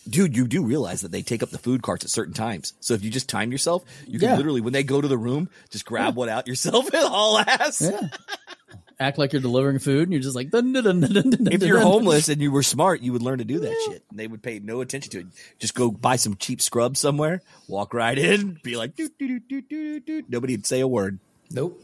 dude, 0.10 0.36
you 0.36 0.48
do 0.48 0.64
realize 0.64 1.02
that 1.02 1.12
they 1.12 1.22
take 1.22 1.42
up 1.44 1.50
the 1.50 1.58
food 1.58 1.82
carts 1.82 2.04
at 2.04 2.12
certain 2.12 2.34
times. 2.34 2.74
So 2.82 2.94
if 2.94 3.04
you 3.04 3.10
just 3.10 3.30
time 3.30 3.52
yourself, 3.52 3.84
you 4.08 4.20
can 4.20 4.30
Yeah. 4.30 4.36
literally, 4.38 4.60
when 4.62 4.74
they 4.74 4.84
go 4.84 5.00
to 5.00 5.08
the 5.08 5.18
room, 5.18 5.50
just 5.70 5.86
grab 5.86 6.16
one 6.16 6.28
out 6.30 6.48
yourself 6.48 6.86
and 6.94 7.08
haul 7.08 7.38
ass. 7.40 7.82
Yeah. 7.82 8.10
Act 9.00 9.18
like 9.18 9.34
you're 9.34 9.42
delivering 9.42 9.80
food, 9.80 10.04
and 10.04 10.12
you're 10.14 10.22
just 10.22 10.36
like. 10.36 10.50
Dun, 10.50 10.72
dun, 10.72 10.84
dun, 10.84 11.48
If 11.52 11.64
you're 11.64 11.80
homeless 11.80 12.30
and 12.30 12.40
you 12.42 12.52
were 12.52 12.64
smart, 12.64 13.02
you 13.02 13.12
would 13.12 13.24
learn 13.24 13.40
to 13.40 13.44
do 13.44 13.60
that 13.60 13.76
shit. 13.88 14.04
And 14.10 14.20
they 14.20 14.28
would 14.28 14.44
pay 14.44 14.60
no 14.60 14.82
attention 14.82 15.10
to 15.12 15.20
it. 15.22 15.26
Just 15.60 15.74
go 15.74 15.90
buy 15.90 16.16
some 16.16 16.36
cheap 16.36 16.62
scrubs 16.62 17.00
somewhere, 17.00 17.42
walk 17.68 17.94
right 17.94 18.18
in, 18.18 18.60
be 18.64 18.76
like, 18.78 18.96
doo. 18.96 20.24
nobody'd 20.30 20.66
say 20.68 20.80
a 20.82 20.88
word. 20.88 21.20
Nope. 21.50 21.82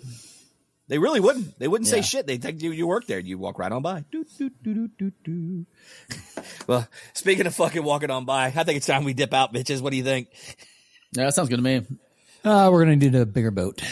They 0.90 0.98
really 0.98 1.20
wouldn't. 1.20 1.58
They 1.60 1.68
wouldn't 1.68 1.88
say 1.88 2.02
shit. 2.02 2.26
They 2.26 2.38
think 2.38 2.64
you, 2.64 2.72
you 2.72 2.88
work 2.88 3.06
there. 3.06 3.20
You 3.20 3.38
walk 3.38 3.60
right 3.60 3.72
on 3.72 3.84
by. 3.84 4.06
Doo, 4.12 4.26
doo, 4.38 4.50
doo, 4.64 4.74
doo, 4.74 4.90
doo, 4.98 5.12
doo. 5.24 5.66
well, 6.68 6.88
speaking 7.14 7.46
of 7.46 7.56
fucking 7.56 7.84
walking 7.84 8.10
on 8.10 8.26
by, 8.26 8.48
I 8.48 8.52
think 8.64 8.78
it's 8.78 8.88
time 8.88 9.04
we 9.04 9.14
dip 9.14 9.32
out, 9.32 9.54
bitches. 9.54 9.82
What 9.82 9.92
do 9.92 9.98
you 9.98 10.04
think? 10.04 10.30
Yeah, 11.14 11.26
that 11.26 11.36
sounds 11.36 11.50
good 11.50 11.58
to 11.58 11.62
me. 11.62 11.86
Uh, 12.44 12.70
we're 12.72 12.86
gonna 12.86 12.96
need 12.96 13.16
a 13.16 13.26
bigger 13.26 13.52
boat. 13.52 13.82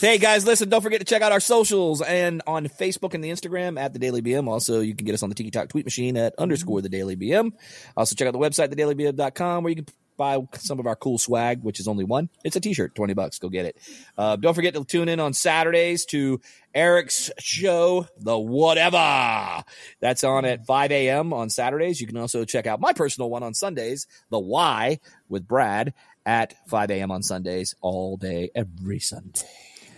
Hey 0.00 0.16
guys, 0.16 0.46
listen, 0.46 0.70
don't 0.70 0.80
forget 0.80 1.00
to 1.00 1.04
check 1.04 1.20
out 1.20 1.32
our 1.32 1.40
socials 1.40 2.00
and 2.00 2.40
on 2.46 2.66
Facebook 2.66 3.12
and 3.12 3.22
the 3.22 3.28
Instagram 3.28 3.78
at 3.78 3.92
the 3.92 3.98
Daily 3.98 4.22
BM. 4.22 4.48
Also, 4.48 4.80
you 4.80 4.94
can 4.94 5.04
get 5.04 5.12
us 5.12 5.22
on 5.22 5.28
the 5.28 5.34
Tiki 5.34 5.50
Talk 5.50 5.68
tweet 5.68 5.84
machine 5.84 6.16
at 6.16 6.34
underscore 6.38 6.80
the 6.80 6.88
Daily 6.88 7.14
BM. 7.14 7.52
Also, 7.94 8.14
check 8.14 8.26
out 8.26 8.32
the 8.32 8.38
website, 8.38 8.72
thedailybm.com, 8.72 9.64
where 9.64 9.70
you 9.70 9.76
can 9.76 9.86
buy 10.18 10.46
some 10.54 10.78
of 10.78 10.86
our 10.86 10.96
cool 10.96 11.16
swag, 11.16 11.62
which 11.62 11.80
is 11.80 11.88
only 11.88 12.04
one. 12.04 12.28
It's 12.44 12.56
a 12.56 12.60
t-shirt, 12.60 12.94
20 12.94 13.14
bucks. 13.14 13.38
Go 13.38 13.48
get 13.48 13.64
it. 13.64 13.76
Uh, 14.18 14.36
don't 14.36 14.52
forget 14.52 14.74
to 14.74 14.84
tune 14.84 15.08
in 15.08 15.18
on 15.20 15.32
Saturdays 15.32 16.04
to 16.06 16.40
Eric's 16.74 17.30
show, 17.38 18.06
The 18.18 18.38
Whatever. 18.38 19.64
That's 20.00 20.24
on 20.24 20.44
at 20.44 20.66
5 20.66 20.92
a.m. 20.92 21.32
on 21.32 21.48
Saturdays. 21.48 22.00
You 22.00 22.06
can 22.06 22.18
also 22.18 22.44
check 22.44 22.66
out 22.66 22.80
my 22.80 22.92
personal 22.92 23.30
one 23.30 23.42
on 23.42 23.54
Sundays, 23.54 24.06
The 24.30 24.38
Why 24.38 24.98
with 25.30 25.48
Brad 25.48 25.94
at 26.26 26.54
5 26.68 26.90
a.m. 26.90 27.10
on 27.10 27.22
Sundays 27.22 27.74
all 27.80 28.18
day, 28.18 28.50
every 28.54 28.98
Sunday. 28.98 29.40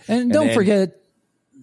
And 0.07 0.31
don't 0.31 0.47
then- 0.47 0.55
forget, 0.55 0.95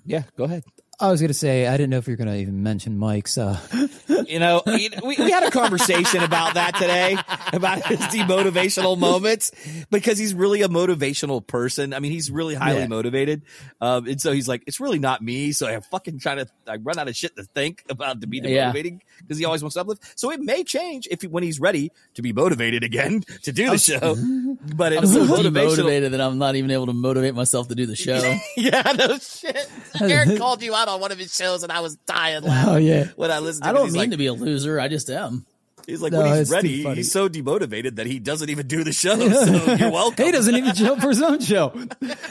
Yeah, 0.05 0.25
go 0.37 0.45
ahead. 0.45 0.65
I 1.01 1.11
was 1.11 1.21
gonna 1.21 1.33
say 1.35 1.67
I 1.67 1.73
didn't 1.77 1.91
know 1.91 1.99
if 1.99 2.09
you 2.09 2.13
were 2.13 2.17
gonna 2.17 2.37
even 2.37 2.63
mention 2.63 2.99
Mike's. 2.99 3.39
Uh, 3.39 3.59
You 4.29 4.41
know, 4.41 4.63
we, 4.67 4.91
we 5.03 5.31
had 5.31 5.43
a 5.45 5.51
conversation 5.51 6.23
about 6.23 6.55
that 6.55 6.75
today, 6.75 7.17
about 7.53 7.87
his 7.87 7.99
demotivational 8.01 8.99
moments, 8.99 9.51
because 9.91 10.19
he's 10.19 10.35
really 10.35 10.61
a 10.61 10.69
motivational 10.69 11.47
person. 11.47 11.95
I 11.95 12.01
mean, 12.01 12.13
he's 12.13 12.31
really 12.31 12.55
highly 12.55 12.81
Yeah. 12.81 12.87
motivated. 12.89 13.43
Um, 13.81 14.07
and 14.07 14.21
so 14.21 14.33
he's 14.33 14.47
like, 14.47 14.65
it's 14.67 14.81
really 14.81 14.99
not 14.99 15.23
me. 15.23 15.53
So 15.53 15.67
I'm 15.67 15.81
fucking 15.81 16.19
trying 16.19 16.39
to, 16.39 16.49
I 16.67 16.77
run 16.77 16.99
out 16.99 17.09
of 17.09 17.17
shit 17.17 17.37
to 17.37 17.45
think 17.45 17.85
about 17.89 18.21
to 18.21 18.27
be 18.27 18.41
demotivating 18.43 19.01
because 19.21 19.39
he 19.39 19.47
always 19.47 19.63
wants 19.63 19.75
to 19.75 19.81
uplift. 19.81 20.19
So 20.19 20.31
it 20.31 20.41
may 20.41 20.63
change 20.63 21.09
if 21.11 21.23
he, 21.23 21.27
when 21.29 21.43
he's 21.43 21.59
ready 21.61 21.91
to 22.15 22.23
be 22.23 22.33
motivated 22.35 22.85
again 22.85 23.23
to 23.45 23.53
do 23.53 23.71
the 23.71 23.79
show. 23.79 24.15
But 24.77 24.93
I'm 24.93 25.05
it's 25.05 25.13
so 25.15 25.25
demotivated 25.27 26.11
that 26.11 26.21
I'm 26.21 26.37
not 26.39 26.57
even 26.57 26.71
able 26.71 26.87
to 26.87 26.93
motivate 26.93 27.35
myself 27.35 27.69
to 27.69 27.75
do 27.75 27.87
the 27.87 27.97
show. 27.97 28.37
yeah, 28.57 28.83
no 28.99 29.17
shit. 29.19 29.71
Eric 30.01 30.37
called 30.39 30.63
you 30.63 30.75
out 30.75 30.88
on 30.89 31.01
one 31.01 31.13
of 31.13 31.19
his 31.19 31.35
shows 31.35 31.63
and 31.63 31.71
I 31.73 31.81
was 31.81 31.97
dying 32.07 32.43
oh 32.45 32.49
laughing 32.49 32.87
yeah, 32.87 33.05
when 33.17 33.31
I 33.31 33.39
listened 33.39 33.65
to 33.65 33.69
I 33.69 33.73
don't 33.73 33.85
He's 33.85 33.93
mean 33.95 34.01
like, 34.03 34.11
to 34.11 34.17
be 34.17 34.27
a 34.27 34.33
loser. 34.33 34.81
I 34.81 34.89
just 34.89 35.09
am. 35.11 35.47
He's 35.87 36.03
like, 36.03 36.13
No, 36.13 36.21
when 36.21 36.37
he's 36.37 36.51
ready, 36.51 36.83
he's 36.95 37.11
so 37.11 37.31
demotivated 37.31 37.97
that 37.97 38.05
he 38.07 38.19
doesn't 38.19 38.51
even 38.51 38.67
do 38.67 38.85
the 38.85 38.93
show. 39.05 39.17
So 39.17 39.75
you're 39.75 39.91
welcome. 39.91 40.27
he 40.27 40.33
doesn't 40.33 40.55
even 40.55 40.75
show 40.75 40.93
up 40.95 41.01
for 41.01 41.09
his 41.09 41.23
own 41.23 41.41
show. 41.41 41.73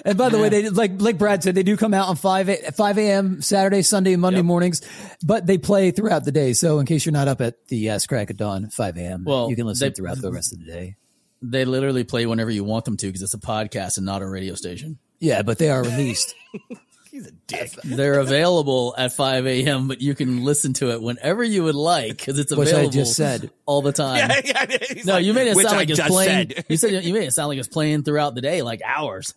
And 0.05 0.15
by 0.15 0.29
the 0.29 0.37
way, 0.37 0.49
they 0.49 0.69
like 0.69 1.01
like 1.01 1.17
Brad 1.17 1.41
said, 1.41 1.55
they 1.55 1.63
do 1.63 1.75
come 1.75 1.91
out 1.93 2.07
on 2.07 2.17
five 2.17 2.49
a, 2.49 2.71
five 2.73 2.99
a.m. 2.99 3.41
Saturday, 3.41 3.81
Sunday, 3.81 4.13
and 4.13 4.21
Monday 4.21 4.39
Yep. 4.39 4.45
mornings, 4.45 4.81
but 5.23 5.47
they 5.47 5.57
play 5.57 5.89
throughout 5.89 6.23
the 6.23 6.31
day. 6.31 6.53
So 6.53 6.77
in 6.77 6.85
case 6.85 7.03
you're 7.05 7.13
not 7.13 7.27
up 7.27 7.41
at 7.41 7.55
the 7.69 7.89
uh, 7.89 7.99
crack 8.07 8.29
of 8.29 8.37
dawn, 8.37 8.69
five 8.69 8.95
a.m., 8.97 9.23
Well, 9.25 9.49
you 9.49 9.55
can 9.55 9.65
listen 9.65 9.87
they- 9.89 9.93
throughout 9.93 10.21
the 10.21 10.31
rest 10.31 10.53
of 10.53 10.59
the 10.59 10.65
day. 10.65 10.95
They 11.41 11.65
literally 11.65 12.03
play 12.03 12.25
whenever 12.27 12.51
you 12.51 12.63
want 12.63 12.85
them 12.85 12.97
to 12.97 13.07
because 13.07 13.21
it's 13.23 13.33
a 13.33 13.37
podcast 13.39 13.97
and 13.97 14.05
not 14.05 14.21
a 14.23 14.27
radio 14.27 14.53
station. 14.55 14.97
Yeah, 15.19 15.41
but 15.43 15.57
they 15.57 15.69
are 15.71 15.81
released. 15.83 16.33
He's 17.17 17.27
a 17.27 17.31
dick. 17.47 17.71
They're 17.83 18.19
available 18.19 18.93
at 18.95 19.11
5 19.11 19.47
a.m., 19.47 19.87
but 19.87 20.01
you 20.01 20.13
can 20.13 20.43
listen 20.43 20.73
to 20.73 20.91
it 20.91 21.01
whenever 21.01 21.43
you 21.43 21.63
would 21.63 21.73
like 21.75 22.17
because 22.17 22.37
it's 22.37 22.51
available. 22.51 22.65
Which 22.65 22.73
I 22.75 22.77
available 22.77 22.91
just 22.93 23.15
said. 23.15 23.49
all 23.65 23.81
the 23.81 23.91
time. 23.91 24.17
Yeah, 24.17 24.41
yeah, 24.45 24.77
No, 25.03 25.13
like, 25.13 25.25
you 25.25 25.33
made 25.33 25.47
it 25.47 25.55
which 25.55 25.65
sound 25.65 25.75
I 25.75 25.79
like 25.79 25.89
it's 25.89 25.99
playing. 26.01 26.49
said. 26.51 26.65
You 26.69 26.77
said 26.77 26.91
you 27.03 27.13
made 27.15 27.23
it 27.27 27.31
sound 27.31 27.49
like 27.49 27.57
it's 27.57 27.67
playing 27.67 28.03
throughout 28.03 28.35
the 28.35 28.41
day, 28.41 28.61
like 28.61 28.81
hours. 28.85 29.33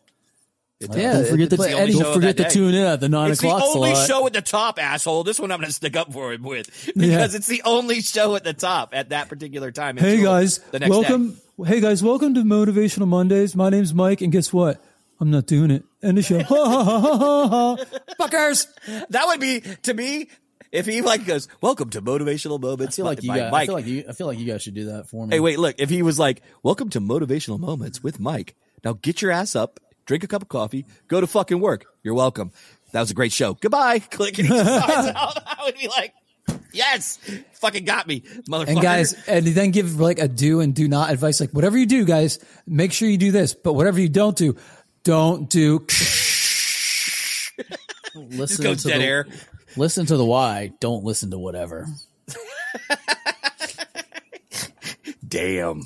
yeah, 0.79 1.13
don't 1.15 1.27
forget 1.29 1.49
they 1.51 1.57
to 1.57 1.63
play 1.63 1.69
the 1.71 1.75
only 1.77 1.85
any- 1.85 1.93
show 1.95 2.03
don't 2.05 2.15
forget 2.15 2.37
to 2.37 2.51
tune 2.51 2.75
in 2.75 2.85
at 2.85 3.01
the 3.01 3.09
nine 3.09 3.31
It's 3.31 3.41
the 3.41 3.49
o'clock 3.49 3.75
only 3.77 3.95
slot. 3.95 4.09
show 4.09 4.27
at 4.27 4.33
the 4.35 4.43
top, 4.43 4.79
asshole. 4.83 5.25
This 5.25 5.39
one 5.41 5.51
I'm 5.51 5.59
going 5.61 5.69
to 5.69 5.75
stick 5.75 5.97
up 5.97 6.13
for 6.13 6.35
him 6.35 6.43
with 6.43 6.91
because 6.97 7.35
it's 7.35 7.47
the 7.47 7.63
only 7.65 8.03
show 8.03 8.35
at 8.35 8.45
the 8.45 8.53
top 8.53 8.91
at 8.93 9.09
that 9.09 9.31
particular 9.31 9.71
time. 9.73 9.97
Hey 9.97 10.23
guys, 10.23 10.59
the 10.71 10.81
next 10.81 10.91
welcome. 10.91 11.31
day. 11.59 11.65
Hey 11.67 11.81
guys, 11.81 12.03
welcome 12.03 12.35
to 12.35 12.41
Motivational 12.43 13.09
Mondays. 13.09 13.57
My 13.57 13.71
name's 13.71 13.95
Mike, 13.95 14.21
and 14.21 14.31
guess 14.33 14.53
what? 14.53 14.83
I'm 15.21 15.31
not 15.31 15.47
doing 15.47 15.71
it. 15.71 15.85
End 16.03 16.19
of 16.19 16.25
show. 16.25 16.43
Ha 16.43 16.55
ha 16.55 16.85
ha 16.85 16.99
ha 17.01 17.19
ha 17.19 17.49
ha. 17.77 17.85
Fuckers. 18.19 18.67
That 19.11 19.27
would 19.27 19.41
be 19.41 19.61
to 19.83 19.95
me 19.95 20.29
if 20.73 20.87
he 20.87 21.03
like 21.03 21.27
goes, 21.27 21.47
"Welcome 21.61 21.91
to 21.91 22.01
motivational 22.03 22.59
I 22.59 22.63
moments." 22.63 22.97
feel 22.97 23.05
like 23.05 23.23
you 23.23 23.29
by 23.29 23.39
guys, 23.39 23.47
I 23.49 23.51
Mike. 23.51 23.67
feel 23.67 23.75
like 23.75 23.87
you. 23.87 24.05
I 24.09 24.13
feel 24.13 24.27
like 24.27 24.39
you 24.39 24.47
guys 24.47 24.63
should 24.63 24.75
do 24.75 24.87
that 24.87 25.09
for 25.09 25.27
me. 25.27 25.37
Hey, 25.37 25.41
wait, 25.41 25.59
look. 25.59 25.77
If 25.79 25.91
he 25.91 26.03
was 26.03 26.19
like, 26.19 26.43
"Welcome 26.63 26.89
to 26.91 27.01
motivational 27.01 27.59
moments 27.59 28.03
with 28.03 28.19
Mike," 28.19 28.57
now 28.85 28.95
get 28.95 29.21
your 29.21 29.31
ass 29.31 29.55
up, 29.55 29.79
drink 30.07 30.25
a 30.25 30.27
cup 30.27 30.41
of 30.43 30.49
coffee, 30.49 30.87
go 31.09 31.21
to 31.21 31.27
fucking 31.27 31.61
work. 31.61 31.85
You're 32.03 32.15
welcome. 32.15 32.51
That 32.93 33.01
was 33.01 33.11
a 33.11 33.15
great 33.15 33.33
show. 33.33 33.55
Goodbye. 33.55 33.99
Click. 34.11 34.39
And 34.39 34.49
he 34.49 34.55
signs 34.57 35.07
out. 35.15 35.37
I 35.47 35.65
would 35.67 35.77
be 35.77 35.89
like, 35.89 36.15
"Yes, 36.73 37.19
fucking 37.53 37.85
got 37.85 38.07
me, 38.07 38.21
motherfucker." 38.49 38.69
And 38.69 38.81
guys, 38.81 39.13
and 39.29 39.47
then 39.47 39.71
give 39.71 40.01
like 40.01 40.19
a 40.19 40.29
do 40.29 40.61
and 40.61 40.75
do 40.75 40.89
not 40.89 41.11
advice. 41.11 41.41
Like 41.41 41.51
whatever 41.51 41.77
you 41.77 41.87
do, 41.87 42.05
guys, 42.07 42.39
make 42.67 42.93
sure 42.93 43.09
you 43.09 43.19
do 43.19 43.33
this. 43.33 43.55
But 43.55 43.75
whatever 43.75 44.01
you 44.01 44.09
don't 44.09 44.37
do, 44.37 44.57
don't 45.05 45.49
do. 45.49 45.87
listen 48.15 48.63
go 48.63 48.75
to 48.75 48.89
dead 48.89 49.01
the, 49.01 49.05
air. 49.05 49.27
Listen 49.77 50.07
to 50.07 50.17
the 50.17 50.25
why. 50.25 50.73
Don't 50.81 51.05
listen 51.05 51.31
to 51.31 51.39
whatever. 51.39 51.87
Damn. 55.27 55.83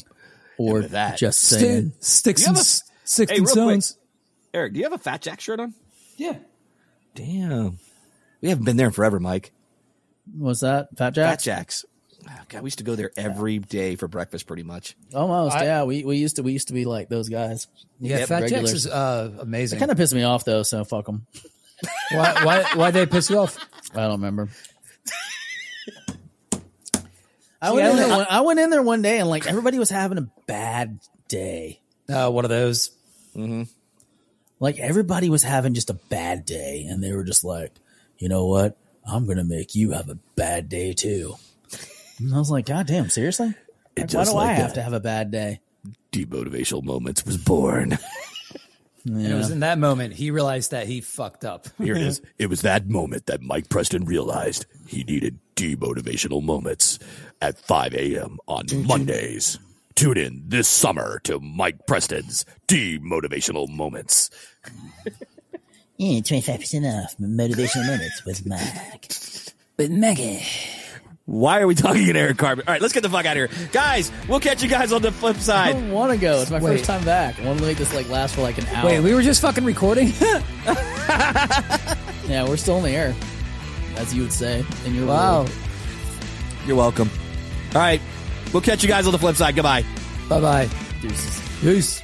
Or 0.56 0.74
with 0.74 0.90
that. 0.92 1.18
just 1.18 1.40
Sti- 1.42 1.56
saying. 1.58 1.92
sticks 2.00 2.42
You 2.42 2.48
and 2.48 2.56
have 2.56 2.64
a- 2.64 2.66
s- 2.66 2.82
sticks 3.04 3.32
Hey, 3.32 3.38
and 3.38 3.46
real 3.46 3.66
quick. 3.66 3.82
Eric, 4.54 4.72
do 4.72 4.78
you 4.78 4.84
have 4.84 4.92
a 4.92 4.98
Fat 4.98 5.20
Jack 5.20 5.40
shirt 5.40 5.60
on? 5.60 5.74
Yeah. 6.16 6.36
Damn. 7.14 7.78
We 8.40 8.48
haven't 8.48 8.64
been 8.64 8.76
there 8.76 8.86
in 8.86 8.92
forever, 8.92 9.18
Mike. 9.20 9.52
Was 10.38 10.60
that 10.60 10.88
Fat 10.96 11.10
Jack? 11.10 11.32
Fat 11.32 11.42
Jack's. 11.42 11.84
God, 12.48 12.62
we 12.62 12.66
used 12.68 12.78
to 12.78 12.84
go 12.84 12.94
there 12.94 13.10
every 13.16 13.58
day 13.58 13.96
for 13.96 14.08
breakfast, 14.08 14.46
pretty 14.46 14.62
much. 14.62 14.96
Almost. 15.14 15.56
yeah. 15.56 15.84
We 15.84 16.04
we 16.04 16.16
used 16.16 16.36
to 16.36 16.42
we 16.42 16.52
used 16.52 16.68
to 16.68 16.74
be 16.74 16.84
like 16.84 17.08
those 17.08 17.28
guys. 17.28 17.66
Yeah, 18.00 18.18
Yep, 18.20 18.28
Fat 18.28 18.48
Jacks 18.48 18.72
is 18.72 18.86
uh, 18.86 19.30
amazing. 19.40 19.78
Kind 19.78 19.90
of 19.90 19.96
pissed 19.96 20.14
me 20.14 20.22
off 20.22 20.44
though. 20.44 20.62
So 20.62 20.84
fuck 20.84 21.06
them. 21.06 21.26
why, 22.12 22.44
why, 22.44 22.64
why 22.74 22.90
they 22.90 23.06
piss 23.06 23.28
you 23.30 23.38
off? 23.38 23.58
I 23.94 24.02
don't 24.02 24.12
remember. 24.12 24.48
I 27.60 27.70
See, 27.70 27.74
went, 27.76 27.86
I 27.86 27.90
in 27.90 27.96
there 27.96 28.08
don't- 28.08 28.16
one, 28.18 28.26
I 28.28 28.40
went 28.42 28.60
in 28.60 28.70
there 28.70 28.82
one 28.82 29.02
day 29.02 29.18
and 29.20 29.28
like 29.28 29.46
everybody 29.46 29.78
was 29.78 29.90
having 29.90 30.18
a 30.18 30.28
bad 30.46 30.98
day. 31.28 31.80
Uh, 32.08 32.30
one 32.30 32.44
of 32.44 32.50
those. 32.50 32.90
Like 34.60 34.78
everybody 34.78 35.30
was 35.30 35.42
having 35.42 35.74
just 35.74 35.90
a 35.90 35.94
bad 35.94 36.46
day, 36.46 36.86
and 36.88 37.02
they 37.02 37.12
were 37.12 37.24
just 37.24 37.42
like, 37.44 37.72
you 38.18 38.28
know 38.28 38.46
what? 38.46 38.76
I'm 39.06 39.26
gonna 39.26 39.44
make 39.44 39.74
you 39.74 39.90
have 39.92 40.08
a 40.08 40.14
bad 40.36 40.68
day 40.68 40.92
too. 40.92 41.36
And 42.18 42.34
I 42.34 42.38
was 42.38 42.50
like, 42.50 42.66
God 42.66 42.86
damn, 42.86 43.08
seriously? 43.08 43.54
Like, 43.96 44.12
why 44.12 44.24
do 44.24 44.32
like 44.32 44.48
I 44.50 44.52
have 44.54 44.74
to 44.74 44.82
have 44.82 44.92
a 44.92 45.00
bad 45.00 45.30
day? 45.30 45.60
Demotivational 46.12 46.82
Moments 46.82 47.24
was 47.24 47.36
born. 47.36 47.98
And 49.06 49.26
it 49.26 49.34
was 49.34 49.50
in 49.50 49.60
that 49.60 49.78
moment 49.78 50.14
he 50.14 50.30
realized 50.30 50.70
that 50.70 50.86
he 50.86 51.02
fucked 51.02 51.44
up. 51.44 51.66
Here 51.76 51.94
it 51.94 52.00
is. 52.00 52.22
It 52.38 52.46
was 52.46 52.62
that 52.62 52.88
moment 52.88 53.26
that 53.26 53.42
Mike 53.42 53.68
Preston 53.68 54.06
realized 54.06 54.64
he 54.88 55.04
needed 55.04 55.38
demotivational 55.56 56.42
moments 56.42 56.98
at 57.42 57.58
5 57.58 57.94
a.m. 57.94 58.38
on 58.48 58.64
Mondays. 58.86 59.58
Tune 59.94 60.16
in 60.16 60.44
this 60.46 60.68
summer 60.68 61.20
to 61.24 61.38
Mike 61.38 61.86
Preston's 61.86 62.46
demotivational 62.66 63.68
moments. 63.68 64.30
Yeah, 65.96 66.20
twenty 66.22 66.40
five 66.40 66.58
percent 66.58 66.86
off 66.86 67.16
motivational 67.18 67.86
minutes 67.86 68.24
with 68.24 68.44
Mike. 68.44 69.12
But 69.76 69.92
Maggie. 69.92 70.42
Why 71.26 71.60
are 71.60 71.66
we 71.66 71.74
talking 71.74 72.06
in 72.06 72.16
Eric 72.16 72.36
Carpet? 72.36 72.68
All 72.68 72.72
right, 72.72 72.82
let's 72.82 72.92
get 72.92 73.02
the 73.02 73.08
fuck 73.08 73.24
out 73.24 73.36
of 73.36 73.50
here. 73.50 73.68
Guys, 73.72 74.12
we'll 74.28 74.40
catch 74.40 74.62
you 74.62 74.68
guys 74.68 74.92
on 74.92 75.00
the 75.00 75.10
flip 75.10 75.36
side. 75.36 75.68
I 75.68 75.72
side. 75.72 75.80
don't 75.80 75.90
want 75.90 76.12
to 76.12 76.18
go. 76.18 76.42
It's 76.42 76.50
my 76.50 76.60
Wait. 76.60 76.76
first 76.76 76.84
time 76.84 77.02
back. 77.04 77.40
I 77.40 77.46
want 77.46 77.60
to 77.60 77.64
make 77.64 77.78
this 77.78 77.94
like 77.94 78.10
last 78.10 78.34
for 78.34 78.42
like 78.42 78.58
an 78.58 78.66
hour. 78.66 78.84
Wait, 78.86 79.00
we 79.00 79.14
were 79.14 79.22
just 79.22 79.40
fucking 79.40 79.64
recording? 79.64 80.08
yeah, 82.28 82.46
we're 82.46 82.58
still 82.58 82.76
in 82.76 82.82
the 82.82 82.90
air, 82.90 83.14
as 83.96 84.14
you 84.14 84.20
would 84.22 84.32
say 84.32 84.66
in 84.84 84.94
your 84.94 85.06
wow. 85.06 85.38
world. 85.38 85.52
You're 86.66 86.76
welcome. 86.76 87.08
All 87.74 87.80
right, 87.80 88.02
we'll 88.52 88.62
catch 88.62 88.82
you 88.82 88.88
guys 88.88 89.06
on 89.06 89.12
the 89.12 89.18
flip 89.18 89.36
side. 89.36 89.54
Goodbye. 89.54 89.84
Bye 90.28 90.40
bye. 90.40 90.68
Deuces. 91.00 91.40
Peace. 91.60 92.03